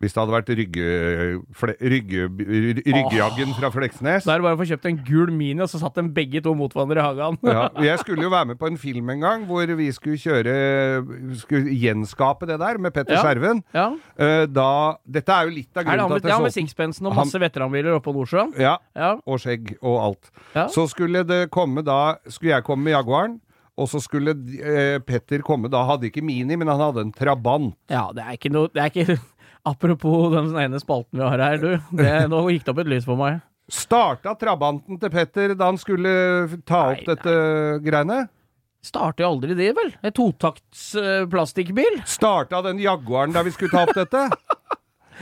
Hvis 0.02 0.16
det 0.16 0.18
hadde 0.18 0.34
vært 0.34 0.48
ryggejaggen 1.86 3.52
fra 3.56 3.68
Fleksnes. 3.72 4.24
Da 4.26 4.34
er 4.34 4.40
det 4.40 4.46
bare 4.46 4.56
å 4.56 4.60
få 4.60 4.66
kjøpt 4.68 4.88
en 4.90 4.98
gul 5.06 5.30
Mini, 5.34 5.62
og 5.62 5.70
så 5.70 5.78
satt 5.82 5.94
dem 5.98 6.08
begge 6.16 6.42
to 6.44 6.54
mot 6.58 6.72
hverandre 6.74 6.98
i 6.98 7.04
hagen. 7.06 7.38
Ja, 7.46 7.68
jeg 7.86 8.00
skulle 8.02 8.26
jo 8.26 8.32
være 8.32 8.48
med 8.52 8.58
på 8.60 8.66
en 8.70 8.78
film 8.80 9.12
en 9.14 9.22
gang 9.24 9.44
hvor 9.48 9.70
vi 9.78 9.86
skulle 9.94 10.18
kjøre 10.20 10.54
Skulle 11.38 11.74
gjenskape 11.78 12.48
det 12.50 12.58
der 12.62 12.80
med 12.82 12.94
Petter 12.96 13.14
Ja. 13.16 13.22
Skjerven. 13.22 13.62
Ja. 13.76 13.86
Eh, 14.18 14.46
da 14.50 14.68
Dette 15.06 15.32
er 15.36 15.46
jo 15.48 15.54
litt 15.60 15.76
av 15.78 15.84
grunnen 15.86 16.08
til 16.18 16.26
at 16.26 16.30
ja, 16.32 16.36
at 16.40 16.46
med 16.48 16.56
Sixpensen 16.56 17.06
og 17.08 17.16
masse 17.16 17.38
veteranbiler 17.42 17.94
oppe 17.96 18.08
på 18.10 18.16
Nordsjøen? 18.16 18.52
Ja, 18.58 18.76
Ja. 18.96 19.14
og 19.26 19.38
skjegg 19.42 19.76
og 19.82 19.96
alt. 20.02 20.30
Så 20.74 20.88
skulle 20.90 21.22
det 21.26 21.44
komme 21.54 21.82
da 21.86 22.16
Skulle 22.28 22.56
jeg 22.56 22.64
komme 22.66 22.84
med 22.90 22.92
Jaguaren. 22.98 23.40
Og 23.80 23.88
så 23.88 24.02
skulle 24.04 24.34
eh, 24.60 24.98
Petter 25.00 25.40
komme 25.40 25.70
da, 25.72 25.80
hadde 25.88 26.04
ikke 26.10 26.20
Mini, 26.22 26.56
men 26.60 26.68
han 26.68 26.76
hadde 26.78 27.00
en 27.06 27.12
Trabant. 27.16 27.72
Ja, 27.88 28.10
det 28.12 28.20
er 28.20 28.34
ikke 28.36 28.50
noe 28.52 28.68
det 28.68 28.82
er 28.82 28.90
ikke, 28.92 29.16
Apropos 29.68 30.33
den 30.35 30.51
ene 30.59 30.81
spalten 30.83 31.20
vi 31.20 31.25
har 31.25 31.38
her, 31.38 31.59
du. 31.62 31.96
Det, 31.98 32.12
nå 32.33 32.40
gikk 32.51 32.64
det 32.66 32.72
opp 32.75 32.81
et 32.83 32.90
lys 32.90 33.05
for 33.07 33.20
meg. 33.20 33.40
Starta 33.72 34.35
Trabanten 34.37 34.98
til 35.01 35.12
Petter 35.12 35.55
da 35.55 35.68
han 35.70 35.79
skulle 35.81 36.11
ta 36.66 36.81
opp 36.92 37.05
Nei, 37.05 37.07
dette 37.12 37.35
greiene? 37.87 38.16
Starter 38.83 39.22
jo 39.22 39.29
aldri 39.37 39.55
det, 39.55 39.68
vel? 39.79 39.92
En 40.03 40.14
totakts 40.16 40.88
uh, 40.98 41.22
plastikkbil? 41.31 42.01
Starta 42.11 42.59
den 42.66 42.83
Jaguaren 42.83 43.33
da 43.33 43.44
vi 43.46 43.55
skulle 43.55 43.70
ta 43.70 43.87
opp 43.87 43.94
dette? 44.03 44.27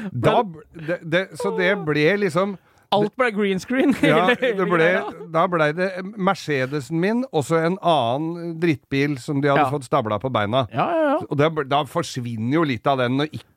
Da, 0.00 0.38
det, 0.72 0.96
det, 1.12 1.20
så 1.36 1.50
det 1.58 1.74
ble 1.84 2.04
liksom 2.22 2.54
Alt 2.94 3.12
ble 3.20 3.28
green 3.34 3.58
screen. 3.60 3.92
Ja, 4.02 4.30
det 4.32 4.64
ble, 4.70 4.86
da 5.34 5.42
blei 5.50 5.68
det 5.76 5.88
Mercedesen 6.16 6.98
min 7.02 7.20
og 7.28 7.44
så 7.46 7.58
en 7.66 7.76
annen 7.86 8.54
drittbil 8.62 9.18
som 9.20 9.42
de 9.42 9.50
hadde 9.50 9.66
Ja. 9.66 9.70
fått 9.74 9.86
stabla 9.86 10.16
på 10.22 10.30
beina. 10.32 10.64
Ja, 10.72 10.86
ja, 10.94 11.04
ja. 11.10 11.18
Og 11.28 11.36
det, 11.38 11.50
da 11.70 11.82
forsvinner 11.90 12.56
jo 12.56 12.64
litt 12.70 12.86
av 12.90 13.02
den 13.02 13.18
når 13.20 13.30
ikke 13.34 13.49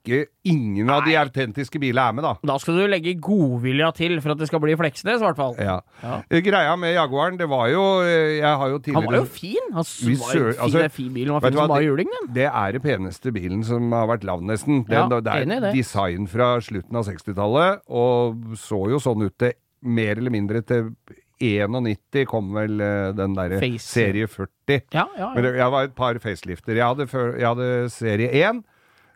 ingen 0.43 0.89
av 0.91 1.05
de 1.07 1.13
autentiske 1.15 1.79
bilene 1.79 2.09
er 2.09 2.15
med, 2.17 2.25
da. 2.25 2.33
Da 2.43 2.57
skal 2.59 2.75
du 2.75 2.83
legge 2.91 3.13
godvilja 3.23 3.91
til 3.95 4.17
for 4.21 4.33
at 4.33 4.41
det 4.41 4.47
skal 4.49 4.59
bli 4.63 4.75
Fleksnes, 4.75 5.21
i 5.21 5.23
hvert 5.23 5.37
fall. 5.39 5.55
Ja. 5.61 5.77
Ja. 6.03 6.17
Eh, 6.29 6.41
Greia 6.43 6.75
med 6.79 6.93
Jaguaren, 6.95 7.37
det 7.39 7.47
var 7.49 7.69
jo 7.71 7.83
eh, 8.03 8.39
Jeg 8.41 8.57
har 8.59 8.69
jo 8.73 8.81
Han 8.93 9.05
var 9.07 9.15
jo 9.21 9.25
fin! 9.25 9.71
Han 9.71 9.83
var 9.83 10.35
jo 10.35 10.51
fin, 10.51 10.61
altså, 10.67 10.89
fin 10.91 11.13
bil. 11.13 11.31
Han 11.31 11.39
var 11.39 11.47
fin 11.49 11.57
som 11.57 11.67
bare 11.71 11.79
det- 11.79 11.87
juling, 11.87 12.11
den. 12.19 12.33
Det 12.35 12.49
er 12.51 12.71
den 12.77 12.81
peneste 12.81 13.31
bilen 13.33 13.63
som 13.63 13.91
har 13.91 14.07
vært 14.11 14.23
lagd, 14.27 14.43
nesten. 14.43 14.83
Den, 14.87 15.09
Ja, 15.09 15.19
det 15.19 15.27
er 15.51 15.59
det. 15.69 15.73
design 15.73 16.27
fra 16.27 16.59
slutten 16.59 16.95
av 16.99 17.05
60-tallet, 17.07 17.81
og 17.89 18.57
så 18.59 18.83
jo 18.91 18.99
sånn 18.99 19.23
ut 19.25 19.37
til 19.37 19.53
mer 19.83 20.17
eller 20.17 20.31
mindre 20.31 20.61
til 20.63 20.91
91 21.43 22.25
kom 22.29 22.53
vel 22.55 22.79
eh, 22.83 23.11
den 23.17 23.33
derre 23.35 23.59
serie 23.81 24.27
40. 24.27 24.83
Ja, 24.93 25.07
ja, 25.17 25.31
Men 25.33 25.43
det, 25.43 25.55
jeg 25.57 25.71
var 25.73 25.83
et 25.89 25.95
par 25.97 26.19
facelifter. 26.23 26.75
Jeg 26.77 26.85
hadde, 26.85 27.07
før, 27.11 27.33
jeg 27.39 27.47
hadde 27.49 27.89
serie 27.91 28.29
1. 28.31 28.61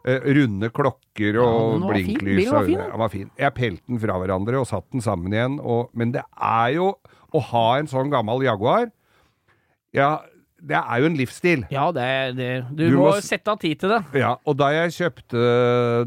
eh, 0.08 0.24
runde 0.38 0.70
klokker 0.74 1.38
og 1.43 1.58
Ja, 1.78 1.84
var 1.84 1.91
blinklys. 1.93 2.48
Var 2.54 2.65
fin, 2.70 2.80
den. 2.80 2.89
den 2.96 3.04
var 3.04 3.12
fin. 3.13 3.28
Jeg 3.43 3.56
pelte 3.60 3.84
den 3.91 4.00
fra 4.02 4.15
hverandre 4.24 4.62
og 4.63 4.70
satte 4.70 4.96
den 4.96 5.04
sammen 5.06 5.36
igjen. 5.36 5.60
Og, 5.60 5.91
men 5.93 6.15
det 6.15 6.24
er 6.39 6.74
jo 6.80 6.93
å 7.36 7.43
ha 7.52 7.67
en 7.82 7.91
sånn 7.91 8.10
gammel 8.13 8.48
Jaguar 8.48 8.88
Ja, 9.96 10.17
det 10.58 10.74
er 10.80 11.02
jo 11.04 11.06
en 11.12 11.17
livsstil. 11.20 11.65
ja 11.70 11.84
det, 11.93 12.06
det 12.38 12.48
Du, 12.74 12.80
Du 12.89 12.96
må 12.98 13.12
må 13.12 13.20
sette 13.22 13.52
av 13.52 13.60
tid 13.62 13.78
til 13.84 13.91
det. 13.93 14.00
Ja, 14.24 14.32
og 14.48 14.56
da 14.58 14.72
jeg 14.74 14.96
kjøpte 14.96 15.43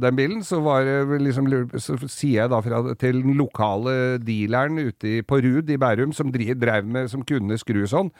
den 0.02 0.16
bilen, 0.18 0.40
så 0.42 0.58
var 0.64 0.82
det 0.88 1.20
liksom 1.22 1.46
Så 1.78 1.96
sier 2.10 2.42
jeg 2.42 2.50
da 2.50 2.58
fra, 2.64 2.80
til 2.98 3.20
den 3.22 3.36
lokale 3.38 4.18
dealeren 4.18 4.80
ute 4.80 5.12
i, 5.12 5.20
på 5.22 5.38
Rud 5.44 5.70
i 5.70 5.78
Bærum, 5.78 6.12
som 6.16 6.32
driv, 6.34 6.56
drev 6.58 6.88
med, 6.88 7.12
som 7.12 7.22
kunne 7.22 7.60
skru 7.62 7.84
sånn. 7.86 8.10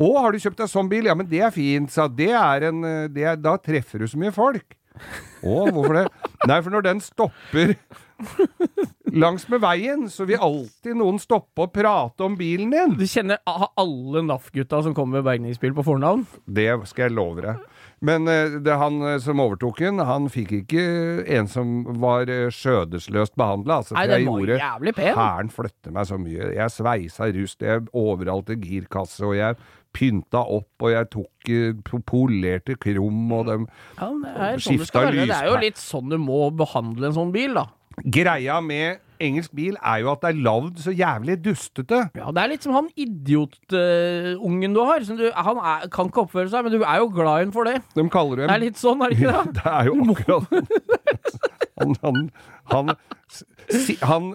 Å, 0.00 0.08
har 0.24 0.32
du 0.34 0.40
kjøpt 0.42 0.62
deg 0.64 0.72
sånn 0.72 0.88
bil? 0.90 1.06
Ja, 1.10 1.14
men 1.14 1.28
det 1.30 1.42
er 1.46 1.52
fint, 1.54 1.92
sa. 1.92 2.08
Det 2.08 2.32
en 2.32 2.80
eh, 2.88 3.04
det 3.12 3.36
Da 3.44 3.56
treffer 3.62 4.02
du 4.02 4.08
så 4.10 4.18
mye 4.18 4.32
folk. 4.34 4.74
Å, 5.44 5.56
hvorfor 5.74 5.98
det? 5.98 6.06
Nei, 6.48 6.58
for 6.62 6.74
når 6.74 6.86
den 6.86 7.00
stopper 7.04 7.74
langs 9.14 9.46
med 9.50 9.62
veien, 9.62 10.06
så 10.10 10.26
vil 10.28 10.42
alltid 10.42 10.98
noen 10.98 11.18
stoppe 11.22 11.66
og 11.66 11.72
prate 11.74 12.24
om 12.26 12.36
bilen 12.38 12.72
din. 12.74 12.94
Du 12.98 13.04
kjenner 13.08 13.40
alle 13.46 14.24
NAF-gutta 14.26 14.82
som 14.86 14.94
kommer 14.96 15.20
med 15.20 15.28
bergningsbil 15.28 15.74
på 15.76 15.84
fornavn? 15.86 16.24
Det 16.46 16.68
skal 16.90 17.08
jeg 17.08 17.16
love 17.18 17.44
deg. 17.44 17.62
Men 18.04 18.28
eh, 18.28 18.58
det, 18.60 18.74
han 18.80 18.98
eh, 19.06 19.20
som 19.22 19.40
overtok 19.40 19.80
den, 19.84 20.02
han 20.04 20.26
fikk 20.32 20.52
ikke 20.60 20.82
en 21.38 21.48
som 21.48 21.76
var 22.02 22.28
eh, 22.32 22.50
skjødesløst 22.52 23.36
behandla. 23.40 23.80
Altså, 23.80 23.96
Nei, 23.96 24.08
den 24.10 24.26
var 24.28 24.42
gjorde 24.42 24.58
jævlig 24.60 24.94
pen. 24.98 25.14
Hæren 25.16 25.52
flytte 25.54 25.94
meg 25.94 26.10
så 26.10 26.18
mye. 26.20 26.50
Jeg 26.58 26.74
sveisa 26.74 27.30
rust, 27.38 27.64
jeg 27.64 27.86
overalt 27.96 28.52
i 28.52 28.58
girkasse, 28.60 29.22
og 29.24 29.38
jeg 29.38 29.56
pynta 29.94 30.42
opp, 30.42 30.68
og 30.82 30.90
jeg 30.92 31.08
tok 31.14 31.52
eh, 31.54 32.02
polerte 32.10 32.76
krum, 32.82 33.22
og 33.38 33.46
de 33.48 33.56
Ja, 34.00 34.10
skifta 34.58 35.06
sånn 35.06 35.14
lyspære. 35.14 35.30
Det 35.30 35.38
er 35.38 35.48
jo 35.52 35.56
litt 35.62 35.80
sånn 35.80 36.12
du 36.12 36.18
må 36.20 36.48
behandle 36.58 37.10
en 37.10 37.16
sånn 37.16 37.32
bil, 37.34 37.54
da. 37.56 37.68
Greia 38.04 38.58
med 38.64 39.00
engelsk 39.22 39.52
bil 39.54 39.76
er 39.78 40.00
jo 40.02 40.08
at 40.10 40.24
det 40.24 40.30
er 40.32 40.40
lagd 40.42 40.80
så 40.82 40.90
jævlig 40.92 41.36
dustete. 41.44 42.00
Ja, 42.18 42.32
det 42.34 42.42
er 42.42 42.50
litt 42.50 42.64
som 42.66 42.74
han 42.74 42.88
idiotungen 42.98 44.74
du 44.74 44.80
har. 44.84 45.04
Du, 45.06 45.24
han 45.32 45.60
er, 45.62 45.86
kan 45.94 46.10
ikke 46.10 46.24
oppføre 46.26 46.50
seg, 46.50 46.66
men 46.66 46.74
du 46.74 46.82
er 46.82 46.98
jo 47.00 47.08
glad 47.14 47.38
i 47.38 47.44
ham 47.46 47.52
for 47.54 47.68
det. 47.70 47.76
De 47.94 48.04
kaller 48.12 48.42
dem 48.42 48.50
Det 48.50 48.56
er 48.56 48.64
litt 48.64 48.80
sånn, 48.80 49.04
er 49.06 49.14
det 49.14 49.20
ikke 49.20 49.34
det? 49.36 49.54
Det 49.60 49.74
er 49.74 49.90
jo 49.90 49.94
akkurat 50.14 50.44
Han, 51.74 51.94
han, 52.04 52.18
han, 52.70 52.90
han, 54.06 54.26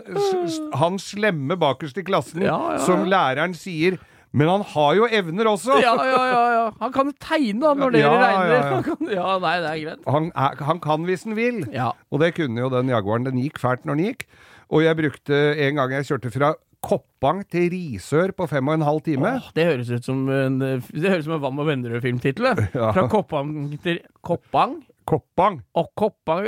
han 0.82 0.98
slemme 1.00 1.56
bakerst 1.60 2.00
i 2.02 2.04
klassen, 2.08 2.42
Ja, 2.44 2.58
ja, 2.58 2.74
ja. 2.76 2.82
som 2.84 3.06
læreren 3.08 3.54
sier 3.56 3.96
Men 4.32 4.50
han 4.52 4.64
har 4.74 4.94
jo 4.98 5.08
evner 5.10 5.50
også! 5.50 5.80
Ja, 5.82 5.96
ja, 6.06 6.22
ja. 6.30 6.44
ja. 6.54 6.66
Han 6.84 6.94
kan 6.94 7.12
tegne 7.18 7.64
da, 7.64 7.74
når 7.74 7.96
dere 7.96 8.06
Ja, 8.06 8.20
regner. 8.22 8.68
Han 8.76 8.86
kan, 8.86 9.10
ja, 9.10 9.30
nei, 9.42 9.56
det 9.64 9.70
er 9.72 9.80
greit. 9.84 10.08
Han, 10.16 10.32
han 10.70 10.82
kan 10.84 11.08
hvis 11.08 11.26
han 11.26 11.38
vil. 11.40 11.64
Ja. 11.74 11.92
Og 12.14 12.22
det 12.22 12.36
kunne 12.38 12.62
jo 12.62 12.70
den 12.74 12.92
Jaguaren. 12.94 13.26
Den 13.26 13.42
gikk 13.42 13.58
fælt 13.62 13.88
når 13.90 13.98
den 13.98 14.12
gikk. 14.12 14.28
Og 14.70 14.86
jeg 14.86 15.00
brukte 15.00 15.40
en 15.66 15.80
gang 15.80 15.96
jeg 15.98 16.10
kjørte 16.12 16.34
fra 16.36 16.52
Koppang 16.86 17.42
til 17.52 17.68
Risør 17.74 18.32
på 18.38 18.46
fem 18.48 18.70
og 18.70 18.78
en 18.78 18.86
halv 18.88 19.02
time. 19.04 19.34
Åh, 19.42 19.50
det 19.58 19.66
høres 19.68 19.90
ut 19.92 20.06
som 20.06 20.22
en, 20.32 20.60
det 20.62 21.10
høres 21.10 21.26
som 21.26 21.36
en 21.36 21.42
Vann 21.44 21.60
og 21.60 21.68
Vennerød-filmtittel. 21.68 22.54
Ja. 22.80 22.94
Fra 22.96 23.08
Koppang 23.12 23.52
til 23.84 24.00
Koppang 24.24 24.78
Koppang! 25.10 25.60
og 25.74 25.90
Koppang 25.98 26.46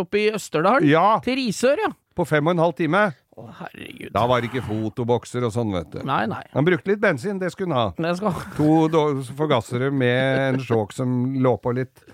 oppe 0.00 0.18
i 0.18 0.28
Østerdalen? 0.34 0.88
Ja! 0.90 1.20
til 1.22 1.38
Risør, 1.38 1.78
ja. 1.78 1.92
På 2.16 2.26
fem 2.26 2.46
og 2.50 2.56
en 2.56 2.64
halv 2.64 2.74
time. 2.74 3.04
Å, 3.40 3.54
herregud. 3.62 4.12
Da 4.14 4.24
var 4.28 4.42
det 4.42 4.50
ikke 4.50 4.64
fotobokser 4.66 5.46
og 5.46 5.54
sånn, 5.54 5.72
vet 5.74 5.94
du. 5.94 6.00
Nei, 6.06 6.22
nei. 6.30 6.42
Han 6.54 6.66
brukte 6.66 6.92
litt 6.92 7.02
bensin, 7.02 7.40
det 7.40 7.52
skulle 7.54 7.74
han 7.76 7.94
ha. 7.96 8.14
Skal 8.18 8.36
To 8.56 9.22
forgassere 9.38 9.90
med 9.94 10.56
en 10.56 10.60
sjåk 10.64 10.92
som 10.96 11.14
lå 11.40 11.54
på 11.62 11.74
litt. 11.78 12.04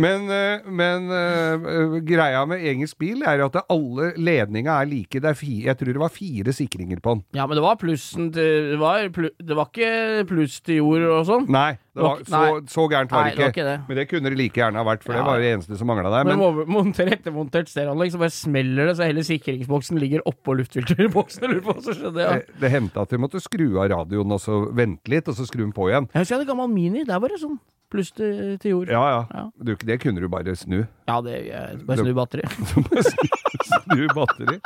Men, 0.00 0.28
eh, 0.30 0.66
men 0.66 1.08
eh, 1.14 1.98
greia 2.06 2.44
med 2.50 2.64
engelsk 2.66 2.98
bil 3.00 3.24
er 3.26 3.44
at 3.46 3.58
alle 3.64 4.12
ledninga 4.18 4.80
er 4.82 4.90
like. 4.90 5.22
Det 5.22 5.32
er 5.32 5.42
jeg 5.44 5.78
tror 5.78 5.92
det 5.94 6.02
var 6.02 6.12
fire 6.12 6.54
sikringer 6.54 7.00
på 7.02 7.16
den. 7.16 7.24
Ja, 7.36 7.46
men 7.46 7.58
det 7.58 7.64
var 7.64 7.78
plussen 7.80 8.30
til 8.34 8.72
Det 8.74 8.78
var, 8.80 9.08
det 9.08 9.56
var 9.56 9.70
ikke 9.70 10.26
pluss 10.28 10.60
til 10.64 10.82
jord 10.82 11.06
og 11.08 11.26
sånn? 11.28 11.48
Nei, 11.52 11.76
var, 12.02 12.22
så, 12.26 12.40
så 12.66 12.84
gærent 12.90 13.12
var 13.14 13.28
Nei, 13.28 13.34
det 13.36 13.48
ikke. 13.52 13.64
det. 13.68 13.74
Men 13.88 13.98
det 14.00 14.04
kunne 14.10 14.30
det 14.32 14.38
like 14.40 14.58
gjerne 14.58 14.80
ha 14.80 14.86
vært, 14.88 15.04
for 15.06 15.14
det 15.14 15.22
var 15.26 15.38
det 15.38 15.50
eneste 15.54 15.78
som 15.78 15.86
mangla 15.86 16.10
der. 16.10 16.26
Men 16.26 16.40
Men 16.42 16.72
monter 16.74 17.10
ettermontert 17.14 17.70
stereoanlegg, 17.70 18.10
så 18.14 18.18
bare 18.18 18.34
smeller 18.34 18.90
det, 18.90 18.96
så 18.98 19.06
hele 19.06 19.22
sikringsboksen 19.26 20.00
ligger 20.02 20.24
oppå 20.26 20.56
luftfilterboksen. 20.58 21.46
Lurer 21.52 21.62
på, 21.68 21.76
så 21.84 21.94
jeg. 21.94 22.14
det, 22.16 22.58
det 22.64 22.72
hendte 22.72 23.04
at 23.04 23.14
vi 23.14 23.20
måtte 23.22 23.42
skru 23.42 23.68
av 23.78 23.92
radioen 23.94 24.34
og 24.34 24.42
så 24.42 24.64
vente 24.74 25.12
litt, 25.12 25.30
og 25.30 25.38
så 25.38 25.46
skru 25.46 25.62
den 25.62 25.74
på 25.76 25.90
igjen. 25.92 26.10
Jeg 26.10 26.24
husker 26.24 26.34
jeg 26.34 26.42
hadde 26.42 26.50
gammel 26.50 26.72
Mini. 26.74 27.04
Der 27.06 27.22
var 27.22 27.30
det 27.30 27.38
sånn 27.44 27.60
pluss 27.94 28.10
til, 28.14 28.56
til 28.62 28.74
jord. 28.74 28.90
Ja, 28.92 29.04
ja. 29.14 29.22
Ja. 29.38 29.46
Du, 29.70 29.72
det 29.86 30.00
kunne 30.02 30.20
du 30.22 30.28
bare 30.32 30.54
snu. 30.58 30.82
Ja, 31.08 31.20
det 31.24 31.38
jeg, 31.46 31.80
bare 31.86 32.02
snu 32.02 32.12
batteriet. 32.16 32.50
Snu 33.64 34.02
batteri. 34.12 34.58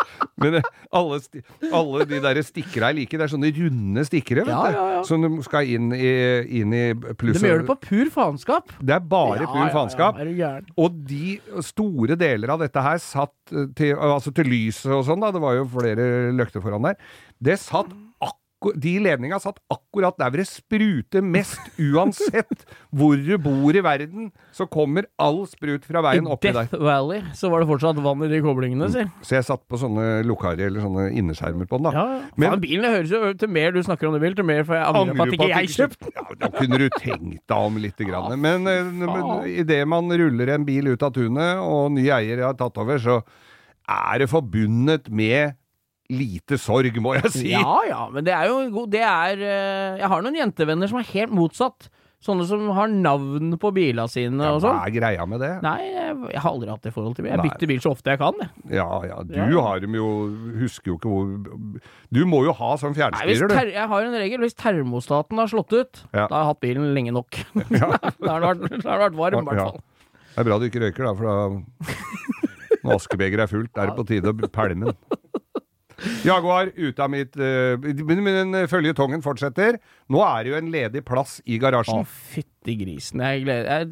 Men 0.42 0.56
eh, 0.58 0.68
alle, 0.96 1.18
alle 1.74 2.06
de 2.08 2.18
der 2.24 2.40
stikkere 2.46 2.88
er 2.90 2.96
like. 2.96 3.14
Det 3.18 3.26
er 3.28 3.30
sånne 3.30 3.50
runde 3.54 4.02
stikkere, 4.08 4.42
vet 4.48 4.50
Ja, 4.54 4.62
du. 4.64 4.74
ja, 4.78 4.86
ja. 4.96 5.02
Som 5.06 5.22
du 5.22 5.36
skal 5.46 5.68
inn 5.70 5.92
i, 5.94 6.10
inn 6.60 6.74
i 6.74 6.82
pluss 7.18 7.38
De 7.38 7.46
gjør 7.50 7.62
det 7.62 7.68
på 7.68 7.76
pur 7.84 8.10
faenskap. 8.14 8.72
Det 8.80 8.96
er 8.96 9.04
bare 9.06 9.44
Ja, 9.44 9.50
pur 9.52 9.70
faenskap. 9.76 10.18
Ja, 10.34 10.50
er. 10.58 10.66
Og 10.80 10.98
de 11.08 11.36
store 11.66 12.18
deler 12.18 12.54
av 12.56 12.64
dette 12.64 12.82
her 12.84 12.98
satt 13.02 13.54
eh, 13.54 13.68
til, 13.78 13.94
altså 13.94 14.34
til 14.34 14.50
lyset 14.50 14.90
og 14.98 15.04
sånn, 15.06 15.22
da. 15.22 15.30
Det 15.36 15.44
var 15.46 15.58
jo 15.60 15.68
flere 15.78 16.10
løkter 16.38 16.64
foran 16.64 16.90
der. 16.90 16.98
Det 17.38 17.58
satt 17.62 17.92
de 18.58 18.92
ledninga 18.98 19.38
satt 19.38 19.60
akkurat 19.70 20.16
der 20.18 20.32
hvor 20.32 20.40
det 20.40 20.46
spruter 20.50 21.22
mest, 21.22 21.60
uansett 21.78 22.64
hvor 22.90 23.14
du 23.16 23.36
bor 23.38 23.76
i 23.76 23.82
verden. 23.84 24.32
Så 24.56 24.66
kommer 24.66 25.06
all 25.22 25.44
sprut 25.46 25.84
fra 25.86 26.00
I 26.02 26.06
veien 26.08 26.26
oppi 26.26 26.50
der. 26.50 26.66
I 26.66 26.72
Death 26.72 26.82
Valley 26.82 27.20
så 27.38 27.50
var 27.52 27.62
det 27.62 27.68
fortsatt 27.70 28.00
vann 28.02 28.24
i 28.26 28.30
de 28.32 28.40
koblingene, 28.42 28.88
si. 28.90 29.04
Så 29.22 29.36
jeg 29.38 29.46
satt 29.46 29.62
på 29.70 29.78
sånne 29.78 30.08
lukkare 30.26 30.66
eller 30.66 30.82
sånne 30.82 31.06
innerskjermer 31.12 31.68
på 31.70 31.78
den, 31.78 31.90
da. 31.90 31.94
Ja, 31.94 32.06
ja. 32.16 32.24
Men- 32.36 32.50
Faen, 32.56 32.64
bilen 32.64 32.90
høres 32.96 33.14
jo 33.14 33.32
til 33.44 33.52
mer 33.54 33.70
du 33.76 33.82
snakker 33.86 34.08
om 34.10 34.16
det, 34.18 34.22
Bill, 34.26 34.34
til 34.38 34.48
mer 34.50 34.64
får 34.66 34.78
jeg 34.80 34.88
angre 35.02 35.14
på 35.14 35.28
at 35.28 35.36
ikke 35.38 35.50
jeg 35.54 35.74
kjøpte. 35.76 36.14
Ja, 36.18 36.26
da 36.42 36.50
kunne 36.58 36.78
du 36.82 36.88
tenkt 36.98 37.42
deg 37.46 37.58
om 37.58 37.76
litt. 37.82 37.94
Grann. 37.98 38.34
Men, 38.40 38.66
eh, 38.70 38.84
men 38.84 39.46
idet 39.50 39.80
man 39.90 40.06
ruller 40.10 40.54
en 40.54 40.64
bil 40.64 40.86
ut 40.92 41.02
av 41.02 41.10
tunet, 41.16 41.58
og 41.58 41.90
ny 41.92 42.06
eier 42.14 42.44
har 42.46 42.54
tatt 42.54 42.78
over, 42.78 42.98
så 43.02 43.16
er 43.88 44.18
det 44.22 44.28
forbundet 44.30 45.08
med 45.10 45.54
lite 46.10 46.56
sorg, 46.60 46.96
må 47.04 47.14
jeg 47.18 47.30
si. 47.34 47.48
Ja 47.52 47.78
ja, 47.88 48.02
men 48.12 48.24
det 48.24 48.32
er 48.32 48.48
jo 48.48 48.62
god 48.72 48.90
Det 48.94 49.02
er 49.04 49.40
eh, 49.44 49.98
Jeg 50.00 50.08
har 50.08 50.22
noen 50.24 50.36
jentevenner 50.38 50.88
som 50.88 50.98
er 51.02 51.08
helt 51.12 51.34
motsatt. 51.36 51.90
Sånne 52.18 52.42
som 52.50 52.64
har 52.74 52.88
navn 52.90 53.52
på 53.62 53.70
bilene 53.76 54.08
sine 54.10 54.42
og 54.42 54.56
Hva 54.58 54.72
sånn. 54.72 54.78
er 54.88 54.90
greia 54.90 55.26
med 55.30 55.38
det? 55.38 55.50
Nei, 55.62 55.76
jeg, 55.86 56.16
jeg 56.32 56.40
har 56.42 56.50
aldri 56.50 56.72
hatt 56.72 56.82
det 56.88 56.90
forholdet 56.96 57.20
til 57.20 57.26
bil. 57.28 57.30
Jeg 57.30 57.38
Nei. 57.38 57.44
bytter 57.46 57.70
bil 57.70 57.82
så 57.84 57.92
ofte 57.94 58.10
jeg 58.10 58.18
kan. 58.18 58.40
Jeg. 58.42 58.72
Ja, 58.74 58.86
ja, 59.06 59.18
du 59.22 59.36
Ja. 59.38 59.60
har 59.68 59.78
dem 59.84 59.94
jo 59.94 60.08
Husker 60.58 60.90
jo 60.90 60.96
ikke 60.98 61.12
hvor 61.12 61.78
Du 62.10 62.20
må 62.26 62.40
jo 62.48 62.56
ha 62.58 62.72
sånn 62.80 62.96
fjernstyrer, 62.98 63.52
du. 63.52 63.70
jeg 63.70 63.86
har 63.92 64.08
en 64.08 64.16
regel. 64.18 64.42
Hvis 64.42 64.58
termostaten 64.58 65.38
har 65.38 65.46
slått 65.52 65.76
ut, 65.78 66.02
Ja. 66.10 66.26
da 66.26 66.34
har 66.34 66.42
jeg 66.42 66.50
hatt 66.50 66.60
bilen 66.66 66.90
lenge 66.96 67.14
nok. 67.14 67.38
da 67.70 68.32
har 68.32 68.42
den 68.58 68.66
vært, 68.66 68.82
vært 68.82 69.14
varm, 69.22 69.38
i 69.38 69.46
hvert 69.52 69.62
fall. 69.62 69.80
Det 70.34 70.42
er 70.42 70.48
bra 70.50 70.58
du 70.58 70.66
ikke 70.72 70.82
røyker, 70.88 71.06
da, 71.06 71.14
for 71.14 71.24
da 71.30 71.94
Når 72.82 72.94
askebegeret 72.98 73.42
er 73.46 73.50
fullt, 73.50 73.78
er 73.78 73.90
det 73.90 73.96
på 73.98 74.04
tide 74.06 74.30
å 74.34 74.50
pælme 74.54 74.90
den. 74.90 74.98
Jaguar 76.26 76.70
ute 76.76 77.02
av 77.02 77.10
mitt 77.10 77.34
uh, 77.40 77.74
Men 78.06 78.22
men 78.26 78.54
føljetongen 78.70 79.22
fortsetter. 79.24 79.78
Nå 80.12 80.18
er 80.24 80.44
det 80.44 80.50
jo 80.52 80.58
en 80.60 80.70
ledig 80.72 81.02
plass 81.06 81.40
i 81.44 81.56
Å, 81.58 81.62
garasjen. 81.64 82.04
fytti 82.06 82.76
grisen. 82.80 83.20
Jeg, 83.24 83.42
gleder, 83.46 83.68
jeg, 83.68 83.84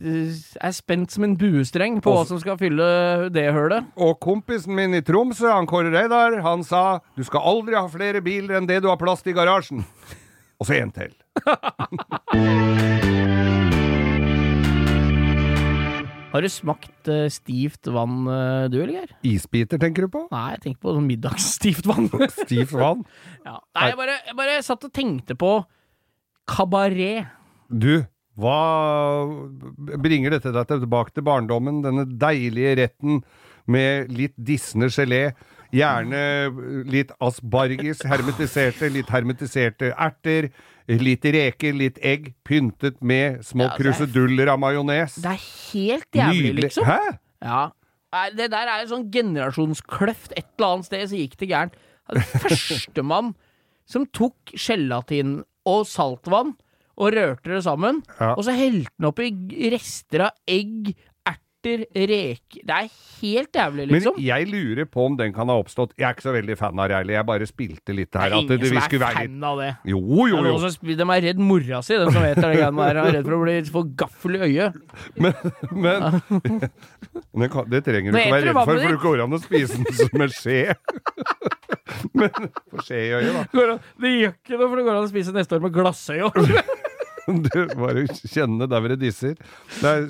jeg 0.55 0.69
er 0.69 0.73
spent 0.77 1.11
som 1.15 1.23
en 1.27 1.37
buestreng 1.41 1.95
på 2.05 2.11
hva 2.15 2.25
som 2.29 2.39
skal 2.43 2.57
fylle 2.61 2.87
det 3.35 3.49
hølet. 3.57 3.83
Og 3.97 4.19
kompisen 4.23 4.75
min 4.77 4.95
i 4.97 5.03
Tromsø, 5.07 5.49
han 5.51 5.67
Kåre 5.71 5.91
Reidar, 5.95 6.33
han 6.47 6.61
sa 6.67 7.01
du 7.17 7.25
skal 7.27 7.41
aldri 7.47 7.75
ha 7.79 7.87
flere 7.91 8.21
biler 8.25 8.53
enn 8.61 8.69
det 8.71 8.79
du 8.85 8.89
har 8.93 8.99
plass 9.01 9.21
til 9.25 9.33
i 9.35 9.39
garasjen. 9.39 9.81
Og 10.57 10.65
så 10.69 10.73
en 10.81 10.93
til. 10.95 11.13
Har 16.37 16.45
du 16.45 16.51
smakt 16.53 17.09
uh, 17.09 17.31
stivt 17.33 17.89
vann, 17.89 18.27
uh, 18.29 18.67
du, 18.69 18.77
eller? 18.83 19.09
Isbiter, 19.25 19.81
tenker 19.81 20.05
du 20.05 20.13
på? 20.13 20.27
Nei, 20.29 20.51
jeg 20.53 20.61
tenker 20.67 20.83
på 20.85 20.93
sånn 20.93 21.07
middagsstivt 21.09 21.89
vann. 21.91 22.11
Stivt 22.43 22.75
vann. 22.77 23.07
ja. 23.47 23.57
Nei, 23.57 23.87
jeg 23.89 23.99
bare, 24.03 24.19
jeg 24.29 24.37
bare 24.37 24.59
satt 24.67 24.85
og 24.85 24.93
tenkte 24.93 25.39
på 25.41 25.55
kabaret. 26.53 27.33
Du, 27.73 28.05
hva 28.37 28.61
bringer 30.05 30.37
dette 30.37 30.53
deg 30.53 30.69
tilbake 30.75 31.17
til 31.17 31.25
barndommen? 31.25 31.81
Denne 31.87 32.05
deilige 32.05 32.77
retten 32.83 33.23
med 33.73 34.13
litt 34.13 34.37
dissende 34.37 34.93
gelé. 34.93 35.31
Gjerne 35.73 36.23
litt 36.91 37.11
asparges, 37.21 38.03
hermetiserte, 38.07 38.91
litt 38.93 39.09
hermetiserte 39.11 39.93
erter. 39.97 40.51
Litt 40.89 41.25
reker, 41.25 41.73
litt 41.75 41.99
egg, 42.07 42.29
pyntet 42.47 43.01
med 43.03 43.41
små 43.43 43.65
Ja, 43.67 43.73
er- 43.75 43.79
kruseduller 43.81 44.49
av 44.53 44.61
majones. 44.63 45.17
Det 45.17 45.33
er 45.33 45.41
helt 45.73 46.11
jævlig, 46.15 46.53
Nydelig. 46.53 46.63
liksom. 46.69 46.85
Hæ? 46.85 47.19
Ja. 47.43 47.71
Det 48.37 48.51
der 48.51 48.69
er 48.71 48.81
en 48.85 48.89
sånn 48.89 49.11
generasjonskløft. 49.11 50.33
Et 50.37 50.47
eller 50.59 50.77
annet 50.77 50.87
sted 50.87 51.09
så 51.11 51.17
gikk 51.19 51.37
det 51.43 51.49
gærent. 51.51 51.75
Førstemann 52.41 53.35
som 53.87 54.07
tok 54.07 54.53
gelatin 54.55 55.41
og 55.67 55.85
saltvann 55.91 56.55
og 56.97 57.13
rørte 57.13 57.51
det 57.53 57.63
sammen, 57.67 58.03
Ja. 58.21 58.33
og 58.35 58.45
så 58.47 58.55
helte 58.57 58.89
den 58.99 59.07
oppi 59.11 59.27
rester 59.71 60.21
av 60.27 60.31
egg, 60.49 60.95
erter, 61.57 61.85
reker 61.95 62.63
Det 62.67 62.75
er 62.77 62.89
helt 63.21 63.53
jævlig, 63.57 63.87
Men 63.87 63.95
liksom. 63.95 64.19
jeg 64.23 64.47
lurer 64.51 64.85
på 64.87 65.05
om 65.07 65.17
den 65.17 65.33
kan 65.33 65.49
ha 65.49 65.57
oppstått. 65.59 65.95
Jeg 65.99 66.07
er 66.09 66.15
ikke 66.15 66.27
så 66.27 66.35
veldig 66.35 66.57
fan 66.59 66.79
av 66.79 66.91
Reilly, 66.91 67.15
jeg 67.17 67.27
bare 67.27 67.47
spilte 67.49 67.95
litt 67.97 68.13
det 68.13 68.21
her. 68.21 68.31
er 68.31 68.37
at 68.37 68.49
det, 68.49 68.59
ingen 68.59 68.67
som 68.67 68.77
er 68.77 69.07
fan 69.07 69.33
litt 69.33 69.45
av 69.45 69.59
det. 69.63 69.71
Jo, 69.85 70.01
Det 70.01 70.31
jo, 70.31 70.37
er 70.37 70.49
jo. 70.51 70.71
som 70.71 70.87
De 70.87 71.09
er 71.17 71.23
redd 71.27 71.39
mora 71.41 71.83
si, 71.83 71.97
de 71.97 72.11
som 72.13 72.23
vet 72.23 72.37
det 72.37 72.53
greiene 72.57 72.87
der. 72.87 73.01
Er 73.03 73.13
redd 73.19 73.29
for 73.29 73.37
å 73.37 73.43
bli 73.43 73.57
få 73.77 73.85
gaffel 73.97 74.37
i 74.37 74.43
øyet. 74.47 74.81
Men, 75.23 75.33
men, 75.73 76.21
det, 77.41 77.51
kan, 77.53 77.69
det 77.71 77.83
trenger 77.87 78.13
du 78.13 78.19
ikke 78.19 78.33
være 78.33 78.47
redd 78.51 78.59
for, 78.59 78.73
for 78.73 78.97
det 78.97 79.01
går 79.03 79.23
an 79.25 79.37
å 79.37 79.41
spise 79.43 79.81
den 79.81 79.97
som 80.01 80.27
en 80.27 80.35
skje. 80.35 80.61
Men 82.19 82.51
få 82.73 82.85
skje 82.85 83.01
i 83.01 83.13
øyet, 83.17 83.55
da. 83.57 83.79
Det 84.03 84.13
gjør 84.13 84.35
ikke 84.37 84.59
noe, 84.59 84.69
for 84.69 84.77
det 84.81 84.87
går 84.89 84.99
an 84.99 85.07
å 85.07 85.11
spise 85.11 85.35
neste 85.37 85.57
år 85.57 85.65
med 85.65 85.75
glassøye 85.77 86.29
òg. 86.29 86.43
Du 87.27 87.49
bare 87.75 88.05
kjenne 88.23 88.69
der 88.71 88.83
hvor 88.83 88.93
det 88.93 89.01
disser. 89.01 89.35
Det 89.81 89.95
er. 89.97 90.05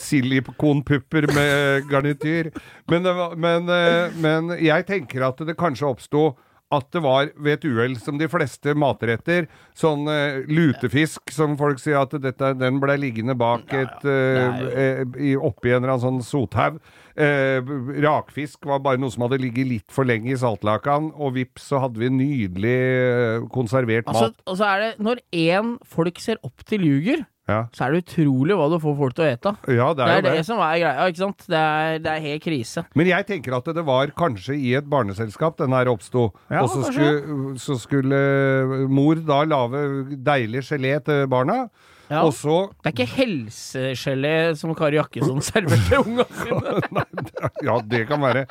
Silikonpupper 0.00 1.28
med 1.34 1.90
garnityr. 1.90 2.52
Men, 2.90 3.08
men, 3.36 3.68
eh, 3.68 4.16
men 4.22 4.56
jeg 4.60 4.88
tenker 4.88 5.28
at 5.28 5.44
det 5.46 5.58
kanskje 5.60 5.90
oppsto 5.90 6.32
at 6.72 6.88
det 6.94 7.02
var 7.04 7.28
ved 7.36 7.58
et 7.58 7.66
uhell, 7.68 7.98
som 8.00 8.16
de 8.16 8.28
fleste 8.32 8.72
matretter, 8.78 9.44
sånn 9.76 10.06
uh, 10.08 10.40
lutefisk, 10.48 11.28
som 11.34 11.56
folk 11.60 11.80
sier 11.82 12.00
at 12.00 12.14
dette, 12.22 12.54
den 12.56 12.78
ble 12.80 12.96
liggende 13.00 13.36
bak 13.36 13.68
et 13.76 14.06
uh, 14.08 14.62
eh, 14.72 15.34
oppi 15.36 15.72
en 15.72 15.82
eller 15.82 15.98
annen 15.98 16.04
sånn 16.06 16.22
sothaug. 16.24 16.80
Eh, 17.12 17.60
rakfisk 18.00 18.64
var 18.64 18.80
bare 18.80 19.00
noe 19.00 19.12
som 19.12 19.26
hadde 19.26 19.42
ligget 19.42 19.68
litt 19.68 19.92
for 19.92 20.08
lenge 20.08 20.30
i 20.32 20.38
saltlakan, 20.38 21.10
og 21.12 21.34
vips, 21.36 21.66
så 21.68 21.82
hadde 21.82 22.00
vi 22.00 22.08
nydelig 22.08 22.78
eh, 22.78 23.44
konservert 23.52 24.08
Altså, 24.08 24.30
mat. 24.30 24.40
og 24.48 24.56
så 24.56 24.70
er 24.70 24.84
det 24.84 24.90
når 25.04 25.20
én 25.42 25.74
folk 25.84 26.20
ser 26.24 26.40
opp 26.46 26.64
til 26.68 26.88
ljuger, 26.88 27.26
Ja. 27.52 27.60
så 27.76 27.84
er 27.86 27.92
det 27.96 28.02
utrolig 28.06 28.56
hva 28.58 28.70
du 28.72 28.78
får 28.82 28.96
folk 29.02 29.14
til 29.18 29.24
å 29.26 29.30
ete. 29.34 29.52
Ja, 29.76 29.88
det 29.92 30.00
Det 30.00 30.08
er 30.08 30.12
er 30.12 30.16
jo 30.22 30.26
det 30.28 30.34
det. 30.40 30.46
som 30.48 30.58
er 30.64 30.74
greia, 30.82 31.06
ikke 31.12 31.22
sant. 31.26 31.46
Det 31.52 31.60
er, 31.62 31.98
det 32.02 32.12
er 32.16 32.20
helt 32.26 32.42
krise. 32.48 32.84
Men 32.96 33.06
jeg 33.12 33.26
tenker 33.28 33.56
at 33.60 33.70
det 33.76 33.84
var 33.86 34.12
kanskje 34.16 34.56
i 34.58 34.74
et 34.80 34.88
barneselskap 34.88 35.56
den 35.60 35.76
her 35.76 35.92
oppsto. 35.92 36.30
Ja, 36.50 36.62
og 36.64 36.70
så 36.72 36.82
skulle, 36.88 37.56
så 37.60 37.76
skulle 37.78 38.88
mor 38.88 39.20
da 39.20 39.42
lage 39.44 39.86
deilig 40.24 40.64
gelé 40.72 40.96
til 41.04 41.26
barna. 41.28 41.66
Ja. 42.12 42.26
Og 42.26 42.34
så 42.36 42.68
Det 42.84 42.90
er 42.90 42.92
ikke 43.06 43.14
helsegelé 43.16 44.32
som 44.58 44.74
Kari 44.76 44.98
Jakkesson 44.98 45.38
serverte 45.46 46.00
unga 46.02 46.26
sine. 46.42 46.74
Nei, 46.98 47.04
det- 47.12 47.52
Ja, 47.64 47.76
det 47.80 48.02
kan 48.08 48.20
være. 48.20 48.42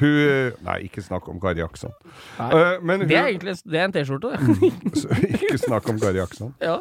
Hun 0.00 0.54
Nei, 0.64 0.76
ikke 0.86 1.02
snakk 1.04 1.28
om 1.28 1.40
Kari 1.42 1.60
Jakkesson. 1.60 1.92
Eh, 2.38 2.78
hun 2.80 3.04
Det 3.04 3.16
er 3.18 3.28
egentlig 3.28 3.56
det 3.66 3.80
er 3.80 3.84
en 3.88 3.92
T-skjorte, 3.92 4.30
det. 4.30 4.72
Ikke 5.42 5.58
snakk 5.58 5.88
om 5.92 5.98
Kari 6.00 6.16
Jakkesson. 6.22 6.54
Ja. 6.62 6.78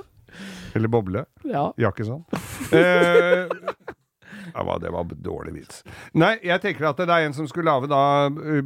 Eller 0.75 0.91
Boble. 0.91 1.25
ja. 1.45 1.69
Jakkesson. 1.77 2.25
Eh, 2.69 3.47
ja, 4.53 4.63
hva, 4.65 4.75
det 4.81 4.91
var 4.93 5.07
dårlig 5.09 5.55
vits. 5.55 5.79
Nei, 6.13 6.35
jeg 6.45 6.61
tenker 6.61 6.89
at 6.91 6.99
det 7.01 7.09
er 7.09 7.25
en 7.25 7.33
som 7.33 7.47
skulle 7.49 7.71
lage 7.71 7.89
da 7.89 8.01
eh, 8.29 8.59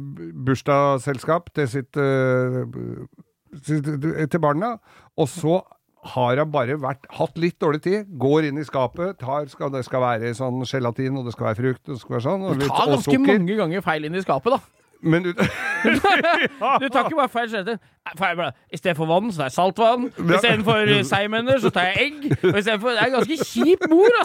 bursdagsselskap 0.46 1.48
til 1.56 1.70
sitt, 1.70 1.96
uh, 1.96 2.68
til 3.54 4.42
barna, 4.42 4.74
og 5.16 5.30
så 5.32 5.62
har 6.14 6.36
han 6.36 6.52
bare 6.52 6.76
vært, 6.80 7.06
hatt 7.16 7.38
litt 7.40 7.56
dårlig 7.62 7.80
tid, 7.84 8.12
går 8.20 8.50
inn 8.50 8.60
i 8.60 8.66
skapet, 8.66 9.16
tar, 9.20 9.48
skal, 9.48 9.72
det 9.72 9.84
skal 9.86 10.04
være 10.04 10.34
sånn 10.36 10.60
gelatin, 10.68 11.16
og 11.16 11.28
det 11.28 11.32
skal 11.36 11.50
være 11.50 11.60
frukt, 11.62 11.82
og 11.88 11.94
det 11.94 12.00
skal 12.02 12.18
være 12.18 12.26
sånn, 12.28 12.44
og, 12.44 12.60
Du 12.60 12.68
tar 12.68 12.92
ganske 12.92 13.20
mange 13.24 13.58
ganger 13.60 13.84
feil 13.84 14.08
inn 14.08 14.18
i 14.18 14.24
skapet, 14.24 14.58
da. 14.58 14.60
Men 15.04 15.24
du, 15.24 15.32
Du 16.82 16.88
tar 16.88 17.04
ikke 17.04 17.18
bare 17.18 17.32
feil 17.32 17.50
gelatin. 17.52 17.80
I 18.04 18.76
stedet 18.76 18.96
for 18.98 19.06
vann, 19.08 19.30
så 19.32 19.38
tar 19.40 19.48
jeg 19.48 19.54
saltvann. 19.56 20.02
Ja. 20.18 20.36
Istedenfor 20.36 20.90
seigmenner, 21.08 21.56
så 21.62 21.70
tar 21.72 21.86
jeg 21.88 22.10
egg. 22.10 22.26
Og 22.50 22.58
istedenfor 22.60 22.90
Det 22.98 23.00
er 23.06 23.12
ganske 23.14 23.38
kjip 23.48 23.86
mor, 23.88 24.18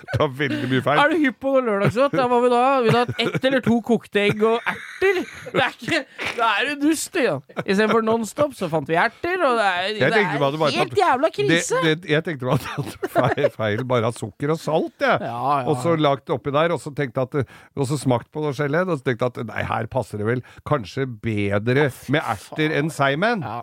Det 0.00 0.16
tar 0.16 0.28
veldig 0.38 0.68
mye 0.70 0.82
feil. 0.84 0.98
Er 1.02 1.10
du 1.12 1.16
hypp 1.24 1.38
på 1.42 1.50
noe 1.56 1.64
lørdagsgodt? 1.66 2.14
Da 2.16 2.26
må 2.30 2.38
vi 2.44 2.50
da 2.52 2.60
Vi 2.84 2.92
ha 2.94 3.00
ett 3.24 3.44
eller 3.48 3.60
to 3.64 3.80
kokte 3.84 4.20
egg 4.22 4.42
og 4.46 4.60
erter. 4.70 5.18
Det 5.50 5.62
er 5.64 5.74
ikke 5.74 6.00
Da 6.38 6.50
er 6.60 6.68
du 6.74 6.84
dust, 6.86 7.10
du. 7.16 7.20
Ja. 7.24 7.34
Istedenfor 7.64 8.04
Nonstop, 8.06 8.54
så 8.56 8.68
fant 8.72 8.88
vi 8.88 8.96
erter, 9.00 9.40
og 9.44 9.56
det 9.58 9.66
er, 9.66 9.88
det 9.96 10.04
er 10.04 10.28
helt 10.30 10.92
tatt- 10.92 11.00
jævla 11.00 11.30
krise. 11.34 11.80
det, 11.84 11.96
jeg 12.12 12.24
tenkte 12.28 12.44
det 12.44 12.50
var 12.52 12.62
tatt 12.64 13.10
feil, 13.16 13.48
feil 13.56 13.84
bare 13.88 14.08
av 14.12 14.16
sukker 14.16 14.52
og 14.54 14.60
salt, 14.62 14.94
jeg. 15.00 15.18
Ja, 15.20 15.40
ja. 15.62 15.66
Og 15.68 15.80
så 15.82 15.96
lagt 16.00 16.30
oppi 16.32 16.52
der, 16.54 16.72
og 16.76 16.80
så 16.80 16.92
tenkte 16.96 17.24
at 17.26 17.34
Og 17.76 17.86
så 17.88 17.98
smakt 18.00 18.30
på 18.32 18.44
noe 18.44 18.52
gelé, 18.56 18.84
og 18.86 18.98
så 19.00 19.04
tenkte 19.10 19.32
at 19.32 19.42
nei, 19.50 19.64
her 19.68 19.88
passer 19.90 20.20
det 20.20 20.26
vel 20.28 20.44
kanskje 20.68 21.06
bedre 21.08 21.88
med 22.08 22.20
erter 22.20 22.49
enn 22.58 22.90
seigmenn. 22.90 23.42
Ja. 23.42 23.62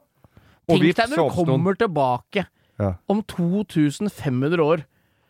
Tenk 0.68 0.96
deg 0.96 1.10
når 1.10 1.30
du 1.30 1.46
kommer 1.46 1.76
tilbake 1.76 2.46
Ja. 2.80 2.94
om 3.10 3.24
2500 3.24 4.60
år. 4.60 4.86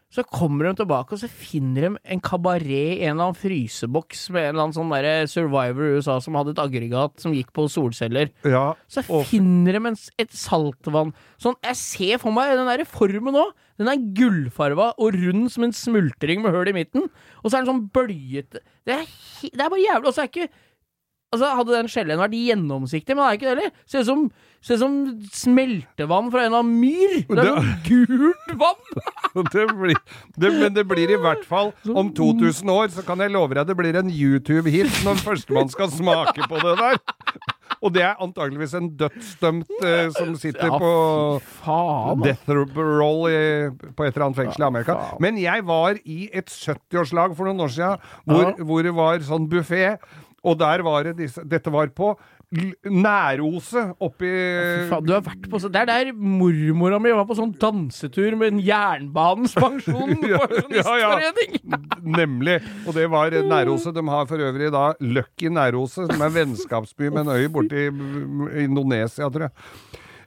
Så 0.09 0.23
kommer 0.23 0.63
de 0.69 0.85
tilbake, 0.85 1.11
og 1.11 1.19
så 1.19 1.27
finner 1.27 1.81
de 1.81 1.97
en 2.05 2.21
kabaret 2.21 2.63
i 2.63 3.01
en 3.03 3.17
eller 3.19 3.25
annen 3.27 3.35
fryseboks 3.35 4.29
med 4.31 4.41
en 4.41 4.49
eller 4.55 4.63
annen 4.63 4.73
sånn 4.77 4.89
derre 4.93 5.27
survivor 5.27 5.83
i 5.83 5.97
USA 5.99 6.15
som 6.23 6.33
hadde 6.39 6.53
et 6.55 6.61
aggregat 6.63 7.19
som 7.19 7.33
gikk 7.35 7.51
på 7.51 7.65
solceller. 7.69 8.29
Ja, 8.45 8.73
Så 8.87 9.03
og- 9.09 9.25
finner 9.25 9.73
de 9.73 9.85
en, 9.85 9.97
et 10.17 10.29
saltvann 10.31 11.13
Sånn, 11.37 11.55
Jeg 11.61 11.75
ser 11.75 12.17
for 12.19 12.31
meg 12.31 12.55
den 12.55 12.65
der 12.67 12.85
formen 12.85 13.33
nå. 13.33 13.51
Den 13.77 13.89
er 13.89 13.97
gullfarva 13.97 14.93
og 14.97 15.13
rund 15.13 15.51
som 15.51 15.65
en 15.65 15.71
smultring 15.73 16.41
med 16.41 16.53
hull 16.53 16.69
i 16.69 16.71
midten. 16.71 17.09
Og 17.43 17.51
så 17.51 17.57
er 17.59 17.65
den 17.65 17.75
sånn 17.75 17.91
bøljete 17.91 18.59
Det 18.85 18.95
er, 19.01 19.05
det 19.43 19.59
er 19.59 19.69
bare 19.69 19.85
jævlig. 19.85 20.07
Og 20.07 20.13
så 20.15 20.23
er 20.23 20.27
ikke 20.29 20.49
Altså 21.35 21.49
Hadde 21.57 21.73
den 21.75 21.89
skjellen 21.91 22.21
vært 22.21 22.35
gjennomsiktig, 22.37 23.15
men 23.15 23.25
det 23.25 23.27
er 23.29 23.37
ikke 23.37 23.47
det 23.47 23.53
heller. 23.57 23.71
Ser 23.89 24.03
ut 24.05 24.07
som, 24.07 24.21
ser 24.63 24.77
som 24.79 24.93
smeltevann 25.35 26.29
fra 26.31 26.45
en 26.47 26.55
av 26.55 26.63
myr. 26.67 27.17
Det 27.27 27.43
er 27.43 27.49
sånn 27.51 27.73
gult 27.83 28.53
vann! 28.61 29.01
det 29.53 29.65
blir, 29.75 29.99
det, 30.39 30.53
men 30.55 30.77
det 30.77 30.85
blir 30.87 31.11
i 31.11 31.19
hvert 31.19 31.43
fall 31.49 31.73
om 31.91 32.13
2000 32.15 32.71
år, 32.71 32.87
så 32.95 33.03
kan 33.07 33.19
jeg 33.19 33.33
love 33.35 33.57
deg 33.59 33.67
det 33.67 33.75
blir 33.75 33.99
en 33.99 34.07
YouTube-hit 34.13 35.03
når 35.03 35.19
førstemann 35.25 35.69
skal 35.73 35.91
smake 35.91 36.47
på 36.47 36.61
det 36.63 36.77
der. 36.79 37.01
Og 37.83 37.91
det 37.93 38.01
er 38.07 38.23
antageligvis 38.23 38.73
en 38.79 38.87
dødsdømt 38.97 39.73
eh, 39.85 40.07
som 40.15 40.31
sitter 40.39 40.71
Ja, 40.71 40.79
på 40.81 40.91
Faen. 41.59 42.23
death 42.23 42.47
roll 42.49 43.27
i, 43.29 43.41
på 43.93 44.07
et 44.07 44.15
eller 44.15 44.29
annet 44.29 44.39
fengsel 44.39 44.63
i 44.63 44.67
Amerika. 44.71 44.95
Men 45.21 45.37
jeg 45.37 45.65
var 45.67 45.99
i 46.07 46.29
et 46.31 46.49
70-årslag 46.49 47.35
for 47.37 47.49
noen 47.51 47.67
år 47.67 47.75
siden 47.75 48.07
hvor, 48.25 48.47
Ja. 48.47 48.55
hvor 48.71 48.87
det 48.87 48.95
var 48.97 49.21
sånn 49.27 49.45
buffé, 49.51 49.97
og 50.47 50.57
der 50.59 50.83
var 50.85 51.07
det 51.09 51.17
disse 51.19 51.43
Dette 51.47 51.71
var 51.73 51.91
på 51.95 52.13
Næroset 52.87 53.97
oppi 53.99 54.29
faen, 54.87 55.03
du 55.03 55.11
har 55.11 55.23
vært 55.25 55.49
på 55.51 55.59
så, 55.59 55.67
Det 55.67 55.81
er 55.81 55.89
der 55.89 56.11
mormora 56.15 56.99
mi 57.03 57.11
var 57.11 57.27
på 57.27 57.35
sånn 57.35 57.51
dansetur 57.59 58.37
med 58.39 58.53
en 58.53 58.61
Jernbanens 58.63 59.57
Pensjon 59.57 60.15
Ja, 60.31 60.95
ja, 60.95 61.11
ja. 61.27 61.81
Nemlig. 61.99 62.61
Og 62.87 62.95
det 62.95 63.07
var 63.11 63.35
Næroset. 63.35 63.95
De 63.95 64.03
har 64.07 64.27
for 64.29 64.41
øvrig 64.43 64.71
da 64.71 64.89
Lucky 65.03 65.51
Næroset, 65.51 66.07
som 66.11 66.23
er 66.23 66.33
vennskapsby 66.35 67.09
med 67.11 67.25
en 67.25 67.35
øy 67.35 67.47
borti 67.51 67.87
Indonesia, 68.63 69.27
tror 69.27 69.47
jeg. 69.49 69.55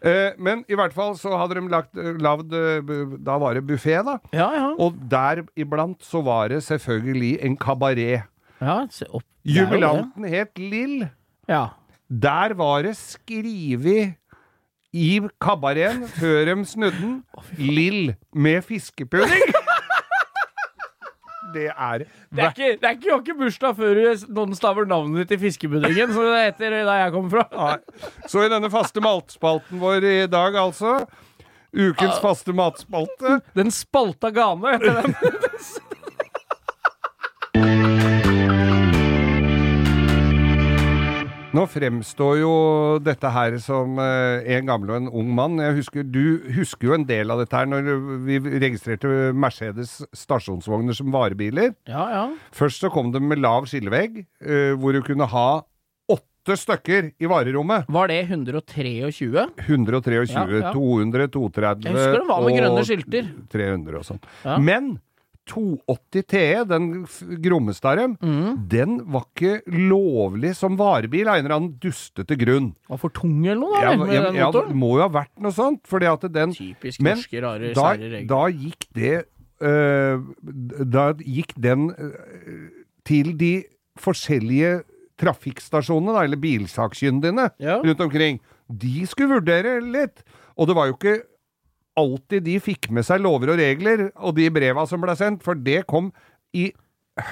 Eh, 0.00 0.32
men 0.40 0.62
i 0.64 0.76
hvert 0.78 0.94
fall 0.96 1.12
så 1.20 1.34
hadde 1.36 1.58
de 1.58 1.68
lagt, 1.68 1.96
eh, 1.96 3.16
Da 3.20 3.36
var 3.38 3.54
det 3.54 3.66
buffé, 3.68 3.98
da. 4.04 4.16
Ja, 4.32 4.48
ja. 4.56 4.68
Og 4.78 4.96
der 5.10 5.44
iblant 5.56 6.00
så 6.04 6.22
var 6.24 6.48
det 6.48 6.62
selvfølgelig 6.64 7.38
en 7.44 7.56
kabaret. 7.56 8.24
Ja 8.61 8.78
se 8.90 9.06
opp. 9.08 9.24
Der 9.44 9.50
er 9.50 9.56
jo. 9.56 9.66
Jubilanten 9.66 10.24
het 10.28 10.58
Lill. 10.58 11.08
Ja. 11.48 11.66
Der 12.11 12.54
var 12.58 12.82
det 12.82 12.96
skrevet 12.98 14.16
i 14.92 15.20
kabareten, 15.40 16.08
før 16.08 16.44
de 16.44 16.64
snudde 16.66 16.98
den, 17.00 17.24
'Lill 17.58 18.14
med 18.34 18.62
fiskepudding'. 18.66 19.52
Det 21.54 21.66
er 21.66 21.98
Det 21.98 22.38
er 22.38 22.48
ikke, 22.48 22.78
det 22.80 22.84
er 22.84 22.90
ikke, 22.90 23.11
har 23.11 23.18
ikke 23.20 23.38
bursdag 23.38 23.76
før 23.76 23.98
noen 24.28 24.54
staver 24.54 24.86
navnet 24.86 25.24
ditt 25.24 25.38
i 25.38 25.40
fiskebuddingen, 25.48 26.12
som 26.14 26.22
det 26.22 26.44
heter 26.44 26.76
der 26.76 27.00
jeg 27.04 27.12
kommer 27.12 27.30
fra. 27.30 27.46
Nei. 27.50 28.11
Så 28.30 28.44
i 28.44 28.50
denne 28.52 28.70
faste 28.70 29.02
matspalten 29.02 29.80
vår 29.82 30.06
i 30.06 30.26
dag, 30.30 30.54
altså 30.54 31.00
Ukens 31.70 32.18
faste 32.22 32.52
matspalte. 32.52 33.40
Den 33.54 33.70
spalta 33.70 34.30
gane 34.34 34.72
heter 34.74 35.02
den. 35.02 35.14
Nå 41.51 41.64
fremstår 41.66 42.36
jo 42.38 42.51
dette 43.03 43.26
her 43.34 43.57
som 43.59 43.96
eh, 43.98 44.44
en 44.55 44.68
gammel 44.68 44.92
og 44.92 44.98
en 45.01 45.09
ung 45.18 45.32
mann. 45.34 45.57
Jeg 45.59 45.80
husker, 45.80 46.05
du 46.07 46.44
husker 46.55 46.86
jo 46.86 46.94
en 46.94 47.07
del 47.09 47.32
av 47.34 47.40
dette 47.42 47.59
her 47.59 47.66
når 47.66 47.88
vi 48.28 48.36
registrerte 48.62 49.11
Mercedes 49.34 49.96
stasjonsvogner 50.14 50.94
som 50.94 51.11
varebiler. 51.11 51.72
Ja, 51.90 52.05
ja. 52.14 52.22
Først 52.55 52.84
så 52.84 52.92
kom 52.94 53.11
de 53.11 53.18
med 53.24 53.42
lav 53.42 53.66
skillevegg, 53.70 54.22
eh, 54.46 54.76
hvor 54.78 54.94
du 54.94 55.03
kunne 55.03 55.26
ha 55.32 55.48
åtte 56.14 56.55
stykker 56.57 57.11
i 57.18 57.26
varerommet. 57.34 57.90
Var 57.90 58.12
det 58.14 58.20
123? 58.30 58.94
123, 59.66 60.22
Ja, 60.30 60.46
ja. 60.55 60.70
200, 60.70 61.26
230 61.34 61.90
Jeg 61.90 61.98
husker 61.98 62.18
det 62.20 62.26
var 62.30 62.46
med 62.46 62.61
grønne 62.62 62.86
skilter. 62.86 63.34
300 63.51 63.98
og 63.98 64.07
sånn. 64.07 64.22
Men 64.62 64.92
280 65.47 66.22
TE, 66.28 66.64
den 66.68 67.07
grommeste 67.43 67.84
av 67.88 67.97
dem, 67.97 68.16
Mm. 68.22 68.68
den 68.68 68.99
var 69.11 69.24
ikke 69.34 69.62
lovlig 69.66 70.55
som 70.57 70.76
varebil 70.76 71.26
av 71.28 71.36
en 71.38 71.45
eller 71.45 71.57
annen 71.57 71.78
dustete 71.80 72.36
grunn. 72.38 72.74
Var 72.88 72.99
for 72.99 73.09
tung 73.11 73.45
eller 73.47 73.61
noe, 73.61 73.74
da? 73.80 73.91
Ja, 73.91 73.97
med 73.97 74.14
ja, 74.14 74.22
den 74.28 74.34
ja, 74.36 74.51
det 74.53 74.74
må 74.76 74.93
jo 74.99 75.03
ha 75.03 75.09
vært 75.09 75.32
noe 75.41 75.51
sånt, 75.53 75.82
fordi 75.86 76.07
at 76.12 76.20
den 76.32 76.53
Typisk 76.55 77.01
Men 77.01 77.16
norske 77.18 77.43
rare, 77.43 77.72
da, 77.74 77.80
sære 77.97 78.11
regler. 78.12 78.28
da 78.28 78.43
gikk 78.49 78.86
det 78.95 79.24
øh, 79.62 80.20
Da 80.91 81.12
gikk 81.18 81.55
den 81.61 81.91
øh, 81.99 82.70
til 83.05 83.36
de 83.36 83.64
forskjellige 83.99 84.82
trafikkstasjonene, 85.20 86.14
da, 86.14 86.22
eller 86.24 86.36
bilsakkyndigene 86.41 87.51
Ja. 87.61 87.80
rundt 87.82 88.01
omkring. 88.01 88.41
De 88.70 89.05
skulle 89.07 89.34
vurdere 89.41 89.80
litt. 89.82 90.22
Og 90.57 90.66
det 90.68 90.76
var 90.76 90.86
jo 90.86 90.95
ikke 90.97 91.22
alltid 91.99 92.45
de 92.47 92.59
fikk 92.62 92.91
med 92.95 93.07
seg 93.07 93.22
lover 93.24 93.55
og 93.55 93.59
regler, 93.61 94.09
og 94.18 94.36
de 94.38 94.51
breva 94.53 94.86
som 94.88 95.03
ble 95.03 95.16
sendt, 95.18 95.43
for 95.47 95.59
det 95.59 95.82
kom 95.91 96.12
i 96.57 96.70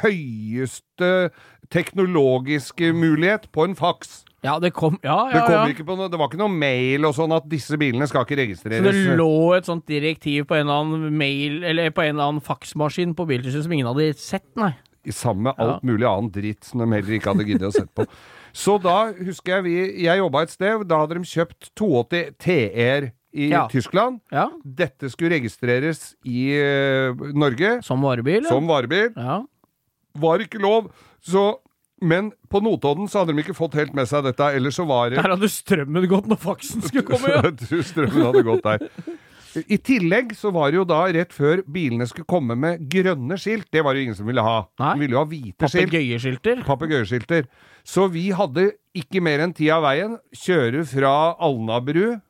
høyeste 0.02 1.30
teknologiske 1.72 2.90
mulighet 2.96 3.46
på 3.54 3.66
en 3.68 3.76
faks. 3.78 4.24
ja, 4.44 4.58
det 4.58 4.72
kom 4.76 4.98
Ja, 5.02 5.28
Det, 5.32 5.40
kom 5.46 5.52
ja. 5.52 5.66
ikke 5.68 5.84
på 5.84 5.96
noe, 5.96 6.08
det 6.08 6.18
var 6.18 6.28
ikke 6.28 6.40
noe 6.40 6.52
mail 6.52 7.04
og 7.08 7.14
sånn 7.16 7.32
at 7.34 7.46
disse 7.50 7.76
bilene 7.78 8.06
skal 8.08 8.26
ikke 8.26 8.56
Så 8.56 8.68
det 8.68 9.16
lå 9.18 9.54
et 9.56 9.66
sånt 9.66 9.86
direktiv 9.86 10.46
på 10.46 10.54
en 10.54 10.66
eller 10.66 10.84
annen 10.84 11.16
mail 11.18 11.64
Eller 11.64 11.90
på 11.90 12.02
en 12.02 12.14
eller 12.16 12.28
annen 12.28 12.44
faksmaskin 12.44 13.14
på 13.14 13.26
Biltilsynet 13.26 13.64
som 13.66 13.72
ingen 13.72 13.90
hadde 13.90 14.12
sett, 14.18 14.46
nei. 14.56 14.74
i 15.04 15.12
sammen 15.12 15.48
med 15.48 15.54
alt 15.58 15.82
mulig 15.82 16.06
annen 16.06 16.30
dritt 16.30 16.64
som 16.64 16.80
de 16.80 16.90
heller 16.92 17.16
ikke 17.18 17.32
hadde 17.32 17.46
giddet 17.48 17.68
å 17.68 17.72
sette 17.74 17.94
på. 17.94 18.06
Så 18.52 18.78
da 18.80 19.12
husker 19.12 19.58
jeg 19.58 19.64
vi 19.66 20.04
Jeg 20.04 20.18
jobba 20.18 20.42
et 20.42 20.50
sted, 20.50 20.84
da 20.88 21.02
hadde 21.02 21.18
de 21.18 21.24
kjøpt 21.28 21.70
82 21.76 22.22
TR 22.40 23.10
i 23.34 23.50
Ja. 23.52 23.66
Tyskland. 23.68 24.20
Ja, 24.32 24.48
Dette 24.64 25.10
skulle 25.12 25.36
registreres 25.36 26.14
i 26.24 26.50
uh, 26.56 27.14
Norge 27.36 27.82
Som 27.84 28.02
varebil, 28.02 28.46
som 28.48 28.66
varebil. 28.70 29.12
ja. 29.16 29.42
Var 30.18 30.38
ikke 30.46 30.58
lov. 30.58 30.88
Så 31.22 31.58
men 32.00 32.30
på 32.50 32.60
Notodden 32.62 33.08
så 33.10 33.20
hadde 33.24 33.34
de 33.34 33.42
ikke 33.42 33.54
fått 33.58 33.74
helt 33.74 33.92
med 33.94 34.06
seg 34.06 34.22
dette, 34.24 34.46
ellers 34.54 34.76
så 34.78 34.84
var 34.86 35.10
det 35.10 35.18
Der 35.18 35.32
hadde 35.34 35.48
strømmen 35.50 36.04
gått 36.10 36.28
når 36.30 36.38
faksen 36.38 36.82
skulle 36.82 37.02
komme, 37.10 37.28
ja. 37.30 37.42
Strømmen 37.82 38.22
hadde 38.28 38.42
gått 38.46 38.62
der. 38.62 38.84
I 39.66 39.78
tillegg 39.82 40.34
så 40.38 40.52
var 40.54 40.70
det 40.70 40.78
jo 40.78 40.84
da 40.86 41.00
rett 41.10 41.32
før 41.34 41.62
bilene 41.66 42.06
skulle 42.06 42.28
komme 42.30 42.54
med 42.54 42.84
grønne 42.92 43.34
skilt. 43.40 43.66
Det 43.74 43.82
var 43.82 43.94
det 43.96 44.02
jo 44.02 44.06
ingen 44.08 44.18
som 44.18 44.28
ville 44.30 44.44
ha. 44.44 44.60
Nei. 44.78 44.92
De 44.94 45.00
ville 45.02 45.16
jo 45.16 45.22
ha 45.22 45.26
hvite 45.30 45.70
skilt. 45.72 45.88
Papegøyeskilter. 45.90 46.60
Papegøyeskilter. 46.68 47.48
Så 47.88 48.06
vi 48.12 48.28
hadde 48.36 48.68
ikke 48.94 49.22
mer 49.24 49.42
enn 49.42 49.54
tid 49.56 49.72
av 49.74 49.82
veien. 49.88 50.14
Kjøre 50.36 50.84
fra 50.86 51.14
Alnabru 51.42 52.20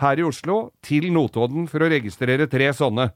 her 0.00 0.20
i 0.20 0.24
Oslo 0.26 0.72
til 0.84 1.10
Notodden 1.12 1.66
for 1.70 1.84
å 1.84 1.90
registrere 1.92 2.48
tre 2.50 2.70
sånne. 2.76 3.10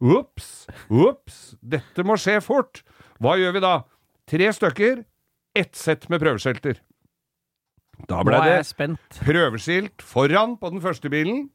Ops, 0.00 0.66
ops, 0.88 1.40
dette 1.60 2.04
må 2.06 2.16
skje 2.20 2.38
fort. 2.44 2.82
Hva 3.20 3.36
gjør 3.36 3.58
vi 3.58 3.64
da? 3.64 3.74
Tre 4.30 4.52
stykker, 4.56 5.02
ett 5.58 5.74
sett 5.76 6.06
med 6.08 6.22
prøveskilter. 6.22 6.78
Da 8.08 8.22
ble 8.24 8.38
det 8.46 8.60
prøveskilt 9.20 10.04
foran 10.06 10.54
på 10.60 10.70
den 10.72 10.80
første 10.80 11.10
bilen, 11.12 11.50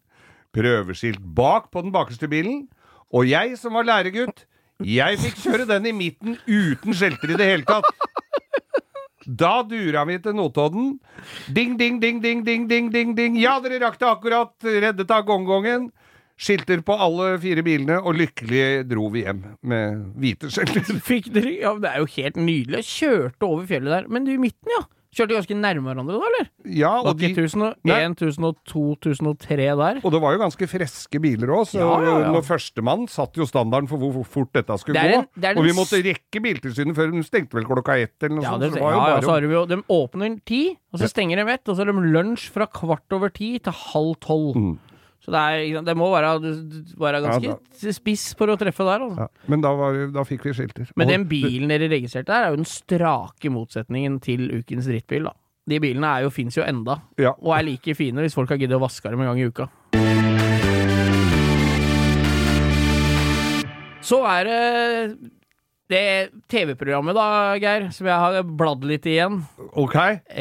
prøveskilt 0.53 1.23
bak 1.35 1.71
på 1.73 1.81
den 1.81 1.93
bakerste 1.95 2.29
bilen, 2.29 2.67
og 3.09 3.25
jeg 3.29 3.57
som 3.57 3.73
var 3.77 3.87
læregutt, 3.87 4.45
jeg 4.83 5.17
fikk 5.21 5.39
kjøre 5.39 5.65
den 5.69 5.87
i 5.87 5.95
midten 5.95 6.37
uten 6.45 6.93
skjelter 6.93 7.31
i 7.31 7.39
det 7.39 7.47
hele 7.47 7.65
tatt. 7.65 7.87
Da 9.25 9.59
dura 9.65 10.05
vi 10.05 10.17
til 10.21 10.35
Notodden. 10.37 10.95
Ding, 11.53 11.77
ding, 11.79 11.99
ding, 12.01 12.21
ding, 12.21 12.43
ding, 12.45 12.67
ding, 12.69 12.89
ding, 12.93 13.13
ding. 13.17 13.37
Ja, 13.41 13.57
dere 13.63 13.81
rakk 13.81 13.97
det 14.01 14.09
akkurat. 14.09 14.53
Reddet 14.61 15.11
av 15.11 15.25
gongongen. 15.27 15.89
Skilter 16.35 16.81
på 16.83 16.97
alle 16.99 17.37
fire 17.39 17.63
bilene, 17.63 17.95
og 18.03 18.17
lykkelig 18.19 18.83
dro 18.89 19.07
vi 19.13 19.21
hjem 19.23 19.39
med 19.71 20.01
hvite 20.19 20.49
skilter. 20.51 20.97
Fikk 21.09 21.31
dere 21.35 21.53
Ja, 21.61 21.71
det 21.79 21.93
er 21.93 22.03
jo 22.03 22.09
helt 22.17 22.39
nydelig. 22.41 22.83
Kjørte 22.89 23.47
over 23.47 23.69
fjellet 23.69 23.93
der. 23.95 24.09
Men 24.11 24.27
du 24.27 24.33
i 24.33 24.41
midten, 24.41 24.73
ja. 24.75 24.83
Kjørte 25.15 25.37
ganske 25.37 25.55
nærme 25.55 25.87
hverandre 25.87 26.17
da, 26.19 26.27
eller? 26.29 26.47
Ja, 26.75 26.89
og, 26.99 27.13
de, 27.19 27.29
ikke 27.29 27.45
1001, 27.47 28.17
1000 28.19 28.47
og 28.49 28.57
2003 28.67 29.57
der? 29.79 29.99
og 30.03 30.11
det 30.11 30.19
var 30.21 30.35
jo 30.35 30.41
ganske 30.41 30.67
friske 30.67 31.21
biler 31.23 31.53
òg, 31.55 31.69
så 31.71 31.79
Ja, 31.79 31.91
ja, 32.03 32.15
ja. 32.33 32.41
førstemann 32.43 33.07
satte 33.07 33.39
jo 33.39 33.47
standarden 33.47 33.87
for 33.87 33.97
hvor 34.01 34.25
fort 34.27 34.51
dette 34.57 34.75
skulle 34.81 34.99
Det 34.99 35.13
en, 35.15 35.23
gå. 35.23 35.41
det 35.41 35.53
og 35.57 35.63
vi 35.63 35.75
måtte 35.77 36.01
rekke 36.03 36.41
Biltilsynet 36.43 36.95
før 36.97 37.11
de 37.15 37.23
stengte 37.23 37.55
vel 37.55 37.65
klokka 37.69 37.95
ett 38.03 38.15
eller 38.27 38.35
noe 38.41 38.43
Ja, 38.43 38.51
sånt. 38.55 38.61
det, 38.65 38.69
så 38.71 38.75
det 38.75 38.81
ja, 38.81 38.85
var 38.85 38.91
jo 38.91 38.99
ja, 38.99 39.05
bare 39.15 39.23
så 39.23 39.31
har 39.37 39.47
vi 39.47 39.53
jo 39.55 39.65
De 39.71 39.77
åpner 39.95 40.35
ti, 40.45 40.61
og 40.91 40.99
så 40.99 41.07
stenger 41.11 41.39
de 41.43 41.51
ett, 41.55 41.63
og 41.69 41.75
så 41.75 41.85
har 41.85 41.91
de 41.91 42.11
lunsj 42.15 42.49
fra 42.51 42.67
kvart 42.67 43.15
over 43.15 43.29
ti 43.35 43.53
til 43.59 43.71
halv 43.71 44.15
tolv. 44.23 44.55
Mm. 44.55 44.75
Så 45.25 45.31
det, 45.33 45.39
er, 45.41 45.79
det 45.81 45.95
må 45.97 46.11
være, 46.13 46.35
være 47.01 47.21
ganske 47.25 47.93
spiss 47.97 48.27
for 48.37 48.53
å 48.53 48.57
treffe 48.61 48.85
der, 48.85 49.01
altså. 49.07 49.25
ja, 49.25 49.47
Men 49.49 49.63
da, 49.65 49.71
var, 49.73 49.97
da 50.13 50.21
fikk 50.27 50.45
vi 50.45 50.53
skilter. 50.53 50.91
Men 51.01 51.09
den 51.09 51.25
bilen 51.31 51.71
dere 51.73 51.89
registrerte 51.89 52.29
der, 52.29 52.45
er 52.45 52.53
jo 52.53 52.59
den 52.61 52.69
strake 52.69 53.49
motsetningen 53.49 54.19
til 54.21 54.45
ukens 54.59 54.85
drittbil, 54.91 55.25
da. 55.31 55.33
De 55.65 55.79
bilene 55.81 56.11
er 56.19 56.27
jo, 56.27 56.29
fins 56.29 56.59
jo 56.59 56.61
enda, 56.61 56.99
Ja. 57.17 57.31
og 57.41 57.55
er 57.57 57.65
like 57.65 57.95
fine 57.97 58.21
hvis 58.21 58.37
folk 58.37 58.53
har 58.53 58.61
giddet 58.61 58.77
å 58.77 58.83
vaske 58.85 59.09
dem 59.09 59.25
en 59.25 59.31
gang 59.33 59.41
i 59.41 59.49
uka. 59.49 59.65
Så 64.05 64.19
er 64.29 64.45
det 64.45 64.61
det 65.91 66.31
TV-programmet 66.49 67.13
da, 67.13 67.25
Geir, 67.61 67.87
som 67.93 68.07
jeg 68.09 68.17
har 68.17 68.39
bladd 68.57 68.85
litt 68.89 69.05
igjen. 69.09 69.37
Ok. 69.77 69.95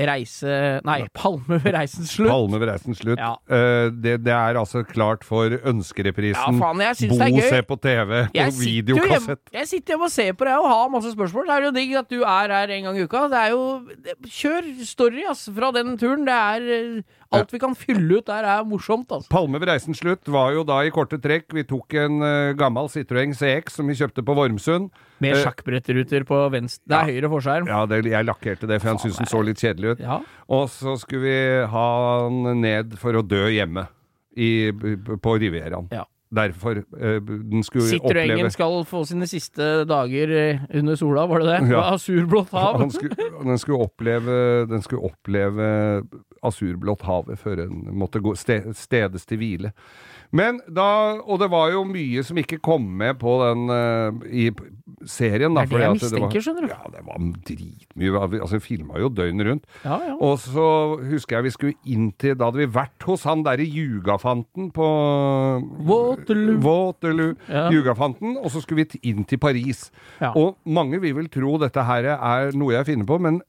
Reise 0.09 0.81
Nei, 0.87 1.03
Palme 1.17 1.59
ved 1.61 1.75
reisens 1.77 2.15
slutt. 2.17 2.31
Palme 2.33 2.61
ved 2.63 2.71
reisens 2.71 3.03
slutt. 3.03 3.21
Ja. 3.21 3.35
Uh, 3.51 3.91
det, 3.93 4.19
det 4.25 4.33
er 4.33 4.57
altså 4.61 4.85
klart 4.89 5.27
for 5.27 5.53
Ja, 5.53 5.61
ønskereprisen. 5.69 6.61
faen, 6.63 6.81
jeg 6.87 6.97
synes 7.03 7.13
Bo 7.13 7.19
det 7.21 7.27
er 7.27 7.37
gøy. 7.37 7.49
se 7.53 7.63
på 7.69 7.77
TV 7.85 8.15
på 8.15 8.39
Jeg 8.39 8.55
sitter, 8.57 9.11
Hjem, 9.11 9.43
jeg 9.59 9.69
sitter 9.69 9.95
hjemme 9.95 10.09
og 10.09 10.15
ser 10.15 10.33
på 10.39 10.49
det 10.49 10.55
og 10.61 10.69
har 10.71 10.89
masse 10.95 11.13
spørsmål. 11.13 11.51
Det 11.51 11.57
er 11.59 11.67
jo 11.69 11.75
digg 11.77 11.95
at 12.01 12.11
du 12.15 12.23
er 12.23 12.55
her 12.57 12.75
en 12.79 12.89
gang 12.89 12.99
i 12.99 13.05
uka. 13.05 13.27
Det 13.33 13.43
er 13.43 13.53
jo 13.53 13.65
det, 14.07 14.17
Kjør 14.25 14.71
story, 14.89 15.27
ass, 15.29 15.45
fra 15.53 15.71
den 15.77 15.99
turen. 16.01 16.25
Det 16.25 16.39
er 16.39 16.71
eh, 16.79 17.21
Alt 17.35 17.51
vi 17.51 17.59
kan 17.59 17.75
fylle 17.75 18.21
ut 18.21 18.29
der, 18.29 18.47
er 18.47 18.67
morsomt, 18.69 19.11
altså. 19.11 19.29
Palme 19.33 19.59
ved 19.59 19.69
reisens 19.73 19.99
slutt 19.99 20.29
var 20.31 20.53
jo 20.55 20.63
da 20.67 20.81
i 20.87 20.93
korte 20.95 21.19
trekk 21.19 21.51
Vi 21.57 21.65
tok 21.67 21.97
en 21.99 22.23
uh, 22.23 22.53
gammel 22.59 22.87
Citroën 22.93 23.35
CX 23.35 23.81
som 23.81 23.91
vi 23.91 23.97
kjøpte 23.99 24.23
på 24.23 24.37
Vormsund. 24.39 24.93
Med 25.25 25.39
Eh, 25.39 25.43
sjakkbrettruter 25.45 26.25
på 26.29 26.41
venstre 26.55 26.89
Det 26.91 27.01
er 27.01 27.13
høyre 27.13 27.33
forskjerm. 27.33 27.69
Ja, 27.71 27.83
det, 27.91 28.01
jeg 28.13 28.29
lakkerte 28.29 28.71
det, 28.71 28.81
for 28.83 28.95
han 28.95 29.03
syntes 29.03 29.21
den 29.23 29.31
så 29.33 29.43
litt 29.47 29.63
kjedelig 29.63 29.95
ut. 29.97 30.05
Ja. 30.05 30.21
Og 30.55 30.67
så 30.73 30.97
skulle 31.01 31.25
vi 31.27 31.39
ha 31.75 31.87
han 32.25 32.61
ned 32.63 32.99
for 33.01 33.17
å 33.17 33.25
dø 33.27 33.47
hjemme 33.53 33.89
i, 34.37 34.71
på 34.73 35.39
Rivieraen. 35.41 35.89
Ja. 35.95 36.05
Derfor 36.35 36.81
eh, 36.81 37.21
den 37.23 37.63
skulle 37.63 37.87
Sitter 37.87 38.19
oppleve 38.19 38.51
skal 38.51 38.81
få 38.89 39.05
sine 39.07 39.27
siste 39.31 39.85
dager 39.87 40.33
eh, 40.35 40.65
under 40.75 40.99
sola, 40.99 41.27
var 41.31 41.45
det 41.45 41.53
det? 41.53 41.59
Ja. 41.75 41.85
Asurblått 41.95 42.51
hav. 42.57 42.81
Skulle, 42.95 43.29
den 43.45 43.61
skulle 43.63 43.87
oppleve 43.87 44.39
Den 44.71 44.83
skulle 44.83 45.13
oppleve 45.13 45.69
asurblått 46.45 47.05
havet 47.07 47.41
før 47.41 47.63
den 47.63 47.87
måtte 47.97 48.21
gå 48.25 48.35
stedes 48.37 49.29
til 49.29 49.41
hvile. 49.41 49.71
Men 50.33 50.61
da 50.73 50.87
Og 51.27 51.39
det 51.41 51.51
var 51.51 51.71
jo 51.73 51.85
mye 51.85 52.23
som 52.25 52.37
ikke 52.41 52.59
kom 52.63 52.83
med 52.99 53.19
på 53.21 53.37
den 53.45 53.69
uh, 53.71 54.25
i 54.31 54.51
serien. 55.07 55.53
Da, 55.55 55.65
Det 55.67 55.73
er 55.75 55.79
det 55.79 55.85
jeg 55.85 55.91
at 55.91 56.01
det 56.01 56.21
var- 56.21 56.31
mistenker, 56.31 56.41
skjønner 56.41 56.61
du. 56.65 56.69
Ja, 56.69 56.91
det 56.91 57.03
var 57.05 57.19
dritmye. 57.49 58.41
Altså, 58.41 58.61
filma 58.61 58.99
jo 58.99 59.09
døgnet 59.09 59.47
rundt. 59.47 59.65
Ja, 59.85 59.99
ja. 60.09 60.15
Og 60.21 60.39
så 60.41 60.67
husker 61.11 61.37
jeg 61.37 61.45
vi 61.45 61.51
skulle 61.51 61.75
inn 61.87 62.13
til 62.19 62.35
Da 62.35 62.47
hadde 62.49 62.63
vi 62.63 62.67
vært 62.67 63.03
hos 63.07 63.25
han 63.25 63.43
derre 63.45 63.67
Jugafanten 63.69 64.71
på 64.73 64.89
Waterloo. 65.87 66.59
Waterloo. 66.65 67.35
Ja. 67.49 67.69
Jugafanten. 67.71 68.37
Og 68.41 68.51
så 68.51 68.63
skulle 68.65 68.85
vi 68.85 69.01
inn 69.11 69.25
til 69.29 69.39
Paris. 69.39 69.91
Ja. 70.21 70.33
Og 70.37 70.57
mange 70.65 71.01
vil 71.03 71.15
vel 71.19 71.29
tro 71.29 71.57
dette 71.59 71.85
her 71.85 72.05
er 72.17 72.53
noe 72.57 72.73
jeg 72.77 72.87
finner 72.87 73.07
på, 73.09 73.19
men 73.21 73.41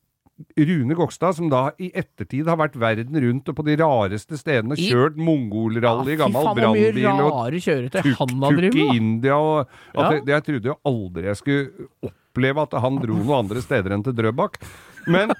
Rune 0.60 0.96
Gokstad, 0.96 1.36
som 1.38 1.48
da 1.50 1.70
i 1.80 1.92
ettertid 1.96 2.48
har 2.52 2.58
vært 2.60 2.74
verden 2.76 3.16
rundt 3.24 3.48
og 3.48 3.56
på 3.56 3.64
de 3.64 3.76
rareste 3.80 4.36
stedene 4.38 4.76
I- 4.78 4.90
kjørt 4.90 5.16
mongolrally, 5.16 6.18
ja, 6.18 6.26
gammel 6.26 6.44
brannbil 6.60 6.98
og 7.24 7.32
tuk-tuk 8.04 8.76
i. 8.76 8.98
India 8.98 9.38
og 9.38 9.68
Ja. 9.96 10.10
jeg, 10.12 10.26
jeg 10.28 10.44
trodde 10.44 10.66
jo 10.74 10.78
aldri 10.86 11.24
jeg 11.24 11.36
skulle 11.38 11.88
oppleve 12.04 12.62
at 12.68 12.74
han 12.82 12.98
dro 13.00 13.14
noen 13.16 13.46
andre 13.46 13.62
steder 13.64 13.92
enn 13.96 14.04
til 14.04 14.14
Drøbak. 14.14 14.60
Men 15.08 15.32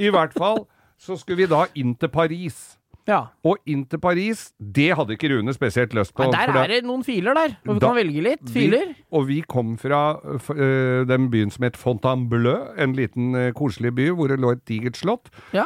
i 0.00 0.08
hvert 0.08 0.32
fall 0.32 0.66
så 0.98 1.18
skulle 1.18 1.44
vi 1.44 1.46
da 1.46 1.66
inn 1.76 1.94
til 1.94 2.08
Paris. 2.08 2.77
Ja. 3.08 3.22
Og 3.48 3.56
inn 3.66 3.86
til 3.88 4.00
Paris, 4.04 4.50
det 4.60 4.90
hadde 4.98 5.16
ikke 5.16 5.30
Rune 5.32 5.54
spesielt 5.56 5.94
lyst 5.96 6.12
på. 6.14 6.26
Nei, 6.28 6.44
der 6.50 6.60
er 6.60 6.72
det 6.74 6.82
noen 6.84 7.02
filer 7.06 7.34
der, 7.38 7.56
og 7.64 7.74
vi 7.74 7.80
Da- 7.80 7.86
kan 7.88 7.96
velge 7.96 8.22
litt. 8.26 8.44
Filer. 8.52 8.92
Vi, 8.92 9.04
og 9.16 9.26
vi 9.30 9.40
kom 9.48 9.76
fra 9.80 10.02
uh, 10.20 11.04
den 11.08 11.30
byen 11.32 11.50
som 11.50 11.64
het 11.64 11.76
Fontainebleau, 11.80 12.68
en 12.76 12.92
liten 12.98 13.34
uh, 13.34 13.50
koselig 13.56 13.94
by 13.96 14.10
hvor 14.12 14.28
det 14.28 14.38
lå 14.44 14.52
et 14.52 14.64
digert 14.68 15.00
slott. 15.00 15.32
Ja. 15.56 15.64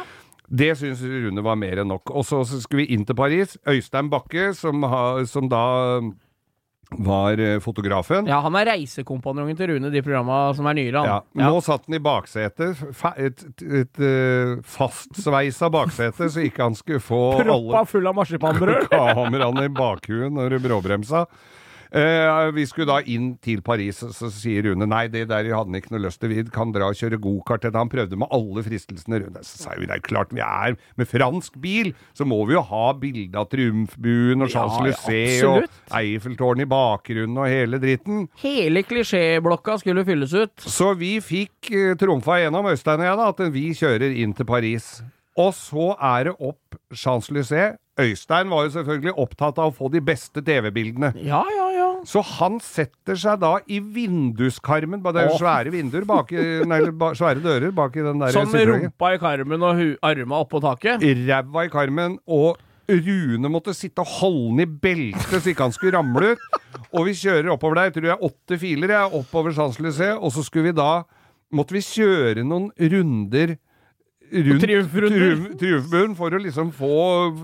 Det 0.53 0.73
syns 0.77 1.01
Rune 1.03 1.43
var 1.43 1.55
mer 1.59 1.81
enn 1.81 1.87
nok. 1.91 2.11
Og 2.13 2.25
så, 2.27 2.43
skulle 2.45 2.85
vi 2.85 2.93
inn 2.93 3.05
til 3.05 3.15
Paris. 3.15 3.57
Øystein 3.67 4.09
Bakke, 4.11 4.53
som, 4.53 4.83
ha, 4.83 5.23
som 5.25 5.47
da 5.49 5.99
var 6.91 7.39
uh, 7.39 7.59
fotografen. 7.63 8.27
ja, 8.29 8.37
han 8.43 8.55
er 8.59 8.67
reisekompanjongen 8.73 9.57
til 9.57 9.71
Rune, 9.73 9.89
de 9.93 10.01
programma 10.05 10.41
som 10.53 10.67
er 10.69 10.77
nyere, 10.77 11.01
Ja, 11.07 11.15
han. 11.23 11.41
Ja. 11.41 11.47
Nå 11.49 11.61
satt 11.65 11.87
han 11.87 11.95
i 11.97 12.01
baksetet, 12.03 12.83
et, 13.17 13.45
et, 13.47 13.63
et 13.81 14.03
uh, 14.03 14.59
fastsveisa 14.67 15.71
baksete, 15.73 16.29
så 16.29 16.43
ikke 16.45 16.67
han 16.67 16.75
skulle 16.77 17.01
få 17.01 17.21
Proppa 17.39 17.55
alle 17.55 17.85
full 17.89 18.07
av 18.11 18.19
marsipanbrød. 18.19 18.87
kameraene 18.93 19.65
i 19.65 19.73
bakhuet 19.73 20.33
når 20.35 20.57
du 20.57 20.69
Eh, 21.93 22.51
vi 22.55 22.63
skulle 22.65 22.89
da 22.89 23.03
inn 23.05 23.35
til 23.43 23.61
Paris, 23.61 23.99
så, 24.01 24.09
så 24.15 24.31
sier 24.33 24.65
Rune 24.65 24.87
nei, 24.89 25.03
det 25.13 25.27
der 25.29 25.45
hadde 25.45 25.69
han 25.69 25.77
ikke 25.77 25.93
noe 25.93 26.01
lyst 26.07 26.23
til. 26.23 26.31
Vi 26.33 26.45
kan 26.53 26.73
dra 26.73 26.87
og 26.89 26.97
kjøre 26.97 27.19
gokart. 27.21 27.67
Han 27.75 27.91
prøvde 27.91 28.17
med 28.17 28.31
alle 28.33 28.63
fristelsene. 28.65 29.21
Rune. 29.23 29.43
Så 29.45 29.61
sa 29.61 29.75
vi 29.77 29.85
det 29.89 29.99
er 29.99 30.05
klart 30.05 30.33
vi 30.33 30.41
er 30.41 30.73
med 30.97 31.09
fransk 31.09 31.59
bil, 31.61 31.91
så 32.17 32.25
må 32.25 32.39
vi 32.49 32.55
jo 32.55 32.63
ha 32.65 32.85
bilde 32.97 33.37
av 33.37 33.45
Triumfbuen 33.51 34.41
og 34.41 34.49
Ja, 34.49 34.55
Champs-Élysées 34.55 35.43
og 35.45 35.59
absolutt. 35.61 35.81
Eiffeltårnet 35.99 36.65
i 36.65 36.71
bakgrunnen 36.71 37.37
og 37.43 37.51
hele 37.51 37.79
dritten. 37.83 38.25
Hele 38.41 38.81
klisjéblokka 38.87 39.77
skulle 39.83 40.05
fylles 40.07 40.33
ut. 40.33 40.65
Så 40.65 40.93
vi 40.97 41.17
fikk 41.23 41.69
uh, 41.75 41.93
trumfa 41.99 42.39
gjennom 42.41 42.71
Øystein 42.73 43.03
og 43.03 43.09
jeg, 43.09 43.19
da, 43.21 43.29
at 43.35 43.53
vi 43.53 43.67
kjører 43.77 44.17
inn 44.23 44.33
til 44.33 44.49
Paris. 44.49 44.95
Og 45.37 45.53
så 45.57 45.93
er 45.97 46.29
det 46.29 46.35
opp 46.41 46.77
Champs-Élysées. 46.93 47.77
Øystein 47.99 48.49
var 48.49 48.65
jo 48.65 48.71
selvfølgelig 48.73 49.13
opptatt 49.21 49.59
av 49.61 49.69
å 49.69 49.75
få 49.75 49.89
de 49.93 50.01
beste 50.01 50.41
TV-bildene. 50.41 51.11
Ja, 51.21 51.43
ja, 51.53 51.67
ja. 51.77 51.89
Så 52.09 52.23
han 52.25 52.57
setter 52.63 53.15
seg 53.19 53.39
da 53.39 53.53
i 53.71 53.77
vinduskarmen 53.79 55.03
Det 55.05 55.21
er 55.21 55.29
jo 55.29 55.37
svære 55.39 55.71
vinduer 55.71 56.03
bak 56.09 56.33
i, 56.35 56.41
nei, 56.67 56.81
svære 57.15 57.43
dører 57.43 57.71
bak 57.75 57.95
i 57.95 58.03
den 58.03 58.19
der 58.19 58.33
Sånn 58.35 58.51
med 58.51 58.67
rumpa 58.67 59.13
i 59.15 59.21
karmen 59.21 59.63
og 59.63 59.83
arma 60.03 60.41
oppå 60.43 60.59
taket. 60.63 61.05
Ræva 61.23 61.67
i 61.67 61.71
karmen, 61.71 62.17
og 62.27 62.59
Rune 62.89 63.47
måtte 63.47 63.71
sitte 63.77 64.03
og 64.03 64.09
holde 64.19 64.49
den 64.57 64.65
i 64.65 64.79
beltet 64.83 65.37
så 65.37 65.53
ikke 65.53 65.69
han 65.69 65.75
skulle 65.75 65.95
ramle 65.95 66.33
ut. 66.33 66.47
Og 66.91 67.07
vi 67.07 67.13
kjører 67.15 67.53
oppover 67.53 67.79
der, 67.79 67.87
jeg 67.87 67.95
tror 67.95 68.09
jeg 68.09 68.27
åtte 68.27 68.57
filer, 68.59 68.91
jeg, 68.97 69.11
oppover 69.21 69.55
Champs-Élysées, 69.55 70.17
og 70.19 70.33
så 70.35 70.43
skulle 70.45 70.71
vi 70.71 70.79
da 70.81 71.03
Måtte 71.53 71.75
vi 71.75 71.83
kjøre 71.85 72.41
noen 72.41 72.71
runder 72.73 73.51
rundt 74.33 74.63
triumfburen 74.63 75.43
triumf- 75.59 76.17
for 76.17 76.35
å 76.35 76.41
liksom 76.41 76.71
få 76.75 76.93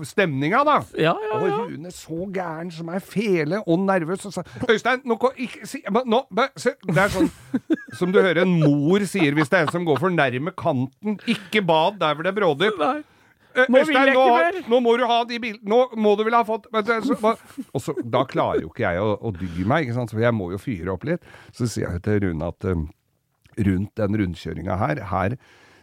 stemninga, 0.06 0.62
da. 0.66 0.78
Ja, 0.98 1.14
ja, 1.14 1.36
Og 1.38 1.46
ja. 1.48 1.60
Rune 1.70 1.92
så 1.94 2.18
gæren 2.34 2.72
som 2.74 2.90
ei 2.92 3.00
fele 3.04 3.62
og 3.66 3.84
nervøs 3.84 4.26
og 4.26 4.34
sa 4.34 4.44
Øystein, 4.68 5.04
nå, 5.08 5.18
ikke, 5.36 5.68
si, 5.68 5.82
nå, 5.86 6.24
se. 6.56 6.74
Det 6.88 6.98
er 7.04 7.14
sånn 7.14 7.30
som 8.00 8.12
du 8.12 8.20
hører 8.20 8.42
en 8.44 8.58
mor 8.62 9.06
sier 9.08 9.36
hvis 9.36 9.50
det 9.52 9.60
er 9.62 9.68
en 9.68 9.74
som 9.78 9.86
går 9.88 10.02
for 10.02 10.14
nærme 10.14 10.54
kanten. 10.56 11.20
Ikke 11.30 11.62
bad 11.66 12.00
der 12.02 12.14
hvor 12.14 12.26
det 12.26 12.34
er 12.34 12.38
brådyp. 12.40 12.84
Nå 13.70 13.80
jeg 13.82 14.14
nå, 14.14 14.24
nå 14.70 14.78
må 14.78 14.92
du 14.94 15.02
ha 15.10 15.16
de 15.26 15.40
bildene 15.42 15.66
Nå 15.66 15.98
må 15.98 16.12
du 16.14 16.22
vel 16.22 16.36
ha 16.38 16.44
fått 16.46 16.68
Og 16.70 17.80
så, 17.82 17.96
Da 17.98 18.22
klarer 18.30 18.62
jo 18.62 18.70
ikke 18.70 18.84
jeg 18.84 19.02
å, 19.02 19.16
å 19.18 19.32
dy 19.34 19.64
meg, 19.66 19.88
ikke 19.88 19.96
sant? 19.96 20.14
for 20.14 20.22
jeg 20.22 20.36
må 20.36 20.52
jo 20.52 20.60
fyre 20.62 20.94
opp 20.94 21.06
litt. 21.08 21.24
Så 21.56 21.66
sier 21.66 21.90
jeg 21.90 22.04
til 22.06 22.20
Rune 22.28 22.50
at 22.52 22.68
um, 22.70 22.86
rundt 23.58 23.92
den 23.98 24.18
rundkjøringa 24.20 24.76
her, 24.78 25.02
her 25.10 25.34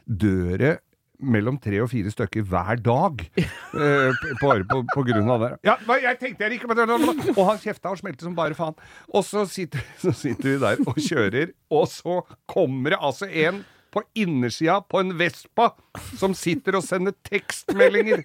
dør 0.07 0.55
det 0.61 0.73
mellom 1.17 1.57
tre 1.61 1.79
og 1.81 1.89
fire 1.91 2.11
stykker 2.13 2.45
hver 2.47 2.81
dag. 2.83 3.23
eh, 3.37 4.27
bare 4.41 4.65
på, 4.69 4.81
på 4.93 5.05
grunn 5.07 5.31
av 5.33 5.43
det. 5.43 5.51
Ja, 5.67 5.77
jeg 6.01 6.19
tenkte 6.21 6.45
jeg 6.45 6.59
ikke 6.59 6.69
på 6.71 6.77
det! 6.77 6.87
Og 7.33 7.41
han 7.47 7.61
kjefta 7.61 7.93
og 7.93 8.01
smelte 8.01 8.27
som 8.27 8.35
bare 8.37 8.57
faen. 8.57 8.77
Og 9.13 9.25
så 9.25 9.47
sitter, 9.49 9.81
så 10.03 10.13
sitter 10.15 10.53
vi 10.53 10.59
der 10.63 10.83
og 10.85 11.01
kjører, 11.01 11.55
og 11.73 11.87
så 11.91 12.21
kommer 12.49 12.95
det 12.95 13.01
altså 13.01 13.29
en 13.29 13.63
på 13.93 14.03
innersida 14.19 14.81
på 14.83 14.99
en 14.99 15.15
Vespa 15.17 15.71
som 16.19 16.35
sitter 16.37 16.75
og 16.77 16.83
sender 16.85 17.15
tekstmeldinger. 17.25 18.21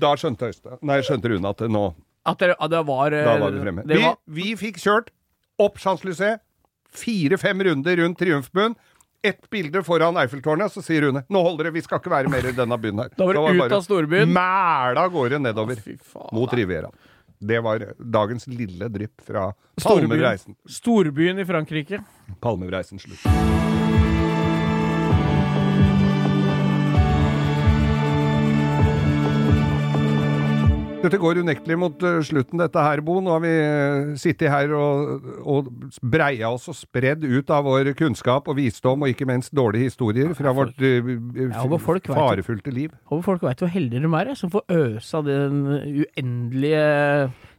Da 0.00 0.12
skjønte 0.18 0.50
Øystein 0.50 0.80
Nei, 0.84 0.98
skjønte 1.06 1.30
Rune 1.32 1.50
at 1.54 1.62
det 1.62 1.70
nå 1.72 1.84
At 2.28 2.42
det, 2.42 2.50
at 2.52 2.72
det 2.72 2.82
var 2.84 3.14
eh, 3.16 3.24
Da 3.24 3.38
var 3.40 3.54
vi 3.54 3.62
fremme. 3.62 3.84
Det 3.86 3.96
Vi, 3.96 4.02
var, 4.04 4.18
vi 4.28 4.48
fikk 4.60 4.80
kjørt 4.82 5.08
opp 5.60 5.78
Champs-Élysées, 5.80 6.40
fire-fem 6.90 7.60
runder 7.66 8.00
rundt 8.00 8.18
Triumfbuen. 8.20 8.76
Ett 9.22 9.50
bilde 9.52 9.82
foran 9.84 10.16
Eiffeltårnet, 10.16 10.72
så 10.72 10.80
sier 10.84 11.02
Rune 11.04 11.20
nå 11.28 11.42
holder 11.44 11.68
det, 11.68 11.74
vi 11.76 11.82
skal 11.84 12.00
ikke 12.00 12.12
være 12.12 12.30
mer 12.32 12.46
i 12.48 12.54
denne 12.56 12.78
byen 12.80 13.02
her. 13.04 13.10
Da 13.18 13.26
var 13.28 13.36
det 13.36 13.42
ut 13.44 13.60
bare 13.66 13.80
av 13.80 13.84
storbyen. 13.84 14.32
Mæla 14.32 15.06
gårde 15.12 15.40
nedover 15.44 15.82
faen. 15.84 16.30
mot 16.32 16.54
Riviera. 16.56 16.88
Det 17.40 17.60
var 17.64 17.84
dagens 17.96 18.46
lille 18.52 18.88
drypp 18.92 19.22
fra 19.24 19.46
Storbyen. 19.80 20.56
Storbyen 20.68 21.38
i 21.40 21.46
Frankrike. 21.48 22.02
Palmevreisen 22.40 23.00
slutt. 23.00 23.69
Dette 31.00 31.16
går 31.16 31.38
unektelig 31.40 31.76
mot 31.80 32.02
eh, 32.04 32.18
slutten, 32.28 32.60
dette 32.60 32.82
her, 32.84 33.00
Bo. 33.00 33.14
Nå 33.24 33.32
har 33.32 33.40
vi 33.40 33.50
eh, 33.56 34.10
sittet 34.20 34.50
her 34.52 34.68
og, 34.76 35.30
og 35.48 35.70
breia 36.12 36.50
oss 36.52 36.66
og 36.68 36.76
spredd 36.76 37.24
ut 37.24 37.48
av 37.56 37.64
vår 37.64 37.88
kunnskap 37.96 38.50
og 38.52 38.58
visdom, 38.58 39.06
og 39.06 39.08
ikke 39.14 39.24
minst 39.30 39.54
dårlige 39.56 39.88
historier 39.88 40.34
fra 40.36 40.52
vårt 40.56 40.76
eh, 40.84 41.00
folk 41.80 42.04
vet 42.04 42.10
jo- 42.12 42.18
farefullte 42.18 42.74
liv. 42.76 42.92
Håper 43.08 43.24
folk 43.30 43.46
veit 43.48 43.64
hvor 43.64 43.72
heldige 43.72 44.04
de 44.04 44.12
er, 44.20 44.34
som 44.36 44.52
får 44.52 44.66
øse 44.76 45.16
av 45.22 45.24
den 45.30 45.62
uendelige 46.04 46.84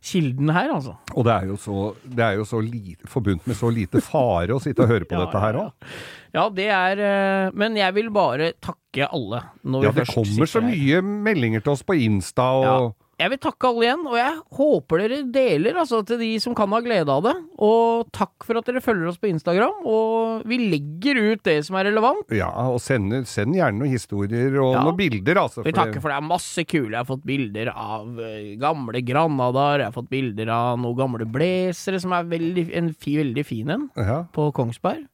kilden 0.05 0.53
her, 0.53 0.69
altså. 0.77 0.95
Og 1.17 1.25
det 1.25 1.33
er 1.39 1.49
jo 1.49 1.57
så, 1.65 1.79
det 2.05 2.27
er 2.27 2.37
jo 2.37 2.45
så 2.53 2.61
lite, 2.61 3.09
forbundet 3.09 3.49
med 3.49 3.57
så 3.57 3.73
lite 3.73 4.05
fare 4.05 4.53
å 4.53 4.61
sitte 4.61 4.85
og 4.85 4.93
høre 4.93 5.09
på 5.09 5.17
Ja, 5.17 5.25
dette 5.25 5.41
her 5.47 5.57
ja, 5.57 5.65
òg. 5.65 5.99
Ja, 6.37 6.45
det 6.61 6.69
er 6.77 7.01
eh, 7.09 7.49
Men 7.57 7.73
jeg 7.75 7.97
vil 7.97 8.13
bare 8.15 8.53
takke 8.63 9.09
alle. 9.09 9.41
Når 9.65 9.89
Ja, 9.89 9.97
det 9.97 10.05
kommer 10.13 10.47
så 10.49 10.61
mye 10.63 11.01
meldinger 11.01 11.65
til 11.65 11.73
oss 11.73 11.81
på 11.89 11.97
Insta 12.05 12.51
og 12.61 12.67
Ja. 12.69 12.81
Jeg 13.22 13.30
vil 13.30 13.38
takke 13.43 13.69
alle 13.69 13.86
igjen, 13.86 14.03
og 14.09 14.15
jeg 14.17 14.38
håper 14.57 15.01
dere 15.03 15.17
deler, 15.36 15.76
altså 15.78 15.99
til 16.09 16.17
de 16.17 16.30
som 16.41 16.55
kan 16.57 16.72
ha 16.74 16.80
glede 16.82 17.13
av 17.13 17.22
det. 17.28 17.34
Og 17.61 18.07
takk 18.17 18.47
for 18.47 18.57
at 18.57 18.65
dere 18.65 18.82
følger 18.82 19.11
oss 19.11 19.19
på 19.22 19.30
Instagram, 19.30 19.84
og 19.86 20.41
vi 20.49 20.57
legger 20.72 21.19
ut 21.36 21.43
det 21.45 21.59
som 21.67 21.78
er 21.78 21.86
relevant. 21.91 22.34
Ja, 22.34 22.49
og 22.72 22.80
send, 22.82 23.13
send 23.30 23.53
gjerne 23.59 23.78
noen 23.84 23.93
historier 23.93 24.57
og 24.57 24.74
Ja. 24.74 24.82
noen 24.88 24.97
bilder, 24.97 25.38
altså. 25.43 25.61
Vi 25.63 25.72
takker 25.72 25.93
det- 25.99 26.01
for 26.01 26.09
det 26.09 26.17
er 26.17 26.28
masse 26.28 26.65
kule. 26.65 26.89
Jeg 26.91 26.97
har 27.05 27.05
fått 27.05 27.26
bilder 27.26 27.69
av 27.76 28.19
eh, 28.19 28.55
gamle 28.57 29.01
Granadaer, 29.05 29.78
jeg 29.86 29.93
har 29.93 30.01
fått 30.01 30.09
bilder 30.09 30.49
av 30.49 30.80
noen 30.80 30.97
gamle 30.97 31.26
blazere 31.30 32.01
som 32.01 32.13
er 32.13 32.24
veldig, 32.24 32.72
en 32.76 32.93
fi, 32.93 33.17
veldig 33.22 33.45
fin 33.45 33.69
en, 33.69 33.89
Ja. 33.95 34.24
på 34.34 34.51
Kongsberg. 34.51 35.05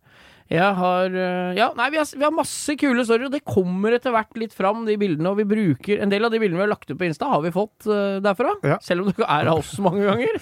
Jeg 0.48 0.76
har 0.80 1.12
eh, 1.12 1.58
Ja, 1.58 1.72
nei, 1.76 1.89
vi 1.91 2.00
har, 2.00 2.08
vi 2.08 2.24
har 2.24 2.34
masse 2.36 2.76
kule 2.80 3.04
storyer, 3.04 3.28
og 3.28 3.36
det 3.36 3.43
kommer 3.48 3.98
etter 3.98 4.14
hvert 4.16 4.39
litt 4.39 4.56
fram, 4.56 4.86
de 4.88 4.95
bildene. 5.00 5.34
Og 5.34 5.41
vi 5.41 5.48
bruker 5.50 6.04
En 6.04 6.14
del 6.14 6.28
av 6.28 6.34
de 6.34 6.39
bildene 6.39 6.62
vi 6.62 6.66
har 6.66 6.72
lagt 6.72 6.89
ut 6.89 6.98
på 7.00 7.08
Insta, 7.08 7.30
har 7.32 7.43
vi 7.43 7.54
fått 7.56 7.88
uh, 7.89 8.20
derfra. 8.24 8.56
Ja. 8.64 8.78
Selv 8.84 9.04
om 9.04 9.10
det 9.10 9.18
ikke 9.18 9.28
er 9.28 9.52
av 9.52 9.64
oss 9.64 9.74
mange 9.84 10.06
ganger. 10.08 10.39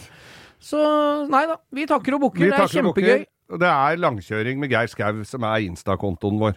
Så 0.61 0.81
nei 1.29 1.45
da. 1.49 1.57
Vi 1.73 1.87
takker 1.89 2.17
og 2.17 2.27
bukker. 2.27 2.45
Det 2.49 2.59
er 2.59 2.71
kjempegøy. 2.77 3.25
Det 3.61 3.69
er 3.69 3.99
langkjøring 4.01 4.61
med 4.61 4.71
Geir 4.73 4.89
Skau 4.89 5.21
som 5.27 5.45
er 5.45 5.65
Insta-kontoen 5.67 6.39
vår. 6.41 6.55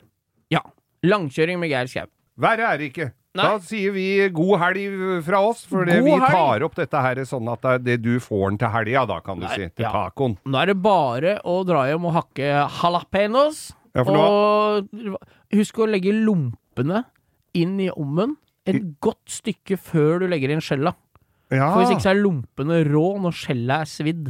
Ja. 0.53 0.63
Langkjøring 1.05 1.61
med 1.61 1.73
Geir 1.73 1.91
Skau. 1.91 2.09
Verre 2.41 2.71
er 2.73 2.81
det 2.81 2.93
ikke. 2.93 3.11
Nei. 3.37 3.45
Da 3.45 3.59
sier 3.61 3.93
vi 3.93 4.07
god 4.35 4.55
helg 4.63 4.95
fra 5.27 5.43
oss, 5.45 5.61
for 5.69 5.85
God 5.85 6.07
vi 6.07 6.15
helg. 6.15 6.33
tar 6.33 6.65
opp 6.65 6.79
dette 6.79 7.03
her 7.05 7.21
sånn 7.29 7.51
at 7.53 7.67
det 7.67 7.75
det 7.85 7.97
du 8.07 8.17
får 8.25 8.45
den 8.49 8.61
til 8.63 8.73
helga, 8.73 9.05
da, 9.11 9.19
kan 9.25 9.39
du 9.39 9.47
Nei, 9.47 9.55
si. 9.55 9.69
Til 9.77 9.85
ja. 9.85 9.93
tacoen. 9.95 10.39
Nå 10.49 10.63
er 10.63 10.73
det 10.73 10.79
bare 10.83 11.37
å 11.45 11.61
dra 11.69 11.85
hjem 11.91 12.09
og 12.09 12.17
hakke 12.17 12.49
jalapeños. 12.81 13.69
Ja, 13.97 14.05
og 14.05 14.89
husk 15.55 15.79
å 15.81 15.89
legge 15.89 16.13
lompene 16.15 17.05
inn 17.57 17.79
i 17.83 17.89
ommen 17.91 18.37
et 18.69 18.83
godt 19.03 19.33
stykke 19.33 19.79
før 19.81 20.23
du 20.23 20.29
legger 20.31 20.53
inn 20.53 20.65
skjella. 20.65 20.95
Ja. 21.49 21.71
For 21.73 21.83
hvis 21.83 21.95
ikke 21.95 22.05
så 22.05 22.13
er 22.13 22.21
lompene 22.21 22.83
rå 22.89 23.07
når 23.23 23.37
skjellet 23.39 23.85
er 23.85 23.89
svidd. 23.89 24.29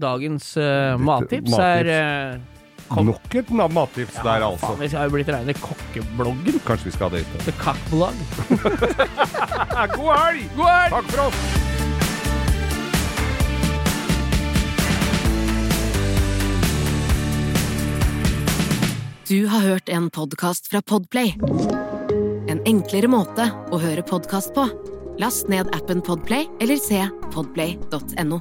Dagens 0.00 0.52
uh, 0.56 0.94
mattips 1.02 1.52
mattips. 1.52 1.58
er 1.58 1.90
eh, 1.92 2.57
kom- 2.88 3.06
Nok 3.12 3.34
et 3.40 3.50
mattips 3.50 4.16
ja, 4.18 4.22
der, 4.26 4.46
altså. 4.48 4.66
Faen, 4.72 4.80
vi 4.80 4.88
har 4.96 5.08
jo 5.08 5.14
blitt 5.16 5.28
reine 5.34 5.54
kokkebloggen. 5.54 6.60
Kanskje 6.66 6.90
vi 6.90 6.96
skal 6.96 7.10
ha 7.10 7.16
det 7.16 7.24
ute. 7.26 7.44
The 7.44 7.56
Cockblog. 7.60 8.14
God 9.94 10.12
helg! 10.16 10.44
God 10.56 10.68
helg! 10.68 10.92
Takk 10.96 11.10
for 11.14 11.26
oss! 11.28 11.64
Du 19.28 19.46
har 19.46 19.60
hørt 19.60 19.88
en 19.88 20.10
podkast 20.10 20.66
fra 20.72 20.82
Podplay. 20.82 21.34
En 22.48 22.62
enklere 22.64 23.10
måte 23.12 23.50
å 23.68 23.80
høre 23.82 24.02
podkast 24.02 24.54
på. 24.56 24.64
Last 25.20 25.50
ned 25.52 25.68
appen 25.76 26.00
Podplay 26.00 26.48
eller 26.64 26.80
se 26.80 27.02
podplay.no. 27.34 28.40